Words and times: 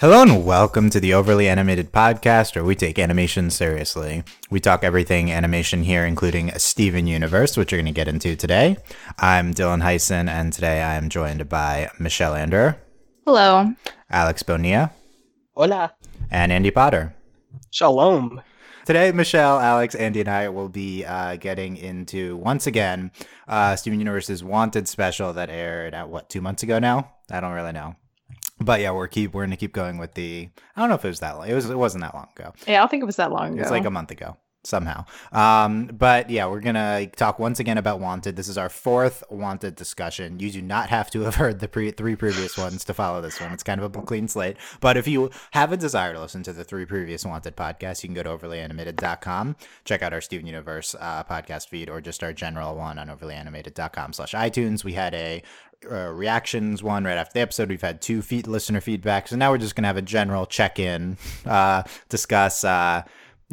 Hello 0.00 0.22
and 0.22 0.44
welcome 0.44 0.90
to 0.90 1.00
the 1.00 1.12
Overly 1.12 1.48
Animated 1.48 1.90
Podcast, 1.92 2.54
where 2.54 2.64
we 2.64 2.76
take 2.76 3.00
animation 3.00 3.50
seriously. 3.50 4.22
We 4.48 4.60
talk 4.60 4.84
everything 4.84 5.32
animation 5.32 5.82
here, 5.82 6.06
including 6.06 6.52
Steven 6.56 7.08
Universe, 7.08 7.56
which 7.56 7.72
we're 7.72 7.78
going 7.78 7.86
to 7.86 7.92
get 7.92 8.06
into 8.06 8.36
today. 8.36 8.76
I'm 9.18 9.52
Dylan 9.52 9.82
Heisen, 9.82 10.28
and 10.28 10.52
today 10.52 10.82
I 10.82 10.94
am 10.94 11.08
joined 11.08 11.48
by 11.48 11.90
Michelle 11.98 12.36
Ander, 12.36 12.80
Hello. 13.24 13.74
Alex 14.08 14.44
Bonilla, 14.44 14.92
Hola. 15.54 15.94
and 16.30 16.52
Andy 16.52 16.70
Potter. 16.70 17.16
Shalom. 17.70 18.40
Today, 18.84 19.10
Michelle, 19.10 19.58
Alex, 19.58 19.96
Andy, 19.96 20.20
and 20.20 20.28
I 20.30 20.48
will 20.48 20.68
be 20.68 21.04
uh, 21.04 21.36
getting 21.36 21.76
into 21.76 22.36
once 22.36 22.68
again 22.68 23.10
uh, 23.48 23.74
Steven 23.74 23.98
Universe's 23.98 24.44
Wanted 24.44 24.86
special 24.86 25.32
that 25.32 25.50
aired 25.50 25.92
at 25.92 26.08
what 26.08 26.30
two 26.30 26.40
months 26.40 26.62
ago 26.62 26.78
now. 26.78 27.12
I 27.30 27.40
don't 27.40 27.52
really 27.52 27.72
know, 27.72 27.96
but 28.60 28.80
yeah, 28.80 28.90
we're 28.90 29.08
keep 29.08 29.34
we're 29.34 29.44
gonna 29.44 29.56
keep 29.56 29.72
going 29.72 29.98
with 29.98 30.14
the. 30.14 30.48
I 30.76 30.80
don't 30.80 30.88
know 30.88 30.94
if 30.96 31.04
it 31.04 31.08
was 31.08 31.20
that 31.20 31.36
long. 31.36 31.48
It 31.48 31.54
was. 31.54 31.68
It 31.68 31.78
wasn't 31.78 32.02
that 32.02 32.14
long 32.14 32.28
ago. 32.36 32.52
Yeah, 32.66 32.76
I 32.76 32.80
don't 32.80 32.90
think 32.90 33.02
it 33.02 33.06
was 33.06 33.16
that 33.16 33.30
long 33.30 33.48
ago. 33.48 33.56
It 33.56 33.62
was 33.62 33.70
like 33.70 33.84
a 33.84 33.90
month 33.90 34.10
ago 34.10 34.36
somehow. 34.68 35.04
Um, 35.32 35.86
but 35.86 36.30
yeah, 36.30 36.46
we're 36.46 36.60
gonna 36.60 37.06
talk 37.06 37.38
once 37.38 37.58
again 37.58 37.78
about 37.78 38.00
Wanted. 38.00 38.36
This 38.36 38.48
is 38.48 38.58
our 38.58 38.68
fourth 38.68 39.24
Wanted 39.30 39.74
discussion. 39.74 40.38
You 40.38 40.50
do 40.50 40.62
not 40.62 40.90
have 40.90 41.10
to 41.10 41.22
have 41.22 41.36
heard 41.36 41.60
the 41.60 41.68
pre- 41.68 41.90
three 41.90 42.16
previous 42.16 42.56
ones 42.56 42.84
to 42.84 42.94
follow 42.94 43.20
this 43.20 43.40
one. 43.40 43.52
It's 43.52 43.62
kind 43.62 43.80
of 43.80 43.96
a 43.96 44.02
clean 44.02 44.28
slate. 44.28 44.56
But 44.80 44.96
if 44.96 45.08
you 45.08 45.30
have 45.52 45.72
a 45.72 45.76
desire 45.76 46.12
to 46.12 46.20
listen 46.20 46.42
to 46.44 46.52
the 46.52 46.64
three 46.64 46.84
previous 46.84 47.24
Wanted 47.24 47.56
podcasts, 47.56 48.02
you 48.02 48.08
can 48.08 48.14
go 48.14 48.22
to 48.22 48.30
overlyanimated.com, 48.30 49.56
check 49.84 50.02
out 50.02 50.12
our 50.12 50.20
Steven 50.20 50.46
Universe 50.46 50.94
uh, 51.00 51.24
podcast 51.24 51.68
feed, 51.68 51.88
or 51.88 52.00
just 52.00 52.22
our 52.22 52.32
general 52.32 52.76
one 52.76 52.98
on 52.98 53.08
overlyanimated.com 53.08 54.12
slash 54.12 54.32
iTunes. 54.32 54.84
We 54.84 54.92
had 54.92 55.14
a 55.14 55.42
uh, 55.90 56.08
reactions 56.12 56.82
one 56.82 57.04
right 57.04 57.16
after 57.16 57.34
the 57.34 57.40
episode. 57.40 57.68
We've 57.68 57.80
had 57.80 58.00
two 58.00 58.20
feet 58.20 58.46
listener 58.46 58.80
feedback, 58.80 59.28
so 59.28 59.36
now 59.36 59.50
we're 59.50 59.58
just 59.58 59.76
gonna 59.76 59.86
have 59.86 59.96
a 59.96 60.02
general 60.02 60.44
check 60.46 60.78
in, 60.78 61.16
uh, 61.46 61.84
discuss 62.08 62.64
uh, 62.64 63.02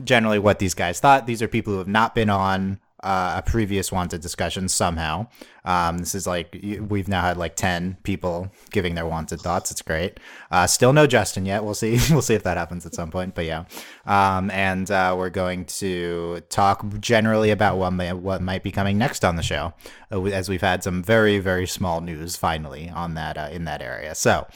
generally 0.04 0.40
what 0.40 0.60
these 0.60 0.74
guys 0.74 1.00
thought. 1.00 1.26
These 1.26 1.42
are 1.42 1.48
people 1.48 1.74
who 1.74 1.80
have 1.80 1.88
not 1.88 2.16
been 2.16 2.30
on 2.30 2.80
uh, 3.06 3.36
a 3.38 3.42
previous 3.44 3.92
wanted 3.92 4.20
discussion 4.20 4.67
somehow. 4.67 5.28
Um, 5.64 6.00
this 6.00 6.16
is 6.16 6.25
like 6.25 6.58
we've 6.89 7.08
now 7.08 7.22
had 7.22 7.38
like 7.38 7.56
ten 7.56 7.97
people 8.03 8.52
giving 8.72 8.95
their 8.95 9.06
wanted 9.06 9.42
thoughts. 9.42 9.70
It's 9.72 9.81
great. 9.81 10.20
Uh, 10.50 10.66
still 10.66 10.92
no 10.92 11.06
Justin 11.06 11.45
yet. 11.45 11.64
We'll 11.64 11.75
see. 11.75 12.00
we'll 12.09 12.23
see 12.23 12.34
if 12.34 12.44
that 12.44 12.58
happens 12.58 12.86
at 12.86 12.95
some 12.95 13.12
point. 13.12 13.36
But 13.36 13.45
yeah, 13.45 13.66
um, 14.06 14.50
and 14.50 14.89
uh, 14.89 15.16
we're 15.17 15.30
going 15.30 15.66
to 15.66 16.42
talk 16.50 16.86
generally 17.00 17.52
about 17.52 17.78
what 17.78 17.92
may, 17.92 18.12
what 18.14 18.42
might 18.42 18.64
be 18.64 18.72
coming 18.72 18.97
next 18.97 19.23
on 19.23 19.36
the 19.36 19.44
show, 19.44 19.73
uh, 20.12 20.23
as 20.25 20.50
we've 20.50 20.62
had 20.62 20.84
some 20.84 21.03
very 21.03 21.38
very 21.40 21.67
small 21.67 22.02
news 22.02 22.36
finally 22.36 22.90
on 22.90 23.14
that 23.14 23.38
uh, 23.38 23.50
in 23.52 23.66
that 23.66 23.84
area. 23.84 24.16
So 24.16 24.47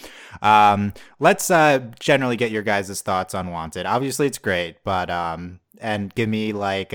um, 0.42 0.94
let's 1.20 1.52
uh, 1.52 1.92
generally 2.00 2.36
get 2.36 2.50
your 2.50 2.64
guys' 2.64 3.02
thoughts 3.02 3.36
on 3.36 3.52
Wanted. 3.52 3.86
Obviously, 3.86 4.26
it's 4.26 4.40
great, 4.40 4.84
but 4.84 5.12
um, 5.12 5.60
and 5.80 6.14
give 6.16 6.30
me 6.30 6.52
like 6.52 6.94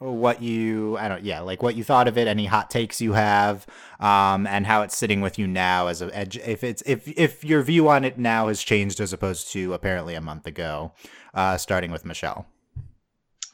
what 0.00 0.40
you 0.40 0.96
I 0.96 1.08
don't 1.08 1.22
yeah 1.24 1.40
like 1.40 1.62
what 1.62 1.76
you 1.76 1.84
thought 1.84 2.08
of 2.08 2.16
it, 2.16 2.26
any 2.26 2.46
hot 2.46 2.70
takes 2.70 3.00
you 3.00 3.12
have, 3.12 3.66
um, 4.00 4.46
and 4.46 4.66
how 4.66 4.82
it's 4.82 4.96
sitting 4.96 5.20
with 5.20 5.38
you 5.38 5.46
now 5.46 5.88
as 5.88 6.00
a. 6.00 6.08
If 6.50 6.64
it's 6.64 6.82
if 6.86 7.06
if 7.06 7.44
your 7.44 7.62
view 7.62 7.88
on 7.88 8.04
it 8.04 8.18
now 8.18 8.48
has 8.48 8.62
changed 8.62 9.00
as 9.00 9.12
opposed 9.12 9.52
to 9.52 9.74
apparently 9.74 10.14
a 10.14 10.20
month 10.20 10.46
ago, 10.46 10.92
uh, 11.34 11.58
starting 11.58 11.90
with 11.90 12.04
Michelle. 12.04 12.46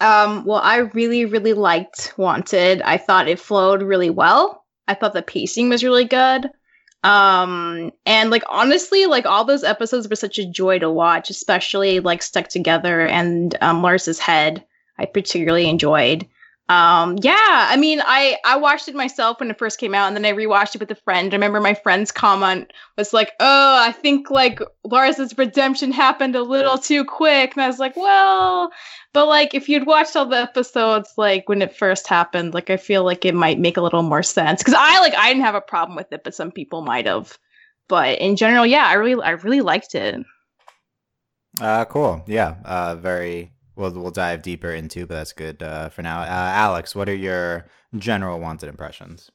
Um, 0.00 0.44
well, 0.44 0.60
I 0.62 0.76
really, 0.76 1.24
really 1.24 1.54
liked 1.54 2.12
Wanted. 2.16 2.82
I 2.82 2.98
thought 2.98 3.28
it 3.28 3.40
flowed 3.40 3.82
really 3.82 4.10
well. 4.10 4.64
I 4.86 4.94
thought 4.94 5.14
the 5.14 5.22
pacing 5.22 5.70
was 5.70 5.82
really 5.82 6.04
good. 6.04 6.50
Um, 7.02 7.92
and 8.04 8.30
like 8.30 8.44
honestly, 8.48 9.06
like 9.06 9.26
all 9.26 9.44
those 9.44 9.64
episodes 9.64 10.08
were 10.08 10.16
such 10.16 10.38
a 10.38 10.46
joy 10.46 10.78
to 10.78 10.90
watch, 10.90 11.30
especially 11.30 12.00
like 12.00 12.22
stuck 12.22 12.48
together 12.48 13.06
and 13.06 13.56
um 13.62 13.82
Lars's 13.82 14.20
head. 14.20 14.64
I 14.98 15.06
particularly 15.06 15.68
enjoyed. 15.68 16.26
Um, 16.68 17.16
yeah, 17.22 17.36
I 17.70 17.76
mean, 17.76 18.02
I 18.04 18.38
I 18.44 18.56
watched 18.56 18.88
it 18.88 18.96
myself 18.96 19.38
when 19.38 19.50
it 19.50 19.58
first 19.58 19.78
came 19.78 19.94
out, 19.94 20.08
and 20.08 20.16
then 20.16 20.24
I 20.24 20.32
rewatched 20.32 20.74
it 20.74 20.80
with 20.80 20.90
a 20.90 20.96
friend. 20.96 21.32
I 21.32 21.36
remember 21.36 21.60
my 21.60 21.74
friend's 21.74 22.10
comment 22.10 22.72
was 22.98 23.12
like, 23.12 23.32
"Oh, 23.38 23.78
I 23.80 23.92
think 23.92 24.30
like 24.30 24.58
Lars's 24.82 25.38
redemption 25.38 25.92
happened 25.92 26.34
a 26.34 26.42
little 26.42 26.76
too 26.76 27.04
quick," 27.04 27.54
and 27.54 27.62
I 27.62 27.68
was 27.68 27.78
like, 27.78 27.96
"Well, 27.96 28.72
but 29.12 29.28
like 29.28 29.54
if 29.54 29.68
you'd 29.68 29.86
watched 29.86 30.16
all 30.16 30.26
the 30.26 30.38
episodes 30.38 31.12
like 31.16 31.48
when 31.48 31.62
it 31.62 31.76
first 31.76 32.08
happened, 32.08 32.52
like 32.52 32.68
I 32.68 32.78
feel 32.78 33.04
like 33.04 33.24
it 33.24 33.34
might 33.34 33.60
make 33.60 33.76
a 33.76 33.82
little 33.82 34.02
more 34.02 34.24
sense 34.24 34.60
because 34.60 34.74
I 34.76 34.98
like 34.98 35.14
I 35.14 35.28
didn't 35.28 35.44
have 35.44 35.54
a 35.54 35.60
problem 35.60 35.94
with 35.94 36.12
it, 36.12 36.24
but 36.24 36.34
some 36.34 36.50
people 36.50 36.82
might 36.82 37.06
have. 37.06 37.38
But 37.88 38.18
in 38.18 38.34
general, 38.34 38.66
yeah, 38.66 38.86
I 38.86 38.94
really 38.94 39.22
I 39.22 39.30
really 39.30 39.60
liked 39.60 39.94
it. 39.94 40.16
Uh, 41.60 41.84
cool. 41.84 42.22
Yeah. 42.26 42.56
Uh, 42.64 42.96
very. 42.96 43.52
We'll 43.76 43.92
we'll 43.92 44.10
dive 44.10 44.42
deeper 44.42 44.70
into, 44.70 45.06
but 45.06 45.14
that's 45.14 45.32
good 45.32 45.62
uh, 45.62 45.90
for 45.90 46.02
now. 46.02 46.20
Uh, 46.20 46.26
Alex, 46.26 46.94
what 46.94 47.08
are 47.08 47.14
your 47.14 47.66
general 47.96 48.40
Wanted 48.40 48.68
impressions? 48.68 49.30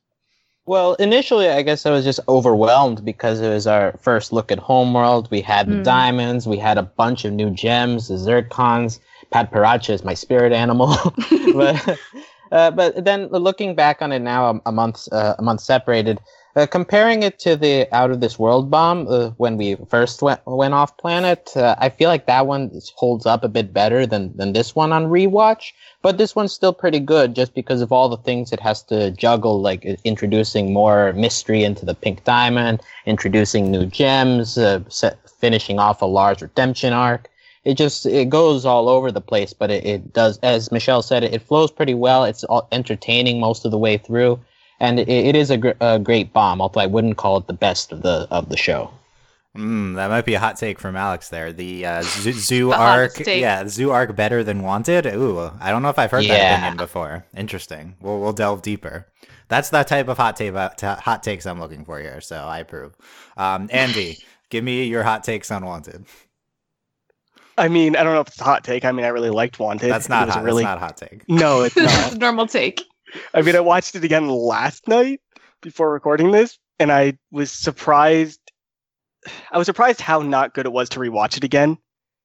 Well, 0.65 0.93
initially, 0.95 1.49
I 1.49 1.63
guess 1.63 1.85
I 1.85 1.91
was 1.91 2.03
just 2.03 2.19
overwhelmed 2.27 3.03
because 3.03 3.41
it 3.41 3.49
was 3.49 3.65
our 3.67 3.93
first 3.99 4.31
look 4.31 4.51
at 4.51 4.59
Homeworld. 4.59 5.29
We 5.31 5.41
had 5.41 5.67
the 5.67 5.75
Mm. 5.77 5.83
diamonds, 5.83 6.47
we 6.47 6.57
had 6.57 6.77
a 6.77 6.83
bunch 6.83 7.25
of 7.25 7.33
new 7.33 7.49
gems, 7.49 8.07
the 8.09 8.15
Zircons. 8.15 8.99
Padparadscha 9.31 9.91
is 9.93 10.03
my 10.03 10.13
spirit 10.13 10.51
animal. 10.53 10.95
but, 11.53 11.99
uh, 12.51 12.71
but 12.71 13.03
then 13.05 13.27
looking 13.29 13.75
back 13.75 14.01
on 14.01 14.11
it 14.11 14.19
now, 14.19 14.51
a, 14.51 14.61
a 14.67 14.71
month 14.71 15.07
uh, 15.11 15.35
a 15.39 15.41
month 15.41 15.61
separated, 15.61 16.19
uh, 16.55 16.65
comparing 16.65 17.23
it 17.23 17.39
to 17.39 17.55
the 17.55 17.87
Out 17.93 18.11
of 18.11 18.19
This 18.19 18.37
World 18.37 18.69
bomb 18.69 19.07
uh, 19.07 19.29
when 19.37 19.57
we 19.57 19.75
first 19.89 20.21
went 20.21 20.41
went 20.45 20.73
off 20.73 20.97
planet, 20.97 21.51
uh, 21.55 21.75
I 21.77 21.89
feel 21.89 22.09
like 22.09 22.25
that 22.27 22.47
one 22.47 22.71
holds 22.95 23.25
up 23.25 23.43
a 23.43 23.49
bit 23.49 23.73
better 23.73 24.05
than 24.05 24.35
than 24.35 24.53
this 24.53 24.75
one 24.75 24.91
on 24.91 25.05
rewatch. 25.05 25.71
But 26.01 26.17
this 26.17 26.35
one's 26.35 26.51
still 26.51 26.73
pretty 26.73 26.99
good 26.99 27.35
just 27.35 27.53
because 27.53 27.81
of 27.81 27.91
all 27.91 28.09
the 28.09 28.17
things 28.17 28.51
it 28.51 28.59
has 28.59 28.81
to 28.83 29.11
juggle, 29.11 29.61
like 29.61 29.85
introducing 30.03 30.73
more 30.73 31.13
mystery 31.13 31.63
into 31.63 31.85
the 31.85 31.93
Pink 31.93 32.23
Diamond, 32.23 32.81
introducing 33.05 33.71
new 33.71 33.85
gems, 33.85 34.57
uh, 34.57 34.81
set, 34.89 35.19
finishing 35.29 35.79
off 35.79 36.01
a 36.01 36.05
large 36.05 36.41
redemption 36.41 36.93
arc. 36.93 37.29
It 37.63 37.75
just 37.75 38.05
it 38.07 38.29
goes 38.29 38.65
all 38.65 38.89
over 38.89 39.11
the 39.11 39.21
place, 39.21 39.53
but 39.53 39.69
it, 39.69 39.85
it 39.85 40.13
does, 40.13 40.39
as 40.39 40.71
Michelle 40.71 41.03
said, 41.03 41.23
it, 41.23 41.33
it 41.33 41.43
flows 41.43 41.69
pretty 41.69 41.93
well. 41.93 42.23
It's 42.25 42.43
all 42.43 42.67
entertaining 42.71 43.39
most 43.39 43.65
of 43.65 43.71
the 43.71 43.77
way 43.77 43.97
through, 43.97 44.39
and 44.81 44.99
it, 44.99 45.07
it 45.07 45.35
is 45.37 45.49
a, 45.49 45.57
gr- 45.57 45.79
a 45.79 45.97
great 45.99 46.33
bomb. 46.33 46.59
Although 46.61 46.81
I 46.81 46.87
wouldn't 46.87 47.15
call 47.15 47.37
it 47.37 47.47
the 47.47 47.53
best 47.53 47.93
of 47.93 48.01
the 48.01 48.27
of 48.31 48.49
the 48.49 48.57
show. 48.57 48.91
Mm, 49.57 49.95
that 49.95 50.07
might 50.09 50.23
be 50.25 50.33
a 50.33 50.39
hot 50.39 50.55
take 50.57 50.79
from 50.79 50.95
Alex 50.95 51.27
there. 51.29 51.51
The 51.51 51.85
uh, 51.85 52.01
zoo, 52.03 52.31
zoo 52.49 52.69
The 52.69 52.75
arc, 52.77 53.11
hottest 53.11 53.25
take. 53.25 53.41
yeah, 53.41 53.67
zoo 53.67 53.91
arc 53.91 54.15
better 54.15 54.43
than 54.45 54.61
Wanted. 54.63 55.05
Ooh, 55.07 55.51
I 55.59 55.71
don't 55.71 55.81
know 55.81 55.89
if 55.89 55.99
I've 55.99 56.11
heard 56.11 56.23
that 56.25 56.53
opinion 56.59 56.77
before. 56.77 57.25
Interesting. 57.35 57.95
We'll 58.01 58.19
we'll 58.19 58.33
delve 58.33 58.61
deeper. 58.61 59.07
That's 59.49 59.69
that 59.71 59.87
type 59.87 60.07
of 60.07 60.17
hot 60.17 60.35
take 60.37 60.53
hot 60.55 61.23
takes 61.23 61.45
I'm 61.45 61.59
looking 61.59 61.83
for 61.85 61.99
here. 61.99 62.21
So 62.21 62.37
I 62.37 62.59
approve. 62.59 62.95
Um, 63.35 63.67
Andy, 63.73 64.19
give 64.49 64.63
me 64.63 64.85
your 64.85 65.03
hot 65.03 65.23
takes 65.25 65.51
on 65.51 65.65
Wanted. 65.65 66.05
I 67.57 67.67
mean, 67.67 67.97
I 67.97 68.03
don't 68.03 68.13
know 68.13 68.21
if 68.21 68.29
it's 68.29 68.39
a 68.39 68.45
hot 68.45 68.63
take. 68.63 68.85
I 68.85 68.91
mean, 68.93 69.03
I 69.05 69.09
really 69.09 69.29
liked 69.29 69.59
Wanted. 69.59 69.89
That's 69.91 70.05
It 70.05 70.09
not 70.09 70.27
was 70.27 70.35
a 70.35 70.39
hot. 70.39 70.45
really 70.45 70.63
That's 70.63 70.71
not 70.71 70.77
a 70.77 70.79
hot 70.79 70.97
take. 70.97 71.27
no, 71.29 71.61
it's 71.65 71.75
not. 71.75 72.13
a 72.13 72.17
normal 72.17 72.47
take. 72.47 72.81
I 73.33 73.41
mean, 73.41 73.55
I 73.55 73.59
watched 73.59 73.95
it 73.95 74.03
again 74.03 74.29
last 74.29 74.87
night 74.87 75.21
before 75.61 75.91
recording 75.91 76.31
this, 76.31 76.57
and 76.79 76.91
I 76.91 77.17
was 77.31 77.51
surprised. 77.51 78.39
I 79.51 79.57
was 79.57 79.67
surprised 79.67 80.01
how 80.01 80.21
not 80.21 80.53
good 80.53 80.65
it 80.65 80.71
was 80.71 80.89
to 80.89 80.99
rewatch 80.99 81.37
it 81.37 81.43
again. 81.43 81.77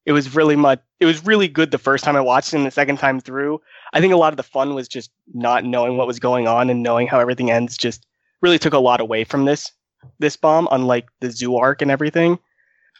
It 0.05 0.13
was 0.13 0.35
really 0.35 0.57
much. 0.57 0.81
It 1.01 1.07
was 1.07 1.25
really 1.27 1.49
good 1.49 1.71
the 1.71 1.79
first 1.79 2.05
time 2.05 2.17
I 2.17 2.21
watched 2.21 2.55
it, 2.55 2.57
and 2.57 2.67
the 2.67 2.71
second 2.71 2.99
time 2.99 3.21
through, 3.21 3.61
I 3.93 4.01
think 4.01 4.13
a 4.13 4.17
lot 4.17 4.33
of 4.33 4.37
the 4.37 4.43
fun 4.43 4.75
was 4.75 4.89
just 4.89 5.11
not 5.35 5.65
knowing 5.65 5.97
what 5.97 6.07
was 6.07 6.21
going 6.21 6.47
on 6.47 6.71
and 6.71 6.83
knowing 6.83 7.06
how 7.06 7.21
everything 7.21 7.50
ends. 7.50 7.77
Just 7.77 8.06
really 8.41 8.59
took 8.59 8.75
a 8.75 8.79
lot 8.79 9.00
away 9.00 9.25
from 9.25 9.44
this 9.44 9.71
this 10.19 10.37
bomb, 10.37 10.69
unlike 10.71 11.06
the 11.21 11.31
zoo 11.31 11.56
arc 11.56 11.82
and 11.82 11.91
everything. 11.91 12.39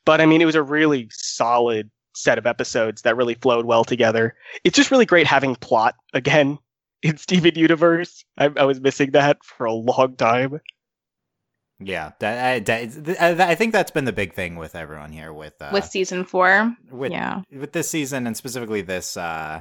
But 0.05 0.21
I 0.21 0.27
mean, 0.27 0.43
it 0.43 0.47
was 0.47 0.55
a 0.55 0.63
really 0.63 1.09
solid 1.13 1.91
set 2.15 2.39
of 2.39 2.47
episodes 2.47 3.03
that 3.03 3.17
really 3.17 3.35
flowed 3.35 3.67
well 3.67 3.85
together. 3.85 4.35
It's 4.65 4.77
just 4.77 4.91
really 4.91 5.07
great 5.07 5.27
having 5.27 5.55
plot 5.57 5.95
again 6.15 6.59
in 7.03 7.17
Steven 7.17 7.55
Universe. 7.55 8.25
I, 8.39 8.51
I 8.57 8.65
was 8.65 8.81
missing 8.81 9.13
that 9.13 9.45
for 9.45 9.67
a 9.67 9.73
long 9.73 10.17
time. 10.17 10.61
Yeah, 11.79 12.13
that, 12.21 12.55
I, 12.55 12.59
that, 12.61 13.21
I 13.21 13.51
I 13.51 13.55
think 13.55 13.73
that's 13.73 13.91
been 13.91 14.07
the 14.07 14.13
big 14.13 14.33
thing 14.33 14.57
with 14.57 14.75
everyone 14.75 15.13
here 15.13 15.33
with 15.33 15.61
uh, 15.61 15.71
With 15.73 15.85
season 15.85 16.25
four. 16.25 16.75
with 16.91 17.13
yeah. 17.13 17.43
with 17.53 17.73
this 17.73 17.91
season 17.91 18.27
and 18.27 18.35
specifically 18.35 18.81
this 18.81 19.17
uh 19.19 19.61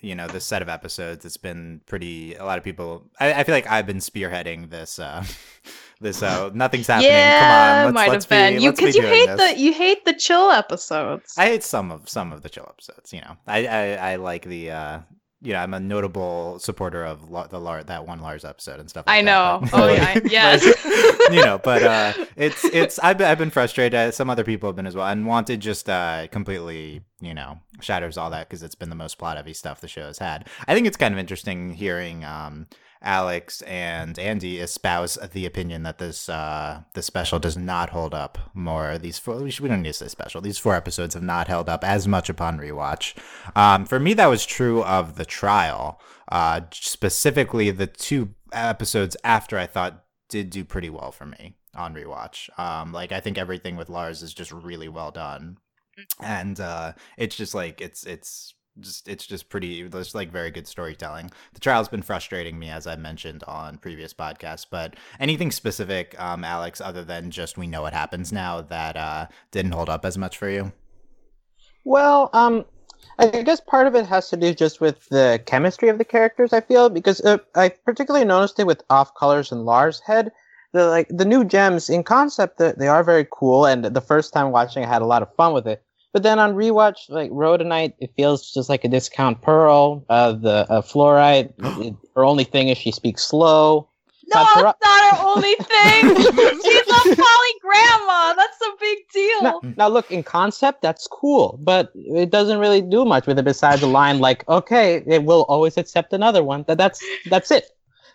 you 0.00 0.14
know 0.14 0.28
this 0.28 0.44
set 0.44 0.62
of 0.62 0.68
episodes 0.68 1.24
it's 1.24 1.36
been 1.36 1.80
pretty 1.86 2.34
a 2.34 2.44
lot 2.44 2.58
of 2.58 2.62
people 2.62 3.10
i, 3.18 3.32
I 3.32 3.42
feel 3.44 3.54
like 3.54 3.66
i've 3.68 3.86
been 3.86 3.98
spearheading 3.98 4.70
this 4.70 5.00
uh 5.00 5.24
this 6.00 6.22
uh 6.22 6.50
nothing's 6.54 6.86
happening 6.86 7.10
yeah, 7.10 7.40
come 7.40 7.50
on 7.50 7.84
let's, 7.86 7.94
might 7.94 8.10
let's 8.12 8.24
have 8.26 8.30
been. 8.30 8.56
be, 8.58 8.62
you 8.62 8.68
let's 8.68 8.80
be 8.80 8.86
because 8.86 8.96
you 8.96 9.02
hate 9.02 9.26
this. 9.26 9.54
the 9.54 9.60
you 9.60 9.72
hate 9.72 10.04
the 10.04 10.12
chill 10.14 10.50
episodes. 10.50 11.34
i 11.36 11.46
hate 11.46 11.64
some 11.64 11.90
of 11.90 12.08
some 12.08 12.32
of 12.32 12.42
the 12.42 12.48
chill 12.48 12.66
episodes 12.68 13.12
you 13.12 13.20
know 13.20 13.36
i 13.48 13.66
i, 13.66 14.12
I 14.12 14.16
like 14.16 14.44
the 14.44 14.70
uh 14.70 15.00
you 15.40 15.52
know, 15.52 15.60
I'm 15.60 15.72
a 15.74 15.80
notable 15.80 16.58
supporter 16.58 17.04
of 17.04 17.30
La- 17.30 17.46
the 17.46 17.60
Lar- 17.60 17.84
that 17.84 18.06
one 18.06 18.20
Lars 18.20 18.44
episode 18.44 18.80
and 18.80 18.90
stuff. 18.90 19.06
Like 19.06 19.18
I 19.18 19.22
know. 19.22 19.60
That, 19.62 19.70
Oh, 19.72 19.88
yeah. 19.88 20.18
Yes. 20.24 20.64
you 21.32 21.42
know, 21.44 21.58
but 21.58 21.82
uh, 21.82 22.12
it's 22.36 22.64
it's 22.64 22.98
I've 22.98 23.18
been, 23.18 23.28
I've 23.28 23.38
been 23.38 23.50
frustrated. 23.50 24.14
Some 24.14 24.30
other 24.30 24.44
people 24.44 24.68
have 24.68 24.76
been 24.76 24.86
as 24.86 24.94
well, 24.96 25.06
and 25.06 25.26
Wanted 25.26 25.60
just 25.60 25.88
uh 25.88 26.26
completely 26.28 27.02
you 27.20 27.34
know 27.34 27.58
shatters 27.80 28.16
all 28.16 28.30
that 28.30 28.48
because 28.48 28.62
it's 28.62 28.74
been 28.74 28.90
the 28.90 28.96
most 28.96 29.18
plot 29.18 29.36
heavy 29.36 29.54
stuff 29.54 29.80
the 29.80 29.88
show 29.88 30.06
has 30.06 30.18
had. 30.18 30.48
I 30.66 30.74
think 30.74 30.86
it's 30.86 30.96
kind 30.96 31.14
of 31.14 31.18
interesting 31.20 31.72
hearing 31.72 32.24
um 32.24 32.66
Alex 33.02 33.62
and 33.62 34.18
Andy 34.18 34.58
espouse 34.58 35.16
the 35.32 35.46
opinion 35.46 35.82
that 35.84 35.98
this 35.98 36.28
uh 36.28 36.82
the 36.94 37.02
special 37.02 37.38
does 37.38 37.56
not 37.56 37.90
hold 37.90 38.14
up 38.14 38.38
more. 38.54 38.98
These 38.98 39.18
four 39.18 39.36
we, 39.36 39.50
should, 39.50 39.62
we 39.62 39.68
don't 39.68 39.82
need 39.82 39.88
to 39.88 39.94
say 39.94 40.08
special. 40.08 40.40
These 40.40 40.58
four 40.58 40.74
episodes 40.74 41.14
have 41.14 41.22
not 41.22 41.48
held 41.48 41.68
up 41.68 41.84
as 41.84 42.08
much 42.08 42.28
upon 42.28 42.58
rewatch. 42.58 43.14
Um, 43.56 43.84
for 43.84 44.00
me, 44.00 44.14
that 44.14 44.26
was 44.26 44.44
true 44.44 44.82
of 44.82 45.16
the 45.16 45.24
trial. 45.24 46.00
Uh, 46.30 46.62
specifically 46.72 47.70
the 47.70 47.86
two 47.86 48.34
episodes 48.52 49.16
after 49.24 49.58
I 49.58 49.66
thought 49.66 50.04
did 50.28 50.50
do 50.50 50.64
pretty 50.64 50.90
well 50.90 51.12
for 51.12 51.26
me 51.26 51.56
on 51.74 51.94
rewatch. 51.94 52.48
Um, 52.58 52.92
like 52.92 53.12
I 53.12 53.20
think 53.20 53.38
everything 53.38 53.76
with 53.76 53.88
Lars 53.88 54.22
is 54.22 54.34
just 54.34 54.52
really 54.52 54.88
well 54.88 55.10
done, 55.10 55.58
and 56.20 56.58
uh, 56.60 56.92
it's 57.16 57.36
just 57.36 57.54
like 57.54 57.80
it's 57.80 58.04
it's 58.04 58.54
just 58.80 59.08
it's 59.08 59.26
just 59.26 59.48
pretty 59.48 59.88
there's 59.88 60.14
like 60.14 60.30
very 60.30 60.50
good 60.50 60.66
storytelling 60.66 61.30
the 61.54 61.60
trial's 61.60 61.88
been 61.88 62.02
frustrating 62.02 62.58
me 62.58 62.70
as 62.70 62.86
i 62.86 62.96
mentioned 62.96 63.44
on 63.46 63.78
previous 63.78 64.14
podcasts 64.14 64.66
but 64.70 64.94
anything 65.20 65.50
specific 65.50 66.18
um 66.20 66.44
alex 66.44 66.80
other 66.80 67.04
than 67.04 67.30
just 67.30 67.58
we 67.58 67.66
know 67.66 67.82
what 67.82 67.92
happens 67.92 68.32
now 68.32 68.60
that 68.60 68.96
uh 68.96 69.26
didn't 69.50 69.72
hold 69.72 69.88
up 69.88 70.04
as 70.04 70.18
much 70.18 70.36
for 70.38 70.48
you 70.48 70.72
Well, 71.84 72.30
um, 72.34 72.64
I 73.18 73.42
guess 73.42 73.60
part 73.60 73.86
of 73.86 73.94
it 73.94 74.06
has 74.06 74.28
to 74.30 74.36
do 74.36 74.54
just 74.54 74.80
with 74.80 75.08
the 75.08 75.42
chemistry 75.46 75.88
of 75.88 75.98
the 75.98 76.04
characters. 76.04 76.52
I 76.52 76.60
feel 76.60 76.88
because 76.90 77.20
uh, 77.22 77.38
I 77.54 77.70
particularly 77.70 78.26
noticed 78.26 78.60
it 78.60 78.66
with 78.66 78.82
Off 78.90 79.14
Colors 79.14 79.52
and 79.52 79.64
Lars 79.64 80.00
Head. 80.00 80.32
The 80.72 80.86
like 80.88 81.08
the 81.08 81.24
new 81.24 81.44
gems 81.44 81.88
in 81.88 82.04
concept, 82.04 82.58
they 82.58 82.88
are 82.88 83.02
very 83.02 83.26
cool. 83.32 83.64
And 83.66 83.84
the 83.84 84.00
first 84.02 84.32
time 84.34 84.52
watching, 84.52 84.84
I 84.84 84.88
had 84.88 85.02
a 85.02 85.06
lot 85.06 85.22
of 85.22 85.34
fun 85.34 85.54
with 85.54 85.66
it. 85.66 85.82
But 86.12 86.22
then 86.22 86.38
on 86.38 86.54
rewatch, 86.54 87.10
like 87.10 87.30
Rhodonite, 87.30 87.94
it 87.98 88.12
feels 88.16 88.52
just 88.52 88.68
like 88.68 88.84
a 88.84 88.88
discount 88.88 89.42
pearl. 89.42 90.04
Uh, 90.08 90.32
the 90.32 90.66
uh, 90.70 90.82
Fluorite, 90.82 91.52
it, 91.84 91.94
her 92.14 92.24
only 92.24 92.44
thing 92.44 92.68
is 92.68 92.78
she 92.78 92.92
speaks 92.92 93.22
slow. 93.24 93.88
No, 94.34 94.46
But 94.54 94.62
that's 94.62 94.84
not 94.84 95.16
her 95.16 95.26
only 95.26 95.54
thing. 95.54 96.16
She's 96.62 96.88
a 96.88 97.16
poly 97.16 97.54
grandma. 97.62 98.34
That's 98.34 98.60
a 98.60 98.72
big 98.78 98.98
deal. 99.12 99.42
Now, 99.42 99.60
now, 99.76 99.88
look, 99.88 100.10
in 100.10 100.22
concept, 100.22 100.82
that's 100.82 101.06
cool, 101.06 101.58
but 101.62 101.90
it 101.94 102.30
doesn't 102.30 102.58
really 102.58 102.82
do 102.82 103.06
much 103.06 103.26
with 103.26 103.38
it 103.38 103.44
besides 103.46 103.80
the 103.80 103.86
line 103.86 104.18
like, 104.18 104.46
"Okay, 104.46 105.02
it 105.06 105.24
will 105.24 105.46
always 105.48 105.78
accept 105.78 106.12
another 106.12 106.44
one." 106.44 106.64
That 106.68 106.76
that's 106.76 107.02
that's 107.30 107.50
it. 107.50 107.70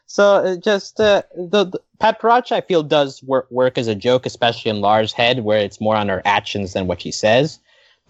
So 0.06 0.46
it 0.46 0.64
just 0.64 1.00
uh, 1.00 1.24
the, 1.36 1.66
the 1.66 1.80
Padparadscha, 2.00 2.52
I 2.52 2.62
feel, 2.62 2.84
does 2.84 3.24
work 3.24 3.50
work 3.50 3.80
as 3.80 3.88
a 3.88 3.96
joke, 3.96 4.28
especially 4.28 4.70
in 4.70 4.82
Lars' 4.82 5.14
head, 5.14 5.44
where 5.44 5.60
it's 5.60 5.82
more 5.82 5.96
on 5.96 6.10
her 6.10 6.22
actions 6.26 6.74
than 6.74 6.86
what 6.86 7.02
she 7.02 7.12
says. 7.12 7.60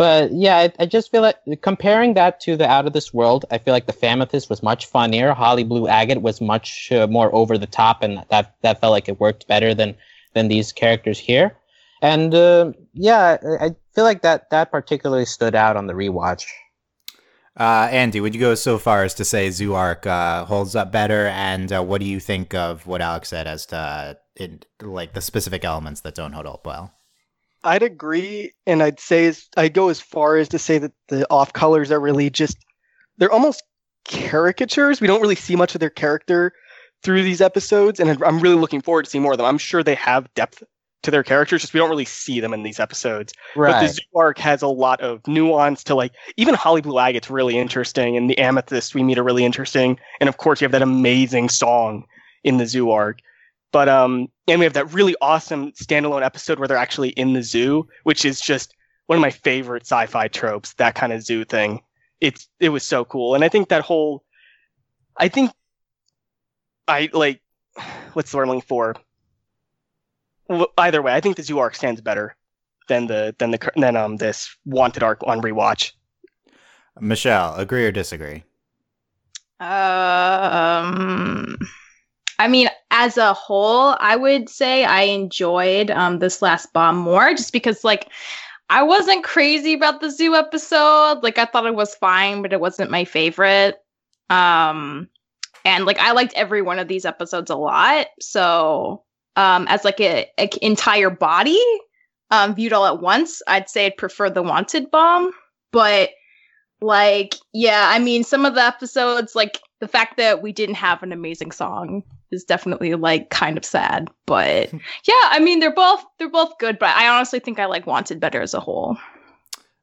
But 0.04 0.34
yeah, 0.34 0.58
I, 0.58 0.74
I 0.80 0.86
just 0.86 1.12
feel 1.12 1.22
like 1.22 1.38
comparing 1.62 2.14
that 2.16 2.42
to 2.42 2.58
the 2.58 2.68
Out 2.68 2.86
of 2.86 2.92
This 2.92 3.14
World, 3.14 3.46
I 3.52 3.58
feel 3.58 3.74
like 3.74 3.86
the 3.86 3.94
Famethyst 3.94 4.50
was 4.50 4.62
much 4.62 4.86
funnier. 4.88 5.32
Holly 5.34 5.64
Blue 5.64 5.88
Agate 5.88 6.22
was 6.22 6.42
much 6.42 6.92
uh, 6.92 7.08
more 7.08 7.34
over 7.34 7.58
the 7.58 7.68
top, 7.68 8.04
and 8.04 8.22
that 8.30 8.54
that 8.64 8.82
felt 8.82 8.92
like 8.92 9.08
it 9.08 9.22
worked 9.22 9.48
better 9.48 9.74
than 9.74 9.96
than 10.34 10.50
these 10.50 10.74
characters 10.74 11.18
here. 11.20 11.56
And 12.02 12.36
uh, 12.36 12.74
yeah, 12.94 13.38
I 13.62 13.68
I 13.68 13.70
feel 13.96 14.04
like 14.04 14.24
that 14.24 14.50
that 14.50 14.72
particularly 14.72 15.26
stood 15.26 15.56
out 15.56 15.78
on 15.78 15.88
the 15.88 15.94
rewatch. 15.94 16.44
uh 17.56 17.88
andy 17.92 18.20
would 18.20 18.34
you 18.34 18.40
go 18.42 18.56
so 18.56 18.80
far 18.80 19.04
as 19.04 19.14
to 19.14 19.24
say 19.24 19.50
zoo 19.52 19.74
arc 19.76 20.08
uh 20.08 20.44
holds 20.46 20.76
up 20.76 20.92
better 20.92 21.28
and 21.28 21.72
uh, 21.72 21.84
what 21.84 22.00
do 22.02 22.08
you 22.08 22.20
think 22.20 22.54
of 22.56 22.88
what 22.88 23.02
alex 23.02 23.30
said 23.30 23.46
as 23.46 23.66
to 23.68 23.78
uh, 23.78 24.14
it, 24.36 24.66
like 24.82 25.14
the 25.14 25.22
specific 25.22 25.64
elements 25.64 26.02
that 26.02 26.16
don't 26.16 26.34
hold 26.34 26.48
up 26.48 26.66
well 26.66 26.92
I'd 27.64 27.84
agree, 27.84 28.54
and 28.66 28.84
I'd 28.84 29.00
say 29.00 29.26
as, 29.28 29.48
I'd 29.56 29.74
go 29.74 29.90
as 29.90 30.00
far 30.00 30.38
as 30.38 30.50
to 30.50 30.60
say 30.60 30.78
that 30.80 30.92
the 31.08 31.26
off 31.30 31.54
colors 31.54 31.92
are 31.92 32.00
really 32.00 32.30
just 32.30 32.58
they're 33.18 33.32
almost 33.32 33.64
caricatures. 34.06 35.00
We 35.00 35.08
don't 35.08 35.22
really 35.22 35.36
see 35.36 35.56
much 35.56 35.76
of 35.76 35.80
their 35.80 35.90
character 35.90 36.54
through 37.04 37.24
these 37.24 37.42
episodes, 37.42 38.00
and 38.00 38.22
I'm 38.24 38.40
really 38.40 38.56
looking 38.56 38.82
forward 38.82 39.06
to 39.06 39.10
seeing 39.10 39.22
more 39.22 39.34
of 39.34 39.38
them. 39.38 39.46
I'm 39.46 39.58
sure 39.58 39.84
they 39.84 39.96
have 39.96 40.34
depth 40.34 40.64
to 41.04 41.12
their 41.12 41.24
characters, 41.24 41.62
just 41.62 41.74
we 41.74 41.80
don't 41.80 41.90
really 41.90 42.06
see 42.06 42.40
them 42.40 42.54
in 42.54 42.64
these 42.64 42.80
episodes. 42.80 43.34
Right. 43.56 43.74
But 43.74 43.82
the 43.82 43.94
Zoo 43.94 44.02
arc 44.16 44.38
has 44.40 44.62
a 44.62 44.68
lot 44.68 45.02
of 45.02 45.26
nuance 45.28 45.84
to 45.86 45.96
like 45.96 46.14
even 46.38 46.56
Holly 46.56 46.82
Blue 46.82 46.98
Agate's 46.98 47.30
really 47.30 47.58
interesting, 47.58 48.18
and 48.18 48.30
the 48.30 48.38
Amethyst 48.38 48.96
we 48.96 49.04
meet 49.04 49.18
are 49.18 49.24
really 49.24 49.46
interesting, 49.46 50.00
and 50.20 50.30
of 50.30 50.38
course 50.38 50.62
you 50.62 50.66
have 50.66 50.72
that 50.72 50.82
amazing 50.82 51.50
song 51.50 52.06
in 52.44 52.58
the 52.58 52.66
Zoo 52.66 52.90
arc. 52.90 53.20
But 53.74 53.90
um, 53.90 54.30
and 54.48 54.60
we 54.60 54.64
have 54.66 54.74
that 54.74 54.94
really 54.94 55.16
awesome 55.20 55.74
standalone 55.74 56.24
episode 56.24 56.60
where 56.60 56.68
they're 56.70 56.78
actually 56.78 57.10
in 57.10 57.34
the 57.34 57.44
zoo, 57.44 57.88
which 58.04 58.24
is 58.24 58.40
just 58.40 58.74
one 59.08 59.18
of 59.18 59.22
my 59.22 59.32
favorite 59.32 59.84
sci-fi 59.84 60.30
tropes. 60.30 60.74
That 60.76 60.96
kind 60.96 61.12
of 61.12 61.22
zoo 61.24 61.44
thing. 61.44 61.82
It's 62.22 62.48
it 62.62 62.70
was 62.70 62.84
so 62.84 63.04
cool, 63.04 63.36
and 63.36 63.44
I 63.44 63.50
think 63.50 63.68
that 63.70 63.84
whole, 63.84 64.24
I 65.18 65.28
think, 65.28 65.52
I 66.88 67.10
like, 67.12 67.42
what's 68.14 68.32
the 68.32 68.38
word 68.38 68.44
I'm 68.44 68.50
looking 68.50 68.62
for? 68.62 68.96
Well, 70.48 70.68
Either 70.78 71.02
way, 71.02 71.14
I 71.14 71.20
think 71.20 71.36
the 71.36 71.44
zoo 71.44 71.60
arc 71.60 71.76
stands 71.76 72.00
better 72.00 72.36
than 72.88 73.08
the 73.08 73.36
than 73.40 73.52
the 73.52 73.58
cur- 73.58 73.74
than 73.76 73.96
um 73.96 74.18
this 74.18 74.56
wanted 74.66 75.04
arc 75.04 75.22
on 75.26 75.42
rewatch. 75.42 75.94
michelle 77.00 77.56
agree 77.56 77.86
or 77.88 77.92
disagree 77.92 78.44
Um, 79.60 81.58
I 82.40 82.48
mean, 82.48 82.70
as 82.92 83.18
a 83.18 83.34
whole, 83.34 83.96
I 84.00 84.16
would 84.16 84.50
say 84.50 84.84
I 84.86 85.04
enjoyed 85.04 85.92
um 85.92 86.20
this 86.20 86.42
last 86.42 86.74
bomb 86.74 86.98
more, 86.98 87.32
just 87.34 87.54
because 87.54 87.84
like 87.84 88.10
I 88.70 88.84
wasn't 88.84 89.24
crazy 89.24 89.74
about 89.74 90.02
the 90.02 90.10
zoo 90.10 90.36
episode. 90.36 91.20
Like 91.24 91.38
I 91.38 91.46
thought 91.46 91.66
it 91.66 91.76
was 91.76 91.96
fine, 91.96 92.42
but 92.42 92.54
it 92.54 92.62
wasn't 92.62 92.92
my 92.92 93.06
favorite. 93.06 93.78
Um, 94.30 95.10
and 95.66 95.86
like 95.86 96.00
I 96.00 96.12
liked 96.12 96.34
every 96.36 96.62
one 96.62 96.80
of 96.80 96.88
these 96.88 97.06
episodes 97.06 97.52
a 97.52 97.56
lot. 97.56 98.08
So, 98.20 99.04
um, 99.36 99.68
as 99.70 99.84
like 99.84 100.00
a, 100.00 100.28
entire 100.62 101.10
body, 101.10 101.62
um, 102.32 102.56
viewed 102.56 102.74
all 102.74 102.86
at 102.86 103.02
once, 103.02 103.42
I'd 103.48 103.70
say 103.70 103.86
I'd 103.86 103.98
prefer 103.98 104.30
the 104.30 104.44
Wanted 104.44 104.90
Bomb, 104.92 105.32
but 105.72 106.10
like 106.84 107.36
yeah 107.54 107.90
i 107.92 107.98
mean 107.98 108.26
some 108.26 108.46
of 108.46 108.56
the 108.56 108.62
episodes 108.62 109.36
like 109.36 109.62
the 109.80 109.88
fact 109.88 110.18
that 110.18 110.42
we 110.42 110.52
didn't 110.52 110.76
have 110.76 111.02
an 111.02 111.14
amazing 111.14 111.52
song 111.52 112.04
is 112.34 112.44
definitely 112.44 112.96
like 112.96 113.30
kind 113.30 113.58
of 113.58 113.64
sad 113.66 114.10
but 114.26 114.72
yeah 115.06 115.24
i 115.30 115.40
mean 115.40 115.60
they're 115.60 115.74
both 115.74 116.04
they're 116.20 116.30
both 116.30 116.58
good 116.60 116.78
but 116.80 116.90
i 116.98 117.08
honestly 117.08 117.40
think 117.40 117.60
i 117.60 117.66
like 117.66 117.88
wanted 117.88 118.20
better 118.20 118.42
as 118.42 118.54
a 118.54 118.60
whole 118.60 118.98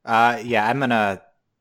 Uh, 0.04 0.40
yeah, 0.42 0.66
I'm 0.68 0.80
gonna 0.80 1.20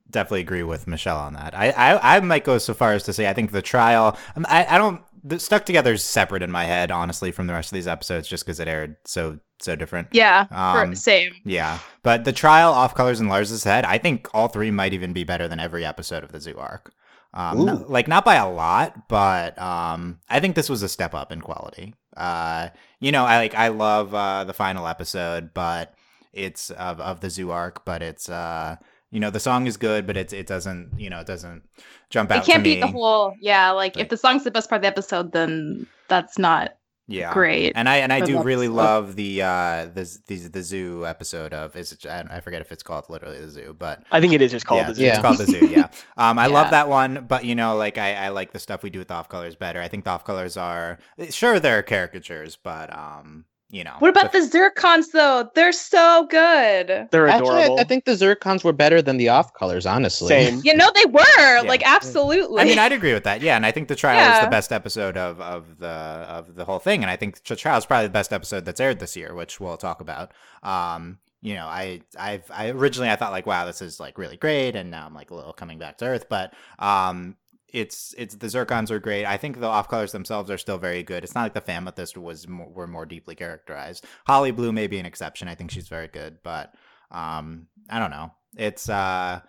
definitely 0.10 0.42
agree 0.42 0.64
with 0.64 0.88
Michelle 0.88 1.18
on 1.20 1.34
that. 1.34 1.54
I, 1.54 1.70
I, 1.72 2.18
I 2.18 2.20
might 2.22 2.44
go 2.46 2.58
so 2.58 2.74
far 2.74 2.94
as 2.94 3.04
to 3.04 3.14
say 3.14 3.28
I 3.28 3.34
think 3.34 3.52
the 3.52 3.62
trial. 3.62 4.18
um, 4.36 4.46
I, 4.50 4.66
I 4.66 4.78
don't. 4.78 5.02
The 5.24 5.38
stuck 5.38 5.66
together 5.66 5.92
is 5.94 6.04
separate 6.06 6.42
in 6.42 6.50
my 6.52 6.64
head, 6.64 6.92
honestly, 6.92 7.32
from 7.34 7.48
the 7.48 7.54
rest 7.54 7.72
of 7.72 7.76
these 7.76 7.88
episodes, 7.88 8.28
just 8.30 8.46
because 8.46 8.62
it 8.62 8.70
aired 8.70 8.96
so 9.06 9.40
so 9.62 9.76
different. 9.76 10.08
yeah 10.14 10.48
Um, 10.52 10.96
same 10.96 11.34
Yeah, 11.44 11.80
but 12.02 12.24
the 12.24 12.32
trial, 12.32 12.72
off 12.72 12.96
colors, 12.96 13.20
and 13.20 13.28
Lars's 13.30 13.66
head. 13.66 13.84
I 13.84 13.98
think 13.98 14.30
all 14.34 14.48
three 14.48 14.72
might 14.72 14.94
even 14.94 15.12
be 15.12 15.26
better 15.26 15.50
than 15.50 15.60
every 15.60 15.86
episode 15.86 16.24
of 16.24 16.32
the 16.32 16.40
Zoo 16.40 16.56
arc. 16.58 16.94
Um, 17.34 17.66
no- 17.66 17.76
Ooh. 17.78 17.86
like 17.88 18.08
not 18.08 18.26
by 18.26 18.36
a 18.36 18.50
lot, 18.50 19.08
but 19.08 19.60
um, 19.62 20.20
I 20.30 20.40
think 20.40 20.56
this 20.56 20.70
was 20.70 20.82
a 20.84 20.90
step 20.90 21.14
up 21.14 21.32
in 21.32 21.42
quality. 21.42 21.94
Uh, 22.18 22.70
you 23.00 23.12
know, 23.12 23.24
I 23.26 23.38
like 23.38 23.54
I 23.56 23.68
love 23.70 24.14
uh, 24.16 24.44
the 24.46 24.54
final 24.54 24.88
episode, 24.88 25.54
but 25.54 25.94
it's 26.34 26.70
of 26.72 27.00
of 27.00 27.20
the 27.22 27.30
Zoo 27.30 27.52
arc, 27.52 27.86
but 27.86 28.02
it's 28.02 28.30
uh, 28.30 28.78
you 29.12 29.20
know, 29.20 29.30
the 29.30 29.40
song 29.40 29.68
is 29.68 29.78
good, 29.78 30.08
but 30.08 30.18
it 30.18 30.34
it 30.34 30.48
doesn't, 30.48 31.00
you 31.00 31.10
know, 31.10 31.20
it 31.20 31.28
doesn't 31.28 31.64
jump 32.10 32.32
out. 32.32 32.44
it 32.44 32.46
can't 32.46 32.60
to 32.60 32.64
beat 32.64 32.76
me. 32.76 32.82
the 32.82 32.88
whole 32.88 33.34
yeah 33.42 33.70
like 33.72 33.96
Right. 33.96 34.04
if 34.04 34.10
the 34.10 34.18
song's 34.18 34.44
the 34.44 34.50
best 34.52 34.68
part 34.68 34.80
of 34.80 34.82
the 34.84 34.88
episode 34.88 35.32
then 35.32 35.86
that's 36.08 36.40
not 36.40 36.74
Yeah, 37.10 37.34
great 37.34 37.74
And 37.76 37.90
I 37.90 37.98
and 37.98 38.14
I 38.14 38.18
I 38.18 38.22
do 38.22 38.42
really 38.44 38.68
this. 38.68 38.76
love 38.76 39.16
the 39.16 39.42
uh 39.42 39.86
the 39.94 40.18
the 40.28 40.36
the 40.48 40.62
zoo 40.64 41.06
episode 41.06 41.54
of 41.54 41.76
is 41.76 41.92
it, 41.92 42.06
I, 42.06 42.40
forget 42.40 42.62
if 42.62 42.72
it's 42.72 42.84
called 42.84 43.06
literally 43.10 43.40
the 43.42 43.50
zoo, 43.50 43.76
but 43.78 44.04
I 44.12 44.22
think 44.22 44.34
it 44.34 44.42
is 44.42 44.52
just 44.52 44.66
called 44.66 44.82
yeah, 44.82 44.88
the 44.90 44.96
zoo. 44.96 45.06
It's 45.06 45.20
called 45.20 45.38
the 45.40 45.46
zoo. 45.46 45.68
Yeah. 45.68 45.88
Um, 46.18 46.38
I 46.38 46.48
love 46.48 46.72
that 46.72 46.90
one, 46.90 47.26
but 47.28 47.46
you 47.46 47.56
know, 47.56 47.78
like 47.78 47.98
I, 47.98 48.14
I 48.14 48.30
like 48.30 48.52
the 48.52 48.60
stuff 48.60 48.84
we 48.84 48.90
do 48.90 49.00
with 49.00 49.10
off 49.10 49.30
colors 49.30 49.56
better. 49.56 49.82
I 49.82 49.88
think 49.88 50.04
the 50.04 50.10
off 50.12 50.26
colors 50.26 50.58
are 50.58 51.00
sure 51.30 51.60
they're 51.60 51.82
caricatures, 51.82 52.58
but 52.62 52.94
um, 52.96 53.46
you 53.72 53.84
know. 53.84 53.94
what 54.00 54.10
about 54.10 54.32
the 54.32 54.40
zircons 54.40 55.12
though 55.14 55.50
they're 55.56 55.72
so 55.72 56.26
good 56.30 57.08
They're 57.12 57.28
Actually, 57.28 57.50
I, 57.50 57.60
adorable. 57.62 57.80
I 57.80 57.84
think 57.84 58.06
the 58.06 58.12
Zircons 58.14 58.64
were 58.64 58.74
better 58.74 59.02
than 59.02 59.18
the 59.18 59.30
off 59.30 59.54
colors, 59.54 59.86
honestly. 59.86 60.28
Same. 60.30 60.62
you 60.64 60.76
know 60.76 60.90
they 60.96 61.06
were 61.06 61.22
Yeah. 61.38 61.62
like 61.66 61.84
absolutely 61.86 62.62
I 62.62 62.66
mean, 62.66 62.80
I'd 62.80 62.92
agree 62.92 63.14
with 63.14 63.24
that. 63.26 63.42
Yeah, 63.42 63.56
and 63.56 63.66
I 63.66 63.72
think 63.72 63.88
the 63.88 63.96
trial 63.96 64.34
is 64.38 64.44
the 64.44 64.50
best 64.50 64.72
episode 64.72 65.18
of, 65.18 65.40
of 65.40 65.78
the 65.78 65.88
of 65.88 66.56
the 66.56 66.66
whole 66.66 66.80
thing, 66.80 67.04
and 67.04 67.12
I 67.12 67.16
think 67.16 67.44
the 67.44 67.56
trial 67.56 67.78
is 67.78 67.86
probably 67.86 68.08
the 68.08 68.14
best 68.14 68.34
episode 68.34 68.66
that's 68.66 68.80
aired 68.80 69.00
this 69.00 69.16
year, 69.16 69.34
which 69.36 69.60
we'll 69.60 69.78
talk 69.78 70.02
about. 70.02 70.32
Um, 70.64 71.20
you 71.42 71.54
know, 71.56 71.68
I 71.68 72.02
I've 72.18 72.50
I 72.52 72.70
originally 72.70 73.10
I 73.10 73.16
thought 73.16 73.32
like, 73.32 73.46
wow, 73.46 73.66
this 73.66 73.82
is 73.82 74.00
like 74.00 74.18
really 74.18 74.38
great, 74.38 74.76
and 74.76 74.90
now 74.92 75.06
I'm 75.06 75.14
like 75.14 75.32
a 75.32 75.36
little 75.36 75.54
coming 75.54 75.78
back 75.80 75.98
to 76.00 76.06
earth, 76.06 76.26
but 76.30 76.54
um, 76.80 77.36
it's 77.74 78.14
it's 78.18 78.36
the 78.36 78.48
Zircons 78.48 78.92
are 78.92 79.00
great. 79.00 79.26
I 79.26 79.38
think 79.38 79.60
the 79.60 79.68
off 79.68 79.90
colors 79.90 80.12
themselves 80.12 80.50
are 80.50 80.58
still 80.58 80.78
very 80.78 81.04
good. 81.04 81.24
It's 81.24 81.36
not 81.36 81.44
like 81.44 81.54
the 81.54 81.62
Famethyst 81.62 82.18
was 82.18 82.48
more, 82.48 82.70
were 82.70 82.88
more 82.88 83.06
deeply 83.06 83.36
characterized. 83.36 84.06
Holly 84.26 84.52
Blue 84.52 84.72
may 84.72 84.88
be 84.88 85.00
an 85.00 85.06
exception. 85.06 85.48
I 85.48 85.56
think 85.56 85.72
she's 85.72 85.88
very 85.88 86.08
good, 86.08 86.40
but 86.44 86.74
um, 87.12 87.68
I 87.90 88.00
don't 88.00 88.12
know. 88.12 88.32
It's 88.58 88.90
uh, 88.90 89.42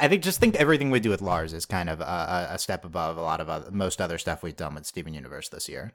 I 0.00 0.08
think 0.08 0.22
just 0.22 0.40
think 0.40 0.56
everything 0.56 0.90
we 0.90 1.00
do 1.00 1.10
with 1.10 1.22
Lars 1.22 1.52
is 1.52 1.66
kind 1.66 1.88
of 1.88 2.00
a, 2.00 2.48
a 2.50 2.58
step 2.58 2.84
above 2.84 3.16
a 3.16 3.22
lot 3.22 3.40
of 3.40 3.48
other, 3.48 3.70
most 3.70 4.00
other 4.00 4.18
stuff 4.18 4.42
we've 4.42 4.56
done 4.56 4.74
with 4.74 4.86
Steven 4.86 5.14
Universe 5.14 5.48
this 5.48 5.68
year. 5.68 5.92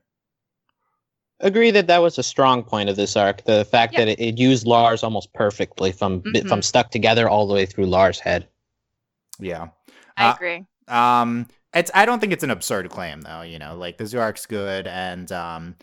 Agree 1.39 1.69
that 1.71 1.87
that 1.87 2.01
was 2.01 2.17
a 2.17 2.23
strong 2.23 2.63
point 2.63 2.89
of 2.89 2.95
this 2.95 3.15
arc. 3.15 3.43
The 3.43 3.65
fact 3.65 3.95
that 3.95 4.07
it, 4.07 4.19
it, 4.19 4.39
used 4.39 4.65
Lars 4.65 5.03
almost 5.03 5.33
perfectly 5.33 5.91
from 5.91 6.21
mm-hmm. 6.21 6.47
from 6.47 6.61
stuck 6.61 6.89
together 6.89 7.29
all 7.29 7.47
the 7.47 7.53
way 7.53 7.65
through 7.65 7.85
Lars' 7.85 8.19
head. 8.19 8.47
Yeah, 9.39 9.67
I 10.15 10.29
uh, 10.29 10.33
agree. 10.33 10.65
Um, 10.87 11.47
it's 11.73 11.91
I 11.93 12.05
don't 12.05 12.19
think 12.19 12.33
it's 12.33 12.43
an 12.43 12.51
absurd 12.51 12.89
claim 12.89 13.21
though. 13.21 13.41
You 13.41 13.59
know, 13.59 13.75
like 13.75 13.97
the 13.97 14.05
Zoo 14.05 14.19
arc's 14.19 14.45
good 14.45 14.87
and 14.87 15.31
um, 15.31 15.75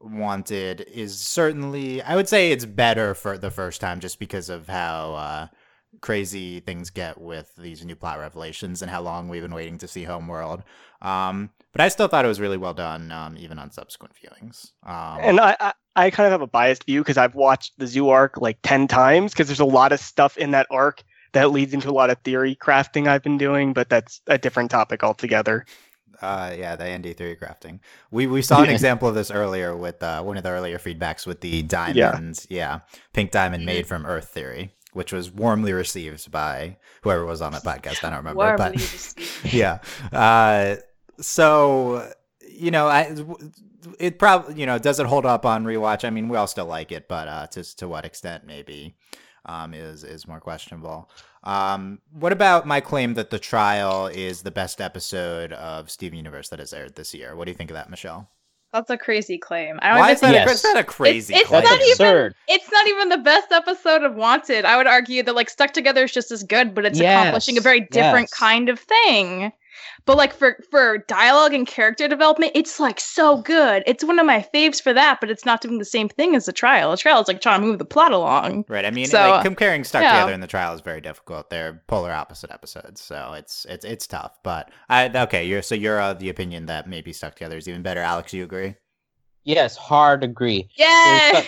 Wanted 0.00 0.82
is 0.92 1.18
certainly 1.18 2.02
I 2.02 2.16
would 2.16 2.28
say 2.28 2.52
it's 2.52 2.64
better 2.64 3.14
for 3.14 3.38
the 3.38 3.50
first 3.50 3.80
time 3.80 4.00
just 4.00 4.18
because 4.18 4.48
of 4.48 4.68
how 4.68 5.14
uh, 5.14 5.46
crazy 6.00 6.60
things 6.60 6.90
get 6.90 7.20
with 7.20 7.52
these 7.56 7.84
new 7.84 7.94
plot 7.94 8.18
revelations 8.18 8.82
and 8.82 8.90
how 8.90 9.02
long 9.02 9.28
we've 9.28 9.42
been 9.42 9.54
waiting 9.54 9.78
to 9.78 9.88
see 9.88 10.04
Homeworld. 10.04 10.62
Um, 11.02 11.50
but 11.72 11.80
I 11.80 11.88
still 11.88 12.08
thought 12.08 12.24
it 12.24 12.28
was 12.28 12.40
really 12.40 12.56
well 12.56 12.74
done, 12.74 13.10
um, 13.12 13.36
even 13.36 13.58
on 13.58 13.70
subsequent 13.70 14.14
viewings. 14.14 14.72
Um, 14.84 15.18
and 15.20 15.40
I, 15.40 15.56
I, 15.58 15.72
I, 15.96 16.10
kind 16.10 16.26
of 16.26 16.32
have 16.32 16.42
a 16.42 16.46
biased 16.46 16.84
view 16.84 17.00
because 17.00 17.16
I've 17.16 17.34
watched 17.34 17.72
the 17.78 17.86
Zoo 17.86 18.08
arc 18.08 18.40
like 18.40 18.58
10 18.62 18.88
times 18.88 19.32
because 19.32 19.48
there's 19.48 19.60
a 19.60 19.64
lot 19.64 19.92
of 19.92 20.00
stuff 20.00 20.36
in 20.36 20.52
that 20.52 20.66
arc 20.70 21.02
that 21.32 21.50
leads 21.50 21.74
into 21.74 21.90
a 21.90 21.92
lot 21.92 22.10
of 22.10 22.18
theory 22.18 22.54
crafting 22.54 23.08
I've 23.08 23.22
been 23.22 23.38
doing, 23.38 23.72
but 23.72 23.88
that's 23.88 24.20
a 24.26 24.38
different 24.38 24.70
topic 24.70 25.02
altogether. 25.02 25.64
Uh, 26.20 26.54
yeah, 26.56 26.76
the 26.76 26.84
Andy 26.84 27.12
theory 27.12 27.36
crafting. 27.36 27.80
We 28.10 28.28
we 28.28 28.42
saw 28.42 28.62
an 28.62 28.70
example 28.70 29.08
of 29.08 29.14
this 29.14 29.30
earlier 29.30 29.76
with 29.76 30.02
uh, 30.02 30.22
one 30.22 30.36
of 30.36 30.44
the 30.44 30.50
earlier 30.50 30.78
feedbacks 30.78 31.26
with 31.26 31.40
the 31.40 31.62
diamonds. 31.62 32.46
Yeah, 32.48 32.56
yeah. 32.58 32.80
pink 33.12 33.32
diamond 33.32 33.66
made 33.66 33.86
from 33.88 34.06
Earth 34.06 34.28
theory, 34.28 34.72
which 34.92 35.12
was 35.12 35.32
warmly 35.32 35.72
received 35.72 36.30
by 36.30 36.76
whoever 37.02 37.26
was 37.26 37.42
on 37.42 37.52
the 37.52 37.58
podcast. 37.58 38.04
I 38.04 38.10
don't 38.10 38.18
remember, 38.18 38.36
warmly 38.36 38.56
but 38.76 39.52
yeah. 39.52 39.78
Uh, 40.12 40.76
so 41.20 42.08
you 42.48 42.70
know, 42.70 42.86
I 42.86 43.16
it 43.98 44.20
probably 44.20 44.60
you 44.60 44.66
know 44.66 44.78
does 44.78 45.00
it 45.00 45.06
hold 45.06 45.26
up 45.26 45.44
on 45.44 45.64
rewatch? 45.64 46.04
I 46.04 46.10
mean, 46.10 46.28
we 46.28 46.36
all 46.36 46.46
still 46.46 46.66
like 46.66 46.92
it, 46.92 47.08
but 47.08 47.26
uh, 47.26 47.46
to 47.48 47.76
to 47.78 47.88
what 47.88 48.04
extent 48.04 48.46
maybe 48.46 48.94
um, 49.46 49.74
is 49.74 50.04
is 50.04 50.26
more 50.26 50.40
questionable. 50.40 51.10
Um, 51.44 52.00
what 52.12 52.32
about 52.32 52.66
my 52.66 52.80
claim 52.80 53.14
that 53.14 53.30
the 53.30 53.38
trial 53.38 54.06
is 54.06 54.42
the 54.42 54.50
best 54.50 54.80
episode 54.80 55.52
of 55.52 55.90
Steven 55.90 56.16
Universe 56.16 56.48
that 56.50 56.58
has 56.58 56.72
aired 56.72 56.94
this 56.94 57.14
year? 57.14 57.34
What 57.34 57.46
do 57.46 57.50
you 57.50 57.56
think 57.56 57.70
of 57.70 57.74
that, 57.74 57.90
Michelle? 57.90 58.28
That's 58.72 58.88
a 58.88 58.96
crazy 58.96 59.36
claim. 59.36 59.78
I 59.82 59.88
don't 59.90 59.98
Why 59.98 60.12
is 60.12 60.20
that, 60.20 60.32
yes. 60.32 60.64
a, 60.64 60.78
a 60.78 60.84
crazy 60.84 61.34
it's, 61.34 61.42
it's 61.42 61.50
claim? 61.50 61.64
Not 61.64 61.80
even, 61.82 62.34
it's 62.48 62.72
not 62.72 62.86
even 62.88 63.08
the 63.10 63.18
best 63.18 63.52
episode 63.52 64.02
of 64.02 64.14
Wanted. 64.14 64.64
I 64.64 64.78
would 64.78 64.86
argue 64.86 65.22
that 65.22 65.34
like 65.34 65.50
Stuck 65.50 65.72
Together 65.72 66.04
is 66.04 66.12
just 66.12 66.30
as 66.30 66.42
good, 66.42 66.74
but 66.74 66.86
it's 66.86 66.98
yes. 66.98 67.20
accomplishing 67.20 67.58
a 67.58 67.60
very 67.60 67.80
different 67.80 68.30
yes. 68.30 68.34
kind 68.34 68.70
of 68.70 68.80
thing. 68.80 69.52
But 70.04 70.16
like 70.16 70.32
for 70.32 70.58
for 70.70 70.98
dialogue 70.98 71.54
and 71.54 71.66
character 71.66 72.08
development, 72.08 72.52
it's 72.54 72.80
like 72.80 72.98
so 72.98 73.38
good. 73.38 73.84
It's 73.86 74.02
one 74.02 74.18
of 74.18 74.26
my 74.26 74.44
faves 74.52 74.82
for 74.82 74.92
that, 74.92 75.20
but 75.20 75.30
it's 75.30 75.46
not 75.46 75.60
doing 75.60 75.78
the 75.78 75.84
same 75.84 76.08
thing 76.08 76.34
as 76.34 76.46
the 76.46 76.52
trial. 76.52 76.92
A 76.92 76.96
trial 76.96 77.20
is 77.20 77.28
like 77.28 77.40
trying 77.40 77.60
to 77.60 77.66
move 77.66 77.78
the 77.78 77.84
plot 77.84 78.12
along. 78.12 78.64
Right. 78.68 78.84
I 78.84 78.90
mean, 78.90 79.06
so, 79.06 79.30
like, 79.30 79.44
comparing 79.44 79.84
Stuck 79.84 80.02
yeah. 80.02 80.12
Together 80.12 80.32
and 80.32 80.42
the 80.42 80.48
trial 80.48 80.74
is 80.74 80.80
very 80.80 81.00
difficult. 81.00 81.50
They're 81.50 81.82
polar 81.86 82.12
opposite 82.12 82.50
episodes, 82.50 83.00
so 83.00 83.34
it's 83.36 83.64
it's 83.68 83.84
it's 83.84 84.06
tough. 84.06 84.38
But 84.42 84.70
I 84.88 85.08
okay, 85.08 85.44
you're 85.44 85.62
so 85.62 85.74
you're 85.74 86.00
of 86.00 86.18
the 86.18 86.30
opinion 86.30 86.66
that 86.66 86.88
maybe 86.88 87.12
Stuck 87.12 87.36
Together 87.36 87.56
is 87.56 87.68
even 87.68 87.82
better. 87.82 88.00
Alex, 88.00 88.32
you 88.32 88.42
agree? 88.42 88.74
Yes, 89.44 89.76
hard 89.76 90.24
agree. 90.24 90.68
Yeah. 90.76 91.44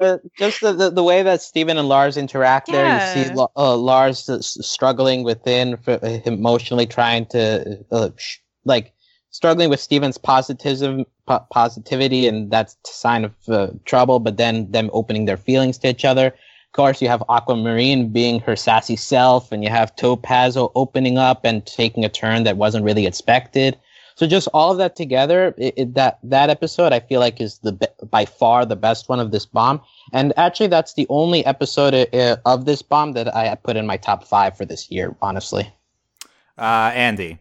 Uh, 0.00 0.16
just 0.38 0.62
the, 0.62 0.72
the, 0.72 0.90
the, 0.90 1.02
way 1.02 1.22
that 1.22 1.42
Steven 1.42 1.76
and 1.76 1.86
Lars 1.86 2.16
interact 2.16 2.68
yeah. 2.68 3.12
there, 3.14 3.18
you 3.18 3.28
see 3.28 3.44
uh, 3.56 3.76
Lars 3.76 4.30
struggling 4.66 5.24
within, 5.24 5.76
for, 5.76 6.02
uh, 6.02 6.20
emotionally 6.24 6.86
trying 6.86 7.26
to, 7.26 7.84
uh, 7.92 8.08
sh- 8.16 8.38
like, 8.64 8.94
struggling 9.30 9.68
with 9.68 9.78
Steven's 9.78 10.16
positivism, 10.16 11.04
po- 11.26 11.44
positivity, 11.50 12.26
and 12.26 12.50
that's 12.50 12.78
a 12.86 12.88
sign 12.88 13.24
of 13.24 13.34
uh, 13.48 13.68
trouble, 13.84 14.20
but 14.20 14.38
then 14.38 14.70
them 14.70 14.88
opening 14.94 15.26
their 15.26 15.36
feelings 15.36 15.76
to 15.78 15.88
each 15.88 16.06
other. 16.06 16.28
Of 16.28 16.72
course, 16.72 17.02
you 17.02 17.08
have 17.08 17.22
Aquamarine 17.28 18.08
being 18.08 18.40
her 18.40 18.56
sassy 18.56 18.96
self, 18.96 19.52
and 19.52 19.62
you 19.62 19.70
have 19.70 19.94
Topazzo 19.96 20.72
opening 20.74 21.18
up 21.18 21.44
and 21.44 21.66
taking 21.66 22.04
a 22.04 22.08
turn 22.08 22.44
that 22.44 22.56
wasn't 22.56 22.84
really 22.84 23.06
expected. 23.06 23.76
So 24.20 24.26
just 24.26 24.48
all 24.52 24.70
of 24.70 24.76
that 24.76 24.96
together, 24.96 25.54
it, 25.56 25.72
it, 25.78 25.94
that 25.94 26.18
that 26.24 26.50
episode 26.50 26.92
I 26.92 27.00
feel 27.00 27.20
like 27.20 27.40
is 27.40 27.56
the 27.60 27.72
by 28.10 28.26
far 28.26 28.66
the 28.66 28.76
best 28.76 29.08
one 29.08 29.18
of 29.18 29.30
this 29.30 29.46
bomb. 29.46 29.80
And 30.12 30.34
actually, 30.36 30.66
that's 30.66 30.92
the 30.92 31.06
only 31.08 31.42
episode 31.46 31.94
uh, 31.94 32.36
of 32.44 32.66
this 32.66 32.82
bomb 32.82 33.12
that 33.12 33.34
I 33.34 33.54
put 33.54 33.78
in 33.78 33.86
my 33.86 33.96
top 33.96 34.24
five 34.24 34.58
for 34.58 34.66
this 34.66 34.90
year. 34.90 35.16
Honestly, 35.22 35.72
uh, 36.58 36.92
Andy. 36.94 37.38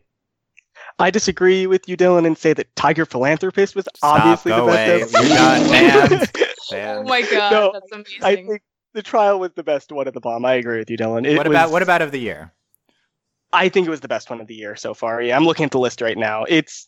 I 0.99 1.11
disagree 1.11 1.67
with 1.67 1.89
you, 1.89 1.97
Dylan, 1.97 2.25
and 2.25 2.37
say 2.37 2.53
that 2.53 2.73
Tiger 2.77 3.05
Philanthropist 3.05 3.75
was 3.75 3.85
Stop, 3.97 4.21
obviously 4.21 4.53
the 4.53 4.65
best 4.65 5.13
away. 5.13 6.21
episode. 6.21 6.45
Oh 6.71 7.03
my 7.03 7.23
god, 7.23 7.51
no, 7.51 7.71
that's 7.73 7.91
amazing. 7.91 8.23
I 8.23 8.35
think 8.35 8.61
the 8.93 9.01
trial 9.01 9.37
was 9.37 9.51
the 9.55 9.63
best 9.63 9.91
one 9.91 10.07
of 10.07 10.13
the 10.13 10.21
bomb. 10.21 10.45
I 10.45 10.53
agree 10.53 10.77
with 10.77 10.89
you, 10.89 10.97
Dylan. 10.97 11.27
It 11.27 11.35
what 11.35 11.45
about 11.45 11.71
what 11.71 11.81
about 11.81 12.01
of 12.01 12.11
the 12.11 12.19
year? 12.19 12.53
I 13.51 13.69
think 13.69 13.87
it 13.87 13.89
was 13.89 14.01
the 14.01 14.07
best 14.07 14.29
one 14.29 14.41
of 14.41 14.47
the 14.47 14.55
year 14.55 14.75
so 14.75 14.93
far. 14.93 15.21
Yeah, 15.21 15.35
I'm 15.35 15.45
looking 15.45 15.65
at 15.65 15.71
the 15.71 15.79
list 15.79 16.01
right 16.01 16.17
now. 16.17 16.45
It's 16.47 16.87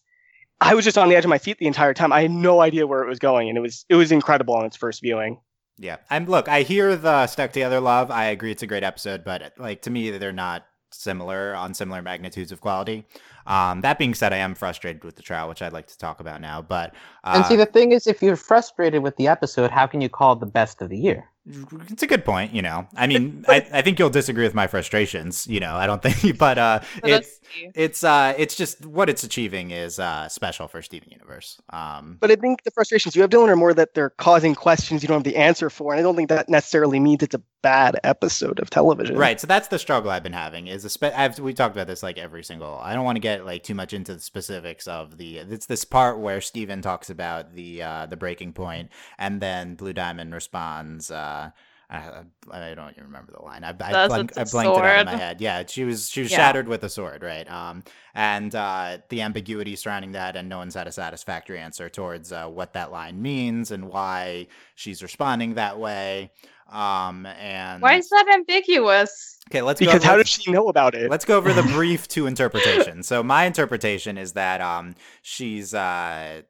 I 0.60 0.76
was 0.76 0.86
just 0.86 0.98
on 0.98 1.10
the 1.10 1.16
edge 1.16 1.26
of 1.26 1.30
my 1.30 1.38
seat 1.38 1.58
the 1.58 1.66
entire 1.66 1.94
time. 1.94 2.14
I 2.14 2.22
had 2.22 2.32
no 2.32 2.62
idea 2.62 2.86
where 2.86 3.02
it 3.02 3.10
was 3.10 3.20
going, 3.20 3.50
and 3.50 3.58
it 3.58 3.62
was 3.62 3.86
it 3.90 3.96
was 3.96 4.12
incredible 4.12 4.56
on 4.56 4.66
its 4.66 4.78
first 4.78 5.02
viewing. 5.02 5.40
Yeah, 5.78 5.98
and 6.12 6.30
look, 6.30 6.48
I 6.48 6.62
hear 6.62 6.96
the 6.96 7.26
stuck 7.26 7.52
together 7.52 7.80
love. 7.80 8.12
I 8.12 8.26
agree, 8.26 8.52
it's 8.52 8.62
a 8.62 8.68
great 8.68 8.84
episode, 8.84 9.24
but 9.24 9.54
like 9.58 9.82
to 9.84 9.90
me, 9.90 10.12
they're 10.12 10.32
not 10.32 10.66
similar 10.92 11.56
on 11.56 11.74
similar 11.74 12.04
magnitudes 12.04 12.52
of 12.52 12.62
quality. 12.62 13.06
Um, 13.48 13.82
that 13.82 13.98
being 13.98 14.14
said, 14.14 14.34
I 14.34 14.38
am 14.38 14.54
frustrated 14.54 15.04
with 15.04 15.16
the 15.16 15.24
trial, 15.24 15.50
which 15.50 15.64
I'd 15.64 15.74
like 15.74 15.88
to 15.88 15.98
talk 15.98 16.20
about 16.20 16.42
now. 16.42 16.62
But 16.62 16.94
uh, 17.24 17.34
and 17.38 17.46
see, 17.46 17.56
the 17.56 17.66
thing 17.66 17.92
is, 17.92 18.06
if 18.06 18.22
you're 18.22 18.36
frustrated 18.36 19.02
with 19.02 19.16
the 19.16 19.28
episode, 19.28 19.72
how 19.72 19.88
can 19.88 20.02
you 20.02 20.10
call 20.10 20.34
it 20.34 20.40
the 20.40 20.46
best 20.46 20.84
of 20.84 20.90
the 20.90 20.98
year? 20.98 21.31
It's 21.46 22.04
a 22.04 22.08
good 22.08 22.24
point, 22.24 22.54
you 22.54 22.62
know. 22.62 22.88
I 22.96 23.08
mean, 23.08 23.46
I, 23.50 23.66
I 23.74 23.82
think 23.82 23.98
you'll 23.98 24.12
disagree 24.12 24.44
with 24.44 24.54
my 24.54 24.68
frustrations, 24.68 25.48
you 25.48 25.60
know. 25.60 25.76
I 25.76 25.88
don't 25.88 26.02
think, 26.04 26.38
but 26.38 26.58
uh, 26.58 26.80
it's 27.04 27.40
it's 27.74 28.04
uh, 28.04 28.34
it's 28.38 28.56
just 28.56 28.86
what 28.86 29.10
it's 29.10 29.24
achieving 29.24 29.72
is 29.72 30.00
uh, 30.00 30.30
special 30.30 30.68
for 30.68 30.82
Steven 30.82 31.10
Universe. 31.10 31.60
Um, 31.72 32.18
but 32.20 32.32
I 32.32 32.36
think 32.36 32.64
the 32.64 32.72
frustrations 32.72 33.16
you 33.16 33.22
have, 33.24 33.32
Dylan, 33.32 33.50
are 33.50 33.56
more 33.56 33.74
that 33.74 33.96
they're 33.96 34.12
causing 34.12 34.54
questions 34.54 35.02
you 35.02 35.08
don't 35.08 35.18
have 35.18 35.34
the 35.34 35.38
answer 35.38 35.70
for, 35.70 35.94
and 35.94 36.00
I 36.00 36.04
don't 36.04 36.16
think 36.16 36.30
that 36.30 36.48
necessarily 36.48 37.00
means 37.00 37.24
it's 37.24 37.36
a 37.36 37.42
bad 37.62 38.00
episode 38.04 38.60
of 38.60 38.70
television. 38.70 39.18
Right. 39.18 39.40
So 39.40 39.46
that's 39.48 39.68
the 39.68 39.78
struggle 39.80 40.10
I've 40.12 40.24
been 40.24 40.34
having. 40.34 40.68
Is 40.68 40.86
a 40.86 40.90
spe- 40.90 41.14
I've, 41.16 41.38
we 41.40 41.54
talked 41.54 41.76
about 41.76 41.88
this 41.88 42.04
like 42.04 42.18
every 42.18 42.44
single. 42.44 42.80
I 42.82 42.94
don't 42.94 43.06
want 43.06 43.16
to 43.16 43.22
get 43.22 43.46
like 43.46 43.64
too 43.64 43.76
much 43.76 43.94
into 43.94 44.14
the 44.14 44.22
specifics 44.22 44.88
of 44.88 45.18
the. 45.18 45.40
It's 45.40 45.66
this 45.66 45.86
part 45.86 46.20
where 46.20 46.42
Steven 46.42 46.82
talks 46.82 47.10
about 47.10 47.54
the 47.54 47.82
uh, 47.82 48.06
the 48.06 48.18
breaking 48.18 48.54
point, 48.54 48.90
and 49.18 49.42
then 49.42 49.74
Blue 49.76 49.94
Diamond 49.94 50.34
responds. 50.34 51.10
Uh, 51.10 51.31
uh, 51.32 51.50
I, 51.92 52.24
I, 52.52 52.74
don't 52.74 52.92
even 52.92 53.04
remember 53.04 53.34
the 53.34 53.44
line. 53.44 53.66
I, 53.66 53.70
I, 53.70 53.72
blank, 53.74 54.38
I 54.38 54.46
blanked 54.46 54.52
sword. 54.52 54.86
it 54.86 54.86
out 54.86 55.00
of 55.02 55.06
my 55.08 55.18
head. 55.18 55.42
Yeah, 55.42 55.64
she 55.68 55.84
was 55.84 56.10
she 56.10 56.22
was 56.22 56.32
yeah. 56.32 56.38
shattered 56.38 56.70
with 56.70 56.84
a 56.84 56.90
sword, 56.90 57.22
right? 57.22 57.50
Um, 57.52 57.84
and 58.16 58.56
uh, 58.56 59.00
the 59.10 59.22
ambiguity 59.22 59.76
surrounding 59.76 60.14
that, 60.14 60.38
and 60.38 60.48
no 60.48 60.60
one's 60.60 60.74
had 60.74 60.88
a 60.88 60.92
satisfactory 60.92 61.60
answer 61.60 61.90
towards 61.90 62.32
uh, 62.32 62.48
what 62.48 62.74
that 62.74 62.94
line 62.94 63.22
means 63.22 63.72
and 63.72 63.90
why 63.90 64.48
she's 64.76 65.04
responding 65.04 65.56
that 65.56 65.80
way. 65.80 66.32
Um, 66.72 67.26
and 67.26 67.82
why 67.82 67.96
is 67.96 68.08
that 68.10 68.26
ambiguous? 68.34 69.40
Okay, 69.50 69.62
let's 69.62 69.82
because 69.82 70.02
go, 70.02 70.08
how 70.08 70.16
does 70.16 70.30
she 70.30 70.50
know 70.50 70.70
about 70.70 70.96
it? 70.96 71.12
Let's 71.12 71.26
go 71.26 71.38
over 71.38 71.52
the 71.52 71.64
brief 71.64 72.08
two 72.08 72.26
interpretations. 72.26 73.06
So 73.06 73.22
my 73.22 73.44
interpretation 73.44 74.18
is 74.18 74.32
that 74.34 74.62
um, 74.62 74.96
she's 75.22 75.74
uh, 75.74 76.44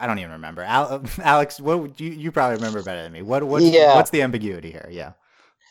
I 0.00 0.06
don't 0.06 0.18
even 0.18 0.32
remember. 0.32 0.62
Alex, 1.22 1.60
what 1.60 2.00
you 2.00 2.10
you 2.10 2.32
probably 2.32 2.56
remember 2.56 2.82
better 2.82 3.02
than 3.02 3.12
me. 3.12 3.22
What 3.22 3.44
what 3.44 3.62
yeah. 3.62 3.94
what's 3.94 4.10
the 4.10 4.22
ambiguity 4.22 4.70
here? 4.70 4.88
Yeah. 4.90 5.12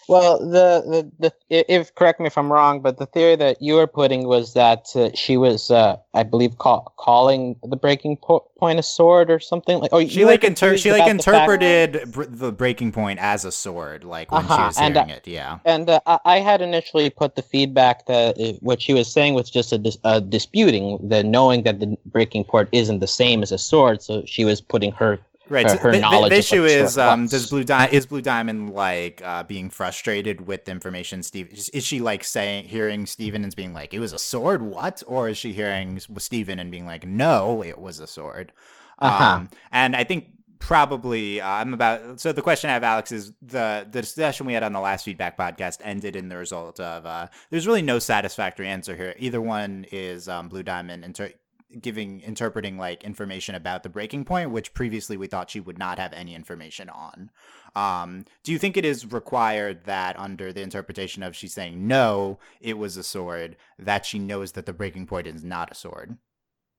Well, 0.08 0.40
the, 0.40 1.12
the, 1.20 1.32
the 1.50 1.72
if 1.72 1.94
correct 1.96 2.20
me 2.20 2.28
if 2.28 2.38
I'm 2.38 2.52
wrong, 2.52 2.82
but 2.82 2.98
the 2.98 3.06
theory 3.06 3.36
that 3.38 3.62
you 3.62 3.76
were 3.76 3.88
putting 3.88 4.28
was 4.28 4.54
that 4.54 4.88
uh, 4.96 5.10
she 5.14 5.38
was, 5.38 5.72
uh, 5.72 5.98
I 6.14 6.24
believe, 6.24 6.58
call, 6.58 6.94
calling 6.98 7.56
the 7.64 7.76
breaking 7.76 8.18
po- 8.18 8.46
point 8.58 8.80
a 8.80 8.84
sword 8.84 9.32
or 9.32 9.40
something 9.40 9.80
like. 9.80 9.92
Oh, 9.94 10.06
she 10.06 10.26
like 10.26 10.44
inter- 10.44 10.78
she 10.78 10.92
like 10.92 11.10
interpreted 11.10 11.94
the, 11.94 12.08
br- 12.08 12.24
the, 12.24 12.52
breaking 12.52 12.92
point 12.92 13.20
as 13.20 13.46
a 13.46 13.52
sword, 13.52 14.04
like 14.04 14.32
when 14.32 14.44
uh-huh. 14.44 14.56
she 14.56 14.64
was 14.64 14.78
hearing 14.78 14.98
and, 14.98 15.12
it. 15.12 15.28
Yeah. 15.28 15.60
And 15.66 15.90
uh, 15.90 16.00
I 16.06 16.40
had 16.40 16.62
initially 16.62 17.10
put 17.10 17.36
the 17.36 17.42
feedback 17.42 18.06
that 18.08 18.38
it, 18.40 18.62
what 18.62 18.82
she 18.82 18.94
was 18.94 19.12
saying 19.12 19.34
was 19.34 19.50
just 19.50 19.72
a, 19.72 19.78
dis- 19.78 19.98
a 20.04 20.20
disputing 20.20 21.00
the 21.08 21.24
knowing 21.24 21.64
that 21.64 21.80
the 21.80 21.98
breaking 22.06 22.44
point 22.44 22.70
isn't 22.72 23.00
the 23.00 23.08
same 23.08 23.42
as 23.44 23.52
a 23.52 23.58
sword, 23.58 24.02
so 24.02 24.24
she 24.26 24.44
was 24.46 24.62
putting 24.62 24.92
her 24.92 25.20
Right. 25.50 25.70
her, 25.70 25.92
the, 25.92 26.00
knowledge. 26.00 26.32
the 26.32 26.38
issue 26.38 26.64
is, 26.64 26.98
um, 26.98 27.28
does 27.28 27.50
Blue 27.50 27.64
Di- 27.64 27.90
is 27.92 28.06
Blue 28.06 28.22
Diamond 28.22 28.74
like 28.74 29.22
uh, 29.24 29.44
being 29.44 29.70
frustrated 29.70 30.48
with 30.48 30.66
the 30.66 30.72
information 30.72 31.22
Steve? 31.22 31.52
Is, 31.52 31.70
is 31.70 31.84
she 31.84 32.00
like 32.00 32.24
saying, 32.24 32.66
hearing 32.66 33.06
Steven 33.06 33.44
and 33.44 33.56
being 33.56 33.74
like, 33.74 33.94
"It 33.94 34.00
was 34.00 34.14
a 34.14 34.20
sword"? 34.20 34.62
What? 34.62 35.04
Or 35.06 35.28
is 35.30 35.38
she 35.38 35.52
hearing 35.54 36.00
Steven 36.18 36.60
and 36.60 36.72
being 36.72 36.86
like, 36.86 37.06
"No, 37.06 37.64
it 37.64 37.78
was 37.78 38.00
a 38.00 38.08
sword"? 38.08 38.54
Uh-huh. 39.00 39.24
Um, 39.24 39.50
and 39.72 39.96
I 39.96 40.06
think 40.06 40.28
probably 40.64 41.42
uh, 41.42 41.48
I'm 41.48 41.74
about. 41.74 42.22
So 42.22 42.32
the 42.32 42.42
question 42.42 42.70
I 42.70 42.74
have, 42.74 42.84
Alex, 42.84 43.12
is 43.12 43.34
the 43.42 43.86
the 43.92 44.02
discussion 44.02 44.46
we 44.46 44.54
had 44.54 44.64
on 44.64 44.72
the 44.72 44.80
last 44.80 45.04
feedback 45.04 45.38
podcast 45.38 45.80
ended 45.84 46.16
in 46.16 46.30
the 46.30 46.38
result 46.38 46.80
of 46.80 47.06
uh, 47.06 47.28
there's 47.50 47.68
really 47.68 47.82
no 47.82 48.00
satisfactory 48.00 48.68
answer 48.68 48.96
here. 48.96 49.14
Either 49.20 49.42
one 49.42 49.86
is 49.92 50.30
um, 50.30 50.48
Blue 50.48 50.64
Diamond 50.64 51.04
inter- 51.04 51.34
giving 51.82 52.22
interpreting 52.22 52.78
like 52.78 53.04
information 53.04 53.56
about 53.56 53.84
the 53.84 53.90
breaking 53.90 54.26
point, 54.26 54.52
which 54.52 54.74
previously 54.74 55.18
we 55.18 55.28
thought 55.28 55.50
she 55.50 55.60
would 55.60 55.78
not 55.78 56.00
have 56.00 56.14
any 56.14 56.36
information 56.36 56.90
on. 56.90 57.30
Um, 57.76 58.26
do 58.44 58.52
you 58.52 58.60
think 58.60 58.78
it 58.78 58.86
is 58.86 59.12
required 59.12 59.86
that 59.86 60.20
under 60.20 60.54
the 60.54 60.62
interpretation 60.62 61.24
of 61.24 61.36
she's 61.36 61.54
saying 61.54 61.88
no, 61.88 62.40
it 62.62 62.78
was 62.78 62.98
a 62.98 63.04
sword, 63.04 63.56
that 63.80 64.06
she 64.06 64.20
knows 64.20 64.52
that 64.54 64.66
the 64.66 64.74
breaking 64.74 65.08
point 65.08 65.28
is 65.28 65.44
not 65.44 65.72
a 65.72 65.76
sword? 65.76 66.18